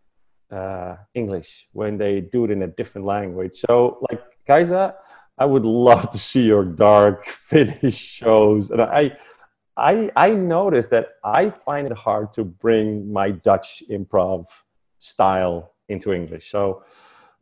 uh, 0.50 0.96
English, 1.14 1.68
when 1.72 1.98
they 1.98 2.20
do 2.20 2.44
it 2.44 2.50
in 2.50 2.62
a 2.62 2.66
different 2.66 3.06
language. 3.06 3.54
So, 3.54 3.98
like 4.10 4.22
Kaisa, 4.46 4.94
I 5.36 5.44
would 5.44 5.64
love 5.64 6.10
to 6.10 6.18
see 6.18 6.46
your 6.46 6.64
dark 6.64 7.26
Finnish 7.48 7.96
shows, 7.96 8.70
and 8.70 8.80
I 8.82 9.16
I, 9.78 10.10
I 10.16 10.30
noticed 10.30 10.90
that 10.90 11.10
I 11.22 11.50
find 11.50 11.86
it 11.86 11.96
hard 11.96 12.32
to 12.32 12.42
bring 12.42 13.12
my 13.12 13.30
Dutch 13.30 13.84
improv 13.88 14.46
style 14.98 15.74
into 15.88 16.12
English. 16.12 16.50
So 16.50 16.82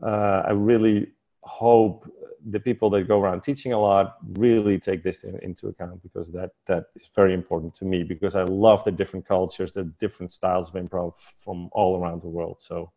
uh, 0.03 0.43
I 0.47 0.51
really 0.53 1.13
hope 1.43 2.11
the 2.51 2.61
people 2.61 2.91
that 2.91 3.09
go 3.09 3.21
around 3.21 3.43
teaching 3.43 3.73
a 3.73 3.79
lot 3.79 4.17
really 4.35 4.79
take 4.79 5.03
this 5.03 5.25
in, 5.25 5.39
into 5.41 5.69
account 5.69 6.03
because 6.03 6.29
that 6.29 6.51
that 6.67 6.87
is 6.97 7.09
very 7.15 7.35
important 7.35 7.75
to 7.75 7.85
me 7.85 8.05
because 8.05 8.37
I 8.37 8.43
love 8.43 8.85
the 8.85 8.93
different 8.93 9.27
cultures, 9.27 9.73
the 9.73 9.85
different 9.99 10.33
styles 10.33 10.69
of 10.69 10.75
improv 10.75 11.15
from 11.41 11.69
all 11.73 12.01
around 12.01 12.23
the 12.23 12.29
world. 12.29 12.61
So 12.61 12.93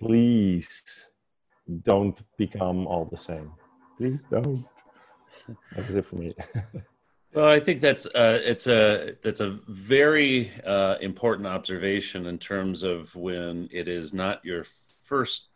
please 0.00 1.06
don't 1.82 2.18
become 2.36 2.86
all 2.86 3.04
the 3.04 3.16
same. 3.16 3.52
Please 3.96 4.24
don't. 4.30 4.64
That 5.76 5.86
was 5.86 5.96
it 5.96 6.06
for 6.06 6.16
me. 6.16 6.34
Well, 7.32 7.48
I 7.48 7.60
think 7.60 7.80
that's 7.80 8.06
uh, 8.06 8.40
it's 8.42 8.66
a 8.66 9.14
that's 9.22 9.38
a 9.38 9.60
very 9.68 10.50
uh, 10.66 10.96
important 11.00 11.46
observation 11.46 12.26
in 12.26 12.38
terms 12.38 12.82
of 12.82 13.14
when 13.14 13.68
it 13.70 13.86
is 13.86 14.12
not 14.12 14.44
your 14.44 14.64
first 14.64 15.49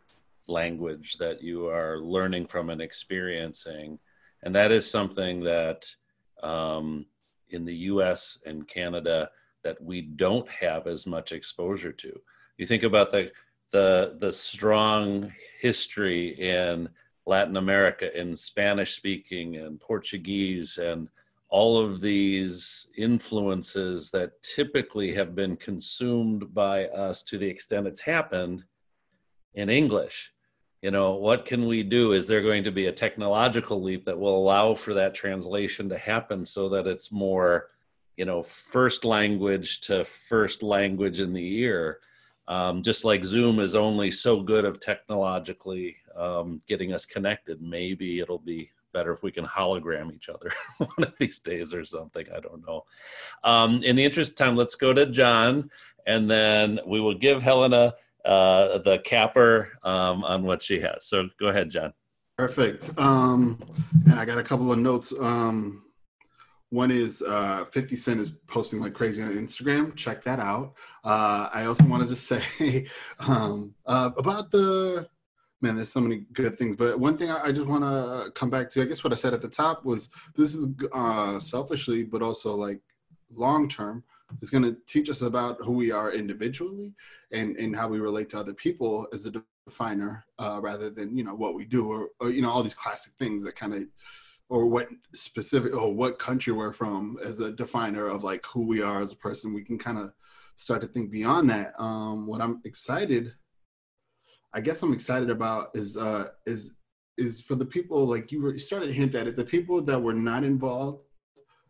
language 0.46 1.16
that 1.18 1.42
you 1.42 1.68
are 1.68 1.98
learning 1.98 2.46
from 2.46 2.70
and 2.70 2.80
experiencing, 2.80 3.98
and 4.42 4.54
that 4.54 4.72
is 4.72 4.90
something 4.90 5.42
that 5.44 5.86
um, 6.42 7.06
in 7.50 7.64
the 7.64 7.76
U.S. 7.92 8.38
and 8.44 8.68
Canada 8.68 9.30
that 9.62 9.82
we 9.82 10.02
don't 10.02 10.48
have 10.48 10.86
as 10.86 11.06
much 11.06 11.32
exposure 11.32 11.92
to. 11.92 12.20
You 12.58 12.66
think 12.66 12.82
about 12.82 13.10
the 13.10 13.32
the 13.72 14.16
the 14.20 14.32
strong 14.32 15.32
history 15.60 16.28
in 16.38 16.88
Latin 17.26 17.56
America 17.56 18.16
in 18.18 18.36
Spanish 18.36 18.94
speaking 18.94 19.56
and 19.56 19.80
Portuguese 19.80 20.78
and 20.78 21.08
all 21.48 21.78
of 21.78 22.00
these 22.00 22.88
influences 22.96 24.10
that 24.10 24.42
typically 24.42 25.12
have 25.12 25.34
been 25.34 25.56
consumed 25.56 26.52
by 26.52 26.86
us 26.86 27.22
to 27.22 27.38
the 27.38 27.46
extent 27.46 27.86
it's 27.86 28.00
happened 28.00 28.64
in 29.54 29.70
English. 29.70 30.32
You 30.84 30.90
know, 30.90 31.14
what 31.14 31.46
can 31.46 31.64
we 31.64 31.82
do? 31.82 32.12
Is 32.12 32.26
there 32.26 32.42
going 32.42 32.62
to 32.64 32.70
be 32.70 32.88
a 32.88 32.92
technological 32.92 33.80
leap 33.80 34.04
that 34.04 34.18
will 34.18 34.36
allow 34.36 34.74
for 34.74 34.92
that 34.92 35.14
translation 35.14 35.88
to 35.88 35.96
happen 35.96 36.44
so 36.44 36.68
that 36.68 36.86
it's 36.86 37.10
more, 37.10 37.70
you 38.18 38.26
know, 38.26 38.42
first 38.42 39.02
language 39.02 39.80
to 39.86 40.04
first 40.04 40.62
language 40.62 41.20
in 41.20 41.32
the 41.32 41.60
ear? 41.60 42.00
Um, 42.48 42.82
just 42.82 43.02
like 43.02 43.24
Zoom 43.24 43.60
is 43.60 43.74
only 43.74 44.10
so 44.10 44.42
good 44.42 44.66
of 44.66 44.78
technologically 44.78 45.96
um, 46.14 46.60
getting 46.68 46.92
us 46.92 47.06
connected, 47.06 47.62
maybe 47.62 48.20
it'll 48.20 48.36
be 48.36 48.70
better 48.92 49.10
if 49.10 49.22
we 49.22 49.32
can 49.32 49.46
hologram 49.46 50.14
each 50.14 50.28
other 50.28 50.52
one 50.76 50.90
of 50.98 51.14
these 51.18 51.38
days 51.38 51.72
or 51.72 51.86
something. 51.86 52.26
I 52.30 52.40
don't 52.40 52.62
know. 52.66 52.84
Um, 53.42 53.82
in 53.82 53.96
the 53.96 54.04
interest 54.04 54.32
of 54.32 54.36
time, 54.36 54.54
let's 54.54 54.74
go 54.74 54.92
to 54.92 55.06
John, 55.06 55.70
and 56.06 56.30
then 56.30 56.78
we 56.86 57.00
will 57.00 57.14
give 57.14 57.42
Hellena 57.42 57.94
uh, 58.24 58.78
the 58.78 58.98
capper 59.04 59.72
um, 59.82 60.24
on 60.24 60.42
what 60.44 60.62
she 60.62 60.80
has. 60.80 61.06
So 61.06 61.28
go 61.38 61.48
ahead, 61.48 61.70
John. 61.70 61.92
Perfect. 62.36 62.98
Um, 62.98 63.62
and 64.10 64.18
I 64.18 64.24
got 64.24 64.38
a 64.38 64.42
couple 64.42 64.72
of 64.72 64.78
notes. 64.78 65.12
Um, 65.20 65.84
one 66.70 66.90
is 66.90 67.22
uh, 67.22 67.64
50 67.66 67.94
Cent 67.94 68.20
is 68.20 68.32
posting 68.48 68.80
like 68.80 68.94
crazy 68.94 69.22
on 69.22 69.30
Instagram. 69.30 69.94
Check 69.94 70.24
that 70.24 70.40
out. 70.40 70.74
Uh, 71.04 71.48
I 71.52 71.66
also 71.66 71.84
wanted 71.84 72.08
to 72.08 72.16
say 72.30 72.86
um, 73.28 73.74
uh, 73.86 74.10
about 74.16 74.50
the 74.50 75.06
man, 75.64 75.76
there's 75.76 75.92
so 75.92 76.00
many 76.00 76.26
good 76.32 76.56
things. 76.56 76.76
But 76.76 77.00
one 77.00 77.16
thing 77.16 77.30
I, 77.30 77.46
I 77.46 77.52
just 77.52 77.66
want 77.66 77.84
to 77.84 78.30
come 78.32 78.50
back 78.50 78.70
to, 78.70 78.82
I 78.82 78.84
guess 78.84 79.02
what 79.02 79.12
I 79.12 79.16
said 79.16 79.34
at 79.34 79.42
the 79.42 79.48
top 79.48 79.84
was 79.84 80.10
this 80.36 80.54
is 80.54 80.68
uh, 80.92 81.38
selfishly, 81.38 82.04
but 82.04 82.22
also 82.22 82.54
like 82.54 82.80
long 83.34 83.68
term, 83.68 84.04
is 84.42 84.50
going 84.50 84.64
to 84.64 84.76
teach 84.86 85.10
us 85.10 85.22
about 85.22 85.58
who 85.60 85.72
we 85.72 85.90
are 85.90 86.12
individually 86.12 86.94
and, 87.32 87.56
and 87.56 87.74
how 87.76 87.88
we 87.88 87.98
relate 87.98 88.28
to 88.30 88.38
other 88.38 88.54
people 88.54 89.06
as 89.12 89.26
a 89.26 89.32
definer 89.66 90.24
uh, 90.38 90.58
rather 90.62 90.90
than, 90.90 91.16
you 91.16 91.24
know, 91.24 91.34
what 91.34 91.54
we 91.54 91.64
do 91.64 91.90
or, 91.90 92.08
or 92.20 92.30
you 92.30 92.42
know, 92.42 92.50
all 92.50 92.62
these 92.62 92.74
classic 92.74 93.12
things 93.18 93.44
that 93.44 93.56
kind 93.56 93.74
of, 93.74 93.82
or 94.48 94.66
what 94.66 94.88
specific, 95.14 95.74
or 95.74 95.92
what 95.92 96.18
country 96.18 96.52
we're 96.52 96.72
from 96.72 97.18
as 97.24 97.40
a 97.40 97.52
definer 97.52 98.06
of 98.06 98.24
like 98.24 98.44
who 98.46 98.66
we 98.66 98.82
are 98.82 99.00
as 99.00 99.12
a 99.12 99.16
person. 99.16 99.54
We 99.54 99.64
can 99.64 99.78
kind 99.78 99.98
of 99.98 100.12
start 100.56 100.80
to 100.82 100.86
think 100.86 101.10
beyond 101.10 101.48
that. 101.50 101.72
Um, 101.80 102.26
what 102.26 102.40
I'm 102.40 102.60
excited 102.64 103.32
I 104.54 104.60
guess 104.60 104.82
I'm 104.82 104.92
excited 104.92 105.30
about 105.30 105.70
is 105.74 105.96
uh, 105.96 106.28
is 106.46 106.76
is 107.18 107.40
for 107.40 107.56
the 107.56 107.66
people 107.66 108.06
like 108.06 108.30
you 108.30 108.40
were 108.40 108.52
you 108.52 108.58
started 108.58 108.86
to 108.86 108.92
hint 108.92 109.14
at 109.14 109.26
it, 109.26 109.36
the 109.36 109.44
people 109.44 109.82
that 109.82 110.00
were 110.00 110.14
not 110.14 110.44
involved 110.44 111.03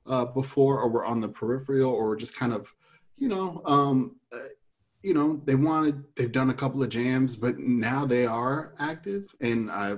uh, 0.06 0.24
before 0.26 0.80
or 0.80 0.88
were 0.88 1.04
on 1.04 1.20
the 1.20 1.28
peripheral 1.28 1.92
or 1.92 2.16
just 2.16 2.36
kind 2.36 2.52
of, 2.52 2.72
you 3.16 3.28
know, 3.28 3.62
um, 3.64 4.16
uh, 4.32 4.38
you 5.02 5.12
know, 5.12 5.40
they 5.44 5.54
wanted 5.54 6.02
they've 6.16 6.32
done 6.32 6.50
a 6.50 6.54
couple 6.54 6.82
of 6.82 6.88
jams, 6.88 7.36
but 7.36 7.58
now 7.58 8.06
they 8.06 8.24
are 8.24 8.74
active, 8.78 9.34
and 9.40 9.70
I 9.70 9.96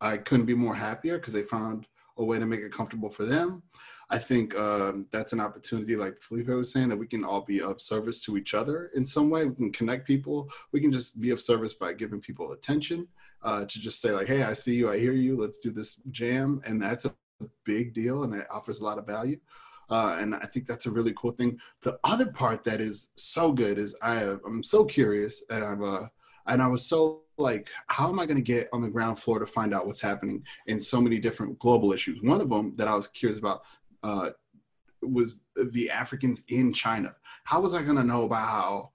I 0.00 0.16
couldn't 0.16 0.46
be 0.46 0.54
more 0.54 0.74
happier 0.74 1.16
because 1.16 1.32
they 1.32 1.42
found 1.42 1.86
a 2.18 2.24
way 2.24 2.38
to 2.38 2.46
make 2.46 2.60
it 2.60 2.72
comfortable 2.72 3.08
for 3.08 3.24
them. 3.24 3.62
I 4.10 4.18
think 4.18 4.54
um, 4.56 5.06
that's 5.10 5.32
an 5.32 5.40
opportunity, 5.40 5.96
like 5.96 6.20
Felipe 6.20 6.48
was 6.48 6.70
saying, 6.70 6.90
that 6.90 6.98
we 6.98 7.06
can 7.06 7.24
all 7.24 7.40
be 7.40 7.62
of 7.62 7.80
service 7.80 8.20
to 8.22 8.36
each 8.36 8.52
other 8.52 8.90
in 8.94 9.06
some 9.06 9.30
way. 9.30 9.46
We 9.46 9.54
can 9.54 9.72
connect 9.72 10.06
people. 10.06 10.50
We 10.72 10.80
can 10.80 10.92
just 10.92 11.18
be 11.18 11.30
of 11.30 11.40
service 11.40 11.72
by 11.72 11.94
giving 11.94 12.20
people 12.20 12.52
attention 12.52 13.08
uh, 13.42 13.64
to 13.64 13.80
just 13.80 14.00
say 14.00 14.10
like, 14.10 14.26
"Hey, 14.26 14.42
I 14.42 14.52
see 14.52 14.74
you. 14.74 14.90
I 14.90 14.98
hear 14.98 15.12
you. 15.12 15.40
Let's 15.40 15.60
do 15.60 15.70
this 15.70 16.00
jam," 16.10 16.60
and 16.66 16.82
that's 16.82 17.06
big 17.64 17.94
deal, 17.94 18.24
and 18.24 18.32
that 18.32 18.46
offers 18.50 18.80
a 18.80 18.84
lot 18.84 18.98
of 18.98 19.06
value. 19.06 19.38
Uh, 19.90 20.16
and 20.18 20.34
I 20.34 20.46
think 20.46 20.66
that's 20.66 20.86
a 20.86 20.90
really 20.90 21.12
cool 21.16 21.32
thing. 21.32 21.58
The 21.82 21.98
other 22.04 22.32
part 22.32 22.64
that 22.64 22.80
is 22.80 23.10
so 23.16 23.52
good 23.52 23.78
is 23.78 23.96
I 24.02 24.36
I'm 24.46 24.62
so 24.62 24.84
curious, 24.84 25.42
and 25.50 25.64
I'm 25.64 25.82
uh, 25.82 26.06
and 26.46 26.62
I 26.62 26.68
was 26.68 26.84
so 26.86 27.22
like, 27.38 27.70
how 27.88 28.08
am 28.08 28.18
I 28.18 28.26
going 28.26 28.36
to 28.36 28.42
get 28.42 28.68
on 28.72 28.82
the 28.82 28.88
ground 28.88 29.18
floor 29.18 29.38
to 29.38 29.46
find 29.46 29.74
out 29.74 29.86
what's 29.86 30.00
happening 30.00 30.44
in 30.66 30.80
so 30.80 31.00
many 31.00 31.18
different 31.18 31.58
global 31.58 31.92
issues? 31.92 32.22
One 32.22 32.40
of 32.40 32.48
them 32.48 32.72
that 32.74 32.88
I 32.88 32.94
was 32.94 33.08
curious 33.08 33.38
about 33.38 33.62
uh, 34.02 34.30
was 35.02 35.40
the 35.56 35.90
Africans 35.90 36.42
in 36.48 36.72
China. 36.72 37.12
How 37.44 37.60
was 37.60 37.74
I 37.74 37.82
going 37.82 37.96
to 37.96 38.04
know 38.04 38.24
about 38.24 38.46
how 38.48 38.90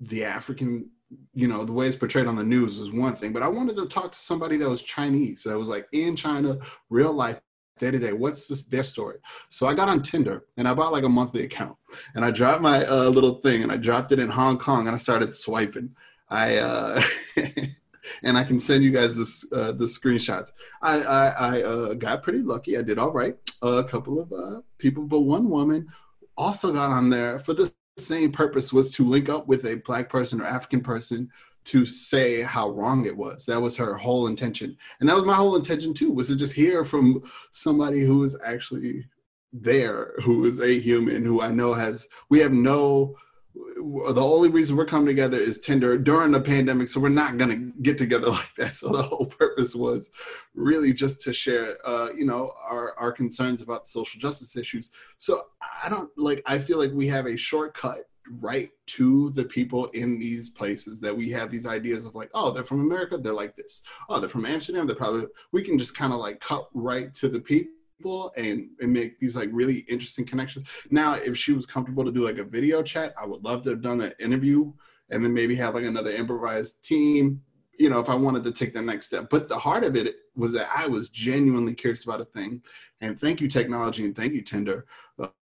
the 0.00 0.24
African, 0.24 0.90
you 1.34 1.48
know, 1.48 1.64
the 1.64 1.72
way 1.72 1.86
it's 1.86 1.96
portrayed 1.96 2.26
on 2.26 2.36
the 2.36 2.44
news 2.44 2.78
is 2.78 2.92
one 2.92 3.14
thing, 3.14 3.32
but 3.32 3.42
I 3.42 3.48
wanted 3.48 3.76
to 3.76 3.86
talk 3.86 4.12
to 4.12 4.18
somebody 4.18 4.56
that 4.58 4.68
was 4.68 4.82
Chinese. 4.82 5.42
That 5.44 5.58
was 5.58 5.68
like 5.68 5.88
in 5.92 6.14
China, 6.14 6.58
real 6.90 7.12
life, 7.12 7.40
day 7.78 7.90
to 7.90 7.98
day. 7.98 8.12
What's 8.12 8.48
this, 8.48 8.64
their 8.64 8.82
story? 8.82 9.18
So 9.48 9.66
I 9.66 9.74
got 9.74 9.88
on 9.88 10.02
Tinder 10.02 10.44
and 10.56 10.68
I 10.68 10.74
bought 10.74 10.92
like 10.92 11.04
a 11.04 11.08
monthly 11.08 11.44
account 11.44 11.76
and 12.14 12.24
I 12.24 12.30
dropped 12.30 12.62
my 12.62 12.84
uh, 12.84 13.08
little 13.08 13.36
thing 13.36 13.62
and 13.62 13.72
I 13.72 13.76
dropped 13.76 14.12
it 14.12 14.18
in 14.18 14.28
Hong 14.28 14.58
Kong 14.58 14.86
and 14.86 14.94
I 14.94 14.98
started 14.98 15.34
swiping. 15.34 15.94
I 16.28 16.56
uh, 16.56 17.00
and 18.22 18.36
I 18.36 18.44
can 18.44 18.60
send 18.60 18.84
you 18.84 18.90
guys 18.90 19.16
this 19.16 19.50
uh, 19.52 19.72
the 19.72 19.86
screenshots. 19.86 20.52
I 20.82 21.00
I, 21.00 21.26
I 21.28 21.62
uh, 21.62 21.94
got 21.94 22.22
pretty 22.22 22.40
lucky. 22.40 22.76
I 22.76 22.82
did 22.82 22.98
all 22.98 23.12
right. 23.12 23.36
a 23.62 23.84
couple 23.84 24.20
of 24.20 24.32
uh, 24.32 24.60
people, 24.78 25.04
but 25.04 25.20
one 25.20 25.48
woman 25.48 25.88
also 26.36 26.72
got 26.72 26.90
on 26.90 27.10
there 27.10 27.38
for 27.38 27.54
the 27.54 27.72
same 27.96 28.30
purpose 28.30 28.72
was 28.72 28.90
to 28.92 29.04
link 29.04 29.28
up 29.28 29.48
with 29.48 29.64
a 29.64 29.76
black 29.76 30.08
person 30.08 30.40
or 30.40 30.44
African 30.44 30.80
person 30.80 31.30
to 31.68 31.84
say 31.84 32.42
how 32.42 32.70
wrong 32.70 33.06
it 33.06 33.16
was. 33.16 33.44
That 33.46 33.60
was 33.60 33.76
her 33.76 33.96
whole 33.96 34.26
intention, 34.26 34.76
and 35.00 35.08
that 35.08 35.16
was 35.16 35.24
my 35.24 35.34
whole 35.34 35.56
intention 35.56 35.94
too. 35.94 36.12
Was 36.12 36.28
to 36.28 36.36
just 36.36 36.54
hear 36.54 36.84
from 36.84 37.22
somebody 37.50 38.00
who 38.00 38.24
is 38.24 38.38
actually 38.44 39.06
there, 39.52 40.14
who 40.24 40.44
is 40.44 40.60
a 40.60 40.78
human, 40.78 41.24
who 41.24 41.40
I 41.40 41.50
know 41.50 41.72
has. 41.72 42.08
We 42.30 42.38
have 42.40 42.52
no 42.52 43.16
the 43.54 44.22
only 44.22 44.48
reason 44.48 44.76
we're 44.76 44.84
coming 44.84 45.06
together 45.06 45.36
is 45.36 45.58
Tinder 45.58 45.98
during 45.98 46.32
the 46.32 46.40
pandemic, 46.40 46.88
so 46.88 47.00
we're 47.00 47.08
not 47.08 47.38
gonna 47.38 47.56
get 47.82 47.98
together 47.98 48.30
like 48.30 48.54
that. 48.56 48.72
So 48.72 48.88
the 48.88 49.02
whole 49.02 49.26
purpose 49.26 49.74
was 49.74 50.10
really 50.54 50.92
just 50.92 51.20
to 51.22 51.32
share, 51.32 51.76
uh, 51.86 52.10
you 52.16 52.24
know, 52.24 52.52
our 52.64 52.94
our 52.98 53.12
concerns 53.12 53.62
about 53.62 53.86
social 53.86 54.20
justice 54.20 54.56
issues. 54.56 54.90
So 55.18 55.46
I 55.82 55.88
don't 55.88 56.10
like. 56.16 56.42
I 56.46 56.58
feel 56.58 56.78
like 56.78 56.92
we 56.92 57.06
have 57.08 57.26
a 57.26 57.36
shortcut 57.36 58.08
right 58.40 58.70
to 58.86 59.30
the 59.30 59.44
people 59.44 59.86
in 59.86 60.18
these 60.18 60.50
places 60.50 61.00
that 61.00 61.16
we 61.16 61.30
have 61.30 61.50
these 61.50 61.66
ideas 61.66 62.06
of 62.06 62.14
like, 62.14 62.30
oh, 62.34 62.50
they're 62.50 62.64
from 62.64 62.80
America, 62.80 63.18
they're 63.18 63.32
like 63.32 63.56
this. 63.56 63.82
Oh, 64.08 64.18
they're 64.18 64.28
from 64.28 64.46
Amsterdam, 64.46 64.86
they're 64.86 64.96
probably. 64.96 65.26
We 65.52 65.62
can 65.62 65.78
just 65.78 65.96
kind 65.96 66.12
of 66.12 66.20
like 66.20 66.40
cut 66.40 66.68
right 66.74 67.12
to 67.14 67.28
the 67.28 67.40
people 67.40 68.32
and, 68.36 68.68
and 68.80 68.92
make 68.92 69.18
these 69.18 69.36
like 69.36 69.50
really 69.52 69.78
interesting 69.88 70.24
connections. 70.24 70.68
Now, 70.90 71.14
if 71.14 71.36
she 71.36 71.52
was 71.52 71.66
comfortable 71.66 72.04
to 72.04 72.12
do 72.12 72.24
like 72.24 72.38
a 72.38 72.44
video 72.44 72.82
chat, 72.82 73.14
I 73.20 73.26
would 73.26 73.44
love 73.44 73.62
to 73.62 73.70
have 73.70 73.82
done 73.82 73.98
that 73.98 74.16
interview 74.20 74.72
and 75.10 75.24
then 75.24 75.34
maybe 75.34 75.54
have 75.56 75.74
like 75.74 75.84
another 75.84 76.10
improvised 76.10 76.84
team, 76.84 77.42
you 77.78 77.88
know, 77.88 78.00
if 78.00 78.08
I 78.08 78.14
wanted 78.14 78.44
to 78.44 78.52
take 78.52 78.74
the 78.74 78.82
next 78.82 79.06
step. 79.06 79.28
But 79.30 79.48
the 79.48 79.58
heart 79.58 79.84
of 79.84 79.96
it 79.96 80.16
was 80.36 80.52
that 80.52 80.68
I 80.74 80.86
was 80.86 81.10
genuinely 81.10 81.74
curious 81.74 82.04
about 82.04 82.20
a 82.20 82.24
thing. 82.24 82.62
And 83.00 83.18
thank 83.18 83.40
you, 83.40 83.48
technology, 83.48 84.04
and 84.04 84.14
thank 84.14 84.32
you, 84.32 84.42
Tinder, 84.42 84.86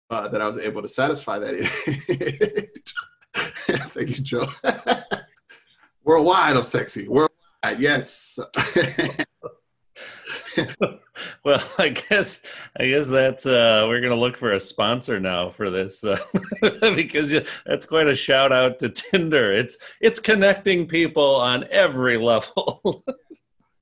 uh, 0.10 0.28
that 0.28 0.41
I 0.41 0.47
was 0.47 0.60
able 0.60 0.82
to 0.82 0.88
satisfy 0.88 1.39
that. 1.39 2.70
thank 3.34 4.18
you, 4.18 4.24
Joe. 4.24 4.47
Worldwide, 6.04 6.58
I'm 6.58 6.64
sexy. 6.64 7.08
Worldwide, 7.08 7.80
yes. 7.80 8.39
well, 11.45 11.64
I 11.78 11.89
guess 11.89 12.41
I 12.78 12.88
guess 12.88 13.08
that's 13.08 13.45
uh, 13.45 13.86
we're 13.88 14.01
gonna 14.01 14.16
look 14.16 14.38
for 14.38 14.54
a 14.54 14.60
sponsor 14.60 15.20
now 15.20 15.49
for 15.49 15.70
this 15.70 16.04
uh, 16.04 16.20
because 16.95 17.32
you, 17.32 17.43
that's 17.66 17.86
quite 17.86 18.08
a 18.08 18.16
shout 18.16 18.51
out 18.51 18.80
to 18.80 18.89
Tinder. 18.89 19.54
It's 19.54 19.78
it's 20.01 20.20
connecting 20.20 20.88
people 20.88 21.36
on 21.36 21.66
every 21.72 22.18
level. 22.18 23.04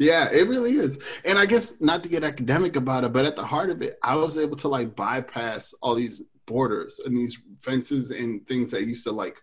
Yeah, 0.01 0.29
it 0.31 0.47
really 0.47 0.71
is. 0.71 0.99
And 1.25 1.37
I 1.37 1.45
guess 1.45 1.81
not 1.81 2.03
to 2.03 2.09
get 2.09 2.23
academic 2.23 2.75
about 2.75 3.03
it, 3.03 3.13
but 3.13 3.25
at 3.25 3.35
the 3.35 3.45
heart 3.45 3.69
of 3.69 3.81
it, 3.81 3.97
I 4.03 4.15
was 4.15 4.37
able 4.37 4.57
to 4.57 4.67
like 4.67 4.95
bypass 4.95 5.73
all 5.81 5.95
these 5.95 6.23
borders 6.45 6.99
and 7.05 7.15
these 7.15 7.37
fences 7.59 8.11
and 8.11 8.45
things 8.47 8.71
that 8.71 8.85
used 8.85 9.03
to 9.05 9.11
like 9.11 9.37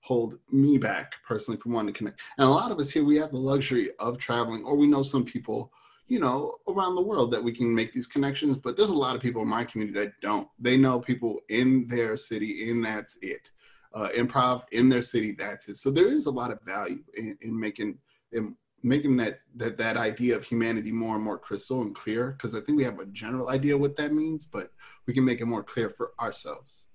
hold 0.00 0.38
me 0.50 0.78
back 0.78 1.14
personally 1.26 1.60
from 1.60 1.72
wanting 1.72 1.92
to 1.92 1.98
connect. 1.98 2.20
And 2.38 2.48
a 2.48 2.50
lot 2.50 2.72
of 2.72 2.78
us 2.78 2.90
here, 2.90 3.04
we 3.04 3.16
have 3.16 3.30
the 3.30 3.38
luxury 3.38 3.90
of 3.98 4.18
traveling, 4.18 4.64
or 4.64 4.76
we 4.76 4.86
know 4.86 5.02
some 5.02 5.24
people 5.24 5.72
you 6.10 6.18
know, 6.18 6.56
around 6.68 6.96
the 6.96 7.02
world 7.02 7.30
that 7.30 7.42
we 7.42 7.52
can 7.52 7.72
make 7.72 7.92
these 7.92 8.08
connections. 8.08 8.56
But 8.56 8.76
there's 8.76 8.90
a 8.90 8.96
lot 8.96 9.14
of 9.14 9.22
people 9.22 9.42
in 9.42 9.48
my 9.48 9.64
community 9.64 9.96
that 10.00 10.20
don't. 10.20 10.48
They 10.58 10.76
know 10.76 10.98
people 10.98 11.38
in 11.48 11.86
their 11.86 12.16
city, 12.16 12.68
and 12.68 12.84
that's 12.84 13.16
it. 13.22 13.52
Uh, 13.94 14.08
improv 14.16 14.64
in 14.72 14.88
their 14.88 15.02
city, 15.02 15.36
that's 15.38 15.68
it. 15.68 15.76
So 15.76 15.90
there 15.90 16.08
is 16.08 16.26
a 16.26 16.30
lot 16.30 16.50
of 16.50 16.58
value 16.62 17.02
in, 17.16 17.38
in 17.40 17.58
making 17.58 17.98
in 18.32 18.56
making 18.82 19.16
that 19.18 19.40
that 19.56 19.76
that 19.76 19.96
idea 19.96 20.36
of 20.36 20.44
humanity 20.44 20.92
more 20.92 21.14
and 21.14 21.24
more 21.24 21.38
crystal 21.38 21.82
and 21.82 21.94
clear. 21.94 22.32
Because 22.32 22.54
I 22.54 22.60
think 22.60 22.76
we 22.76 22.84
have 22.84 22.98
a 22.98 23.06
general 23.06 23.48
idea 23.48 23.76
what 23.76 23.96
that 23.96 24.12
means, 24.12 24.46
but 24.46 24.68
we 25.06 25.14
can 25.14 25.24
make 25.24 25.40
it 25.40 25.46
more 25.46 25.62
clear 25.62 25.90
for 25.90 26.12
ourselves. 26.20 26.88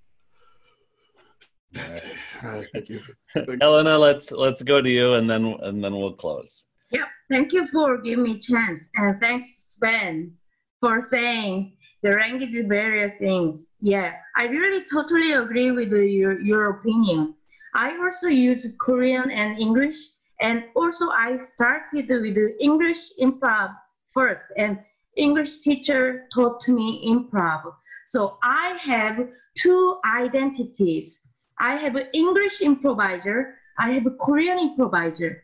That's 1.72 2.04
it. 2.04 2.12
Uh, 2.44 2.62
thank 2.74 2.90
you. 2.90 3.02
Hellena, 3.62 3.98
let's 3.98 4.32
let's 4.32 4.64
go 4.64 4.82
to 4.82 4.90
you, 4.90 5.16
and 5.16 5.30
then 5.30 5.46
and 5.62 5.84
then 5.84 5.94
we'll 5.96 6.14
close. 6.14 6.68
Yep. 6.92 7.08
Thank 7.30 7.54
you 7.54 7.68
for 7.68 7.98
giving 7.98 8.24
me 8.24 8.40
chance. 8.40 8.90
And 8.96 9.20
thanks, 9.20 9.76
Sven, 9.76 10.34
for 10.80 11.02
saying 11.02 11.76
the 12.04 12.12
language 12.12 12.54
is 12.54 12.68
various 12.68 13.18
things. 13.18 13.68
Yeah, 13.80 14.14
I 14.36 14.44
really 14.46 14.86
totally 14.92 15.34
agree 15.34 15.72
with 15.72 15.90
the, 15.90 16.06
your, 16.06 16.40
your 16.40 16.66
opinion. 16.78 17.34
I 17.74 17.98
also 17.98 18.28
use 18.28 18.68
Korean 18.80 19.32
and 19.32 19.58
English. 19.58 19.96
And 20.42 20.66
also 20.76 21.10
I 21.10 21.38
started 21.38 22.10
with 22.10 22.38
English 22.60 23.12
improv 23.20 23.76
first. 24.14 24.46
And 24.58 24.80
English 25.16 25.62
teacher 25.62 26.28
taught 26.34 26.68
me 26.68 27.08
improv. 27.08 27.74
So 28.08 28.38
I 28.44 28.78
have 28.82 29.28
two 29.58 30.00
identities. 30.06 31.26
I 31.60 31.76
have 31.78 31.96
an 31.96 32.08
English 32.14 32.62
improviser. 32.62 33.56
I 33.80 33.92
have 33.92 34.06
a 34.06 34.12
Korean 34.12 34.60
improviser. 34.60 35.44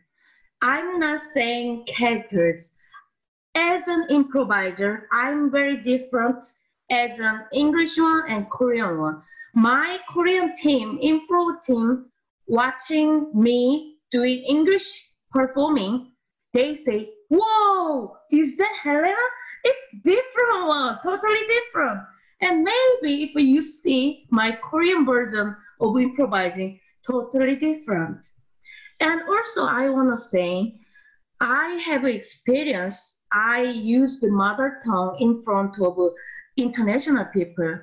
I'm 0.60 0.98
not 0.98 1.20
saying 1.20 1.86
characters. 1.86 2.74
As 3.54 3.88
an 3.88 4.06
improviser, 4.10 5.08
I'm 5.12 5.50
very 5.50 5.76
different 5.76 6.46
as 6.90 7.18
an 7.18 7.44
English 7.52 7.98
one 7.98 8.22
and 8.28 8.48
Korean 8.50 8.98
one. 8.98 9.22
My 9.54 9.98
Korean 10.08 10.54
team, 10.56 10.98
improv 11.02 11.62
team, 11.64 12.06
watching 12.46 13.30
me 13.34 13.91
doing 14.12 14.44
English 14.46 15.10
performing, 15.30 16.12
they 16.52 16.74
say, 16.74 17.10
whoa, 17.30 18.14
is 18.30 18.56
that 18.56 18.76
Hellena? 18.82 19.16
It's 19.64 19.86
different 20.04 20.66
one, 20.66 20.98
totally 21.02 21.40
different. 21.48 22.00
And 22.40 22.62
maybe 22.62 23.24
if 23.24 23.34
you 23.34 23.62
see 23.62 24.26
my 24.30 24.52
Korean 24.52 25.06
version 25.06 25.56
of 25.80 25.98
improvising, 25.98 26.78
totally 27.06 27.56
different. 27.56 28.28
And 29.00 29.22
also, 29.22 29.64
I 29.64 29.88
want 29.88 30.10
to 30.10 30.16
say, 30.16 30.74
I 31.40 31.80
have 31.84 32.04
experience. 32.04 33.24
I 33.32 33.62
use 33.62 34.20
the 34.20 34.30
mother 34.30 34.80
tongue 34.84 35.16
in 35.18 35.42
front 35.42 35.80
of 35.80 35.96
international 36.56 37.24
people 37.32 37.78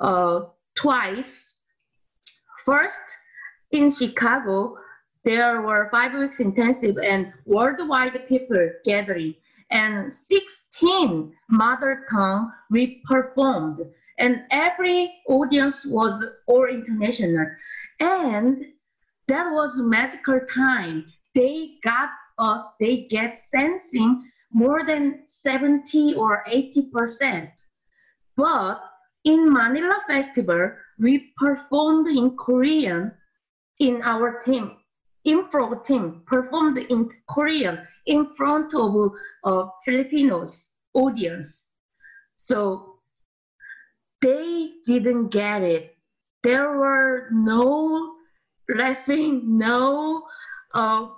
uh, 0.00 0.40
twice. 0.74 1.56
First, 2.64 3.00
in 3.70 3.90
Chicago, 3.90 4.76
there 5.26 5.60
were 5.60 5.88
five 5.90 6.14
weeks 6.14 6.38
intensive 6.38 6.96
and 6.98 7.32
worldwide 7.46 8.28
people 8.28 8.70
gathering, 8.84 9.34
and 9.72 10.12
16 10.12 11.34
mother 11.50 12.06
tongue 12.08 12.52
we 12.70 13.02
performed, 13.04 13.80
and 14.18 14.44
every 14.52 15.12
audience 15.28 15.84
was 15.84 16.24
all 16.46 16.66
international. 16.66 17.44
And 17.98 18.66
that 19.26 19.50
was 19.50 19.76
magical 19.78 20.38
time. 20.48 21.04
They 21.34 21.72
got 21.82 22.10
us, 22.38 22.76
they 22.78 23.08
get 23.10 23.36
sensing 23.36 24.22
more 24.52 24.86
than 24.86 25.22
70 25.26 26.14
or 26.14 26.44
80%. 26.46 27.50
But 28.36 28.80
in 29.24 29.52
Manila 29.52 29.98
Festival, 30.06 30.70
we 31.00 31.32
performed 31.36 32.06
in 32.06 32.36
Korean 32.36 33.10
in 33.80 34.02
our 34.02 34.40
team, 34.40 34.76
improv 35.26 35.84
team 35.84 36.22
performed 36.26 36.78
in 36.78 37.10
Korean 37.28 37.86
in 38.06 38.34
front 38.34 38.74
of 38.74 39.12
uh, 39.44 39.66
Filipinos 39.84 40.68
audience. 40.94 41.68
So 42.36 43.00
they 44.20 44.72
didn't 44.86 45.28
get 45.28 45.62
it. 45.62 45.96
There 46.42 46.76
were 46.78 47.28
no 47.32 48.14
laughing, 48.68 49.58
no 49.58 50.24
uh, 50.74 51.08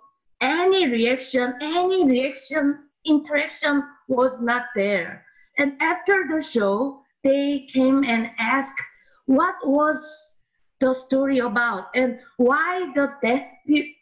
any 0.41 0.89
reaction, 0.89 1.55
any 1.61 2.07
reaction, 2.07 2.89
interaction 3.05 3.83
was 4.09 4.41
not 4.41 4.67
there. 4.75 5.25
And 5.59 5.81
after 5.83 6.27
the 6.31 6.43
show, 6.43 7.03
they 7.25 7.67
came 7.73 8.05
and 8.05 8.31
asked 8.39 8.81
what 9.27 9.57
was 9.65 10.38
the 10.81 10.93
story 10.93 11.39
about 11.39 11.87
and 11.95 12.19
why 12.37 12.91
the 12.95 13.13
deaf, 13.23 13.43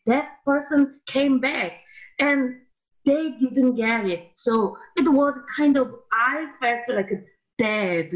deaf 0.04 0.28
person 0.44 1.00
came 1.06 1.40
back. 1.40 1.72
And 2.18 2.56
they 3.04 3.30
didn't 3.38 3.74
get 3.74 4.06
it. 4.06 4.28
So 4.32 4.76
it 4.96 5.08
was 5.08 5.38
kind 5.56 5.76
of, 5.76 5.94
I 6.12 6.46
felt 6.60 6.80
like 6.88 7.10
dead 7.56 8.10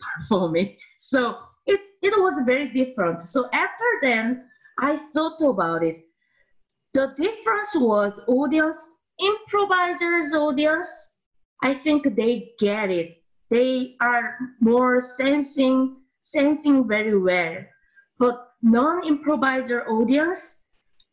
performing. 0.00 0.76
So 0.98 1.36
it, 1.66 1.80
it 2.02 2.18
was 2.18 2.40
very 2.44 2.72
different. 2.72 3.22
So 3.22 3.48
after 3.52 3.84
then, 4.02 4.44
I 4.78 4.96
thought 4.96 5.40
about 5.40 5.84
it. 5.84 5.96
The 6.94 7.14
difference 7.16 7.74
was 7.74 8.20
audience, 8.26 8.90
improvisers 9.20 10.34
audience, 10.34 11.12
I 11.62 11.74
think 11.74 12.16
they 12.16 12.50
get 12.58 12.90
it. 12.90 13.22
They 13.50 13.94
are 14.00 14.36
more 14.60 15.00
sensing, 15.00 15.96
sensing 16.22 16.88
very 16.88 17.16
well. 17.16 17.56
But 18.22 18.52
non-improviser 18.62 19.88
audience, 19.88 20.58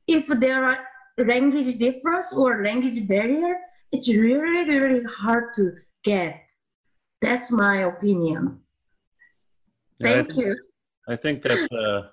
if 0.05 0.28
there 0.28 0.64
are 0.64 0.78
language 1.18 1.80
difference 1.80 2.32
or 2.34 2.64
language 2.64 3.07
barrier, 3.07 3.57
it's 3.91 4.07
really, 4.07 4.78
really 4.78 5.03
hard 5.05 5.55
to 5.55 5.72
get. 6.03 6.39
That's 7.20 7.49
my 7.49 7.78
opinion. 7.93 8.60
Thank 9.99 10.34
I 10.34 10.36
you. 10.36 10.55
I 11.07 11.16
think 11.16 11.41
that's 11.41 11.72
uh, 11.72 12.10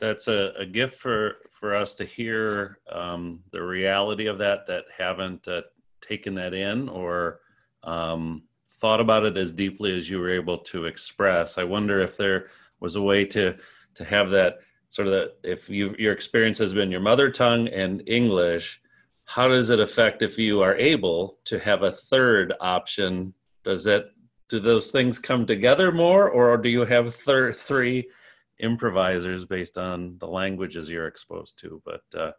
that's 0.00 0.28
a, 0.28 0.54
a, 0.58 0.64
gift 0.64 0.98
for 0.98 1.36
for 1.50 1.76
us 1.76 1.92
to 1.96 2.06
hear 2.06 2.78
um, 2.90 3.40
the 3.50 3.62
reality 3.62 4.28
of 4.28 4.38
that 4.38 4.66
that 4.66 4.84
haven't 4.96 5.46
uh, 5.46 5.60
taken 6.00 6.32
that 6.36 6.54
in 6.54 6.88
or 6.88 7.40
um, 7.84 8.44
thought 8.80 9.00
about 9.00 9.26
it 9.26 9.36
as 9.36 9.52
deeply 9.52 9.94
as 9.94 10.08
you 10.08 10.18
were 10.18 10.30
able 10.30 10.56
to 10.72 10.86
express. 10.86 11.58
I 11.58 11.64
wonder 11.64 12.00
if 12.00 12.16
there 12.16 12.46
was 12.80 12.96
a 12.96 13.02
way 13.02 13.26
to 13.26 13.58
to 13.94 14.04
have 14.04 14.30
that 14.30 14.58
sort 14.88 15.08
of 15.08 15.14
that 15.14 15.36
if 15.42 15.70
you 15.70 15.94
your 15.98 16.12
experience 16.12 16.58
has 16.58 16.74
been 16.74 16.90
your 16.90 17.00
mother 17.00 17.30
tongue 17.30 17.68
and 17.68 18.02
English, 18.06 18.80
how 19.24 19.48
does 19.48 19.70
it 19.70 19.80
affect 19.80 20.22
if 20.22 20.38
you 20.38 20.62
are 20.62 20.76
able 20.76 21.38
to 21.44 21.58
have 21.58 21.82
a 21.82 21.90
third 21.90 22.52
option? 22.60 23.32
Does 23.64 23.84
that 23.84 24.06
do 24.48 24.60
those 24.60 24.90
things 24.90 25.18
come 25.18 25.46
together 25.46 25.90
more, 25.90 26.28
or 26.28 26.58
do 26.58 26.68
you 26.68 26.84
have 26.84 27.14
thir- 27.14 27.52
three 27.52 28.08
improvisers 28.58 29.46
based 29.46 29.78
on 29.78 30.16
the 30.18 30.26
languages 30.26 30.90
you're 30.90 31.06
exposed 31.06 31.58
to? 31.60 31.82
But 31.84 32.34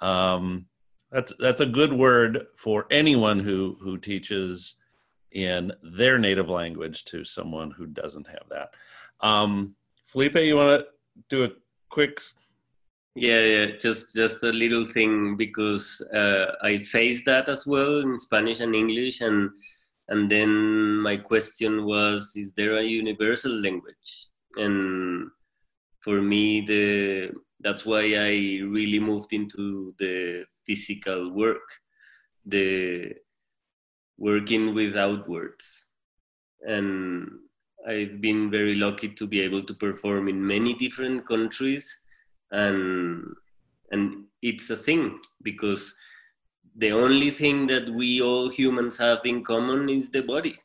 uh, 0.00 0.04
um, 0.04 0.66
that's 1.10 1.32
that's 1.40 1.60
a 1.60 1.66
good 1.66 1.92
word 1.92 2.46
for 2.56 2.86
anyone 2.90 3.40
who 3.40 3.76
who 3.80 3.98
teaches 3.98 4.76
in 5.32 5.72
their 5.82 6.18
native 6.18 6.48
language 6.48 7.04
to 7.04 7.24
someone 7.24 7.70
who 7.70 7.86
doesn't 7.86 8.28
have 8.28 8.48
that. 8.50 8.70
Um, 9.20 9.74
Felipe, 10.08 10.36
you 10.36 10.56
want 10.56 10.82
to 10.82 10.86
do 11.28 11.44
a 11.44 11.50
quick 11.90 12.20
yeah 13.14 13.40
yeah 13.40 13.66
just 13.80 14.14
just 14.14 14.44
a 14.44 14.52
little 14.52 14.84
thing 14.84 15.36
because 15.36 16.00
uh, 16.14 16.52
i 16.62 16.78
faced 16.78 17.24
that 17.24 17.48
as 17.48 17.66
well 17.66 17.98
in 17.98 18.16
spanish 18.16 18.60
and 18.60 18.76
english 18.76 19.22
and 19.22 19.50
and 20.08 20.30
then 20.30 20.50
my 21.00 21.16
question 21.16 21.84
was 21.84 22.34
is 22.36 22.52
there 22.54 22.78
a 22.78 22.82
universal 22.82 23.52
language? 23.52 24.28
And 24.56 25.30
for 26.02 26.22
me 26.22 26.62
the 26.62 27.30
that's 27.60 27.84
why 27.84 28.14
i 28.14 28.32
really 28.76 28.98
moved 28.98 29.32
into 29.32 29.94
the 29.98 30.44
physical 30.66 31.32
work 31.32 31.66
the 32.46 33.12
working 34.16 34.74
without 34.74 35.28
words. 35.28 35.86
And 36.66 37.28
i've 37.86 38.20
been 38.20 38.50
very 38.50 38.74
lucky 38.74 39.08
to 39.08 39.26
be 39.26 39.40
able 39.40 39.62
to 39.62 39.74
perform 39.74 40.28
in 40.28 40.44
many 40.44 40.74
different 40.74 41.26
countries 41.26 42.00
and 42.50 43.24
and 43.90 44.24
it's 44.42 44.70
a 44.70 44.76
thing 44.76 45.18
because 45.42 45.94
the 46.76 46.92
only 46.92 47.30
thing 47.30 47.66
that 47.66 47.88
we 47.92 48.22
all 48.22 48.48
humans 48.48 48.96
have 48.98 49.18
in 49.24 49.42
common 49.44 49.88
is 49.88 50.10
the 50.10 50.22
body. 50.22 50.56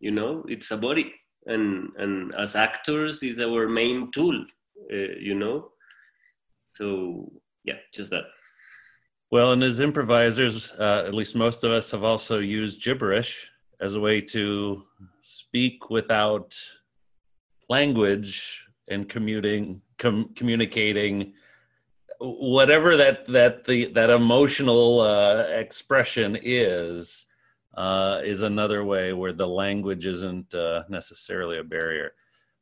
You 0.00 0.10
know 0.10 0.44
it's 0.48 0.70
a 0.70 0.76
body. 0.76 1.14
And 1.46 1.90
and 1.96 2.34
as 2.34 2.56
actors 2.56 3.22
is 3.22 3.40
our 3.40 3.68
main 3.68 4.10
tool 4.12 4.44
uh, 4.92 5.14
you 5.20 5.34
know? 5.34 5.70
So 6.68 7.30
yeah 7.64 7.78
just 7.92 8.10
that. 8.10 8.24
Well 9.30 9.52
and 9.52 9.62
as 9.62 9.80
improvisers 9.80 10.72
uh, 10.72 11.04
at 11.06 11.14
least 11.14 11.36
most 11.36 11.64
of 11.64 11.70
us 11.70 11.90
have 11.92 12.02
also 12.02 12.40
used 12.40 12.82
gibberish 12.82 13.48
as 13.80 13.94
a 13.94 14.00
way 14.00 14.20
to 14.20 14.82
speak 15.24 15.88
without 15.88 16.54
language 17.70 18.66
and 18.88 19.08
commuting 19.08 19.80
com- 19.96 20.28
communicating 20.36 21.32
whatever 22.20 22.94
that 22.98 23.24
that 23.24 23.64
the 23.64 23.86
that 23.94 24.10
emotional 24.10 25.00
uh, 25.00 25.44
expression 25.48 26.36
is 26.42 27.24
uh, 27.74 28.20
is 28.22 28.42
another 28.42 28.84
way 28.84 29.14
where 29.14 29.32
the 29.32 29.48
language 29.48 30.04
isn't 30.04 30.54
uh, 30.54 30.82
necessarily 30.90 31.56
a 31.56 31.64
barrier. 31.64 32.12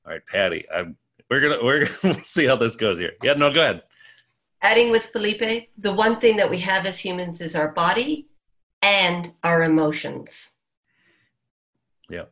All 0.07 0.13
right, 0.13 0.25
Patti, 0.29 0.65
I'm, 0.73 0.97
we're 1.29 1.41
gonna 1.41 1.65
we're 1.65 1.89
gonna 2.01 2.25
see 2.25 2.47
how 2.47 2.55
this 2.55 2.77
goes 2.77 2.97
here. 2.97 3.15
Yeah, 3.25 3.33
no, 3.33 3.53
go 3.53 3.63
ahead. 3.63 3.83
Adding 4.63 4.93
with 4.93 5.07
Felipe, 5.07 5.69
the 5.77 5.93
one 5.93 6.21
thing 6.21 6.37
that 6.37 6.49
we 6.49 6.61
have 6.61 6.87
as 6.87 7.01
humans 7.01 7.41
is 7.41 7.57
our 7.57 7.73
body 7.73 8.29
and 8.81 9.33
our 9.43 9.65
emotions. 9.65 10.51
Yeah. 12.09 12.27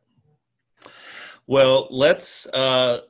Well, 1.51 1.89
let's 1.91 2.47
uh, 2.47 3.01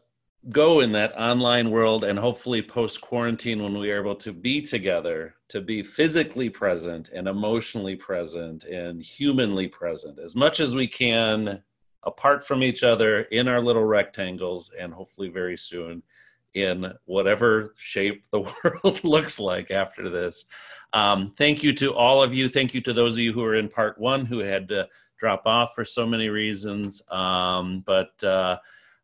go 0.48 0.80
in 0.80 0.92
that 0.92 1.14
online 1.14 1.70
world 1.70 2.04
and 2.04 2.18
hopefully 2.18 2.62
post 2.62 3.02
quarantine 3.02 3.62
when 3.62 3.76
we 3.76 3.92
are 3.92 4.00
able 4.00 4.14
to 4.14 4.32
be 4.32 4.62
together 4.62 5.34
to 5.48 5.60
be 5.60 5.82
physically 5.82 6.48
present 6.48 7.10
and 7.10 7.28
emotionally 7.28 7.96
present 7.96 8.64
and 8.64 9.02
humanly 9.02 9.68
present 9.68 10.18
as 10.18 10.34
much 10.34 10.58
as 10.58 10.74
we 10.74 10.86
can 10.86 11.62
apart 12.04 12.42
from 12.42 12.62
each 12.62 12.82
other 12.82 13.24
in 13.24 13.46
our 13.46 13.60
little 13.60 13.84
rectangles 13.84 14.72
and 14.80 14.94
hopefully 14.94 15.28
very 15.28 15.58
soon 15.58 16.02
in 16.54 16.90
whatever 17.04 17.74
shape 17.76 18.24
the 18.30 18.40
world 18.64 19.00
looks 19.04 19.38
like 19.38 19.70
after 19.70 20.08
this. 20.08 20.46
Um, 20.94 21.30
thank 21.36 21.62
you 21.62 21.74
to 21.74 21.92
all 21.92 22.22
of 22.22 22.32
you. 22.32 22.48
Thank 22.48 22.72
you 22.72 22.80
to 22.80 22.94
those 22.94 23.16
of 23.16 23.18
you 23.18 23.34
who 23.34 23.44
are 23.44 23.56
in 23.56 23.68
part 23.68 24.00
one 24.00 24.24
who 24.24 24.38
had 24.38 24.66
to 24.70 24.88
drop 25.20 25.42
off 25.46 25.74
for 25.74 25.84
so 25.84 26.04
many 26.04 26.28
reasons 26.28 27.02
um, 27.10 27.84
but 27.86 28.24
uh, 28.24 28.56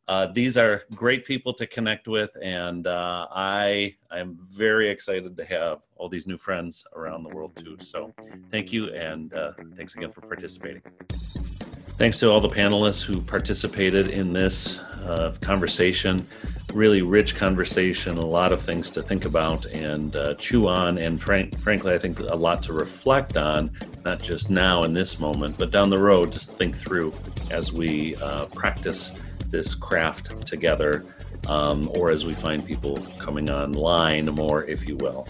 uh, 0.08 0.26
these 0.26 0.56
are 0.56 0.84
great 0.94 1.24
people 1.24 1.52
to 1.52 1.66
connect 1.66 2.06
with, 2.06 2.30
and 2.40 2.86
uh, 2.86 3.26
I 3.32 3.96
am 4.12 4.38
very 4.48 4.88
excited 4.88 5.36
to 5.36 5.44
have 5.44 5.82
all 5.96 6.08
these 6.08 6.28
new 6.28 6.38
friends 6.38 6.84
around 6.94 7.24
the 7.24 7.30
world 7.30 7.56
too. 7.56 7.76
So, 7.80 8.14
thank 8.50 8.72
you, 8.72 8.94
and 8.94 9.34
uh, 9.34 9.52
thanks 9.74 9.96
again 9.96 10.12
for 10.12 10.20
participating. 10.20 10.82
Thanks 11.98 12.20
to 12.20 12.30
all 12.30 12.42
the 12.42 12.48
panelists 12.50 13.02
who 13.02 13.22
participated 13.22 14.08
in 14.08 14.34
this 14.34 14.80
uh, 15.06 15.34
conversation. 15.40 16.26
Really 16.74 17.00
rich 17.00 17.36
conversation, 17.36 18.18
a 18.18 18.24
lot 18.24 18.52
of 18.52 18.60
things 18.60 18.90
to 18.90 19.02
think 19.02 19.24
about 19.24 19.64
and 19.64 20.14
uh, 20.14 20.34
chew 20.34 20.68
on, 20.68 20.98
and 20.98 21.18
frank, 21.18 21.58
frankly, 21.58 21.94
I 21.94 21.98
think 21.98 22.18
a 22.18 22.36
lot 22.36 22.62
to 22.64 22.74
reflect 22.74 23.38
on, 23.38 23.70
not 24.04 24.20
just 24.20 24.50
now 24.50 24.82
in 24.82 24.92
this 24.92 25.18
moment, 25.18 25.56
but 25.56 25.70
down 25.70 25.88
the 25.88 25.98
road, 25.98 26.32
just 26.32 26.52
think 26.52 26.76
through 26.76 27.14
as 27.50 27.72
we 27.72 28.14
uh, 28.16 28.44
practice 28.46 29.12
this 29.46 29.74
craft 29.74 30.46
together, 30.46 31.02
um, 31.46 31.90
or 31.94 32.10
as 32.10 32.26
we 32.26 32.34
find 32.34 32.66
people 32.66 32.98
coming 33.18 33.48
online 33.48 34.26
more, 34.26 34.64
if 34.64 34.86
you 34.86 34.96
will, 34.96 35.26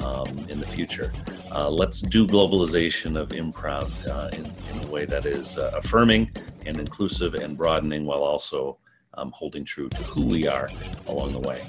um, 0.00 0.38
in 0.50 0.60
the 0.60 0.68
future. 0.68 1.12
Uh, 1.52 1.68
let's 1.68 2.00
do 2.00 2.26
globalization 2.26 3.18
of 3.18 3.30
improv 3.30 3.90
uh, 4.06 4.28
in, 4.36 4.46
in, 4.70 4.86
a 4.86 4.90
way 4.90 5.04
that 5.04 5.26
is 5.26 5.58
uh, 5.58 5.72
affirming 5.74 6.30
and 6.64 6.78
inclusive 6.78 7.34
and 7.34 7.56
broadening 7.56 8.04
while 8.04 8.22
also 8.22 8.78
um, 9.14 9.32
holding 9.32 9.64
true 9.64 9.88
to 9.88 10.02
who 10.04 10.24
we 10.24 10.46
are 10.46 10.70
along 11.08 11.32
the 11.32 11.40
way. 11.40 11.60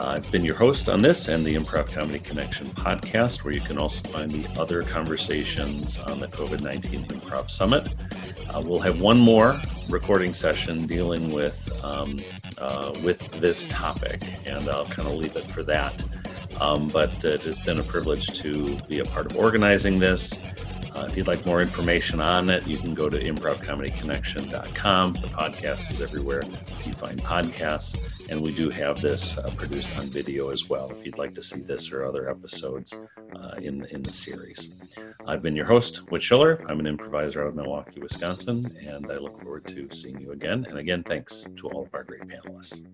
I've 0.00 0.30
been 0.30 0.44
your 0.44 0.54
host 0.54 0.88
on 0.88 1.02
this 1.02 1.28
and 1.28 1.44
the 1.44 1.54
Improv 1.54 1.92
Comedy 1.92 2.18
Connection 2.18 2.68
podcast, 2.70 3.44
where 3.44 3.52
you 3.52 3.60
can 3.60 3.76
also 3.76 4.08
find 4.08 4.30
the 4.30 4.48
other 4.58 4.82
conversations 4.82 5.98
on 5.98 6.18
the 6.18 6.28
COVID 6.28 6.60
19 6.60 7.06
Improv 7.06 7.50
Summit. 7.50 7.88
Uh, 8.48 8.62
we'll 8.64 8.80
have 8.80 9.00
one 9.00 9.18
more 9.18 9.60
recording 9.88 10.32
session 10.32 10.86
dealing 10.86 11.30
with 11.30 11.70
um, 11.84 12.20
uh, 12.58 12.92
with 13.04 13.20
this 13.40 13.66
topic, 13.66 14.22
and 14.46 14.68
I'll 14.68 14.86
kind 14.86 15.08
of 15.08 15.14
leave 15.14 15.36
it 15.36 15.46
for 15.46 15.62
that. 15.64 16.02
Um, 16.60 16.88
but 16.88 17.24
it 17.24 17.42
has 17.42 17.58
been 17.60 17.78
a 17.78 17.82
privilege 17.82 18.26
to 18.40 18.76
be 18.88 19.00
a 19.00 19.04
part 19.04 19.26
of 19.26 19.36
organizing 19.36 19.98
this. 19.98 20.38
Uh, 20.94 21.06
if 21.08 21.16
you'd 21.16 21.26
like 21.26 21.44
more 21.46 21.62
information 21.62 22.20
on 22.20 22.50
it, 22.50 22.66
you 22.66 22.76
can 22.76 22.92
go 22.92 23.08
to 23.08 23.18
improvcomedyconnection.com. 23.18 25.12
The 25.14 25.28
podcast 25.28 25.90
is 25.90 26.02
everywhere 26.02 26.42
you 26.84 26.92
find 26.92 27.22
podcasts, 27.22 27.96
and 28.28 28.42
we 28.42 28.52
do 28.52 28.68
have 28.68 29.00
this 29.00 29.38
uh, 29.38 29.50
produced 29.56 29.96
on 29.98 30.04
video 30.06 30.50
as 30.50 30.68
well. 30.68 30.90
If 30.90 31.06
you'd 31.06 31.16
like 31.16 31.32
to 31.34 31.42
see 31.42 31.60
this 31.60 31.90
or 31.92 32.04
other 32.04 32.28
episodes 32.28 32.94
uh, 33.34 33.54
in 33.62 33.86
in 33.86 34.02
the 34.02 34.12
series, 34.12 34.74
I've 35.26 35.40
been 35.40 35.56
your 35.56 35.66
host, 35.66 36.10
Whit 36.10 36.20
Shiller. 36.20 36.62
I'm 36.68 36.78
an 36.78 36.86
improviser 36.86 37.42
out 37.42 37.48
of 37.48 37.54
Milwaukee, 37.54 38.00
Wisconsin, 38.00 38.76
and 38.86 39.10
I 39.10 39.16
look 39.16 39.40
forward 39.40 39.66
to 39.68 39.88
seeing 39.90 40.20
you 40.20 40.32
again. 40.32 40.66
And 40.68 40.78
again, 40.78 41.02
thanks 41.04 41.46
to 41.56 41.70
all 41.70 41.84
of 41.84 41.94
our 41.94 42.04
great 42.04 42.22
panelists. 42.22 42.84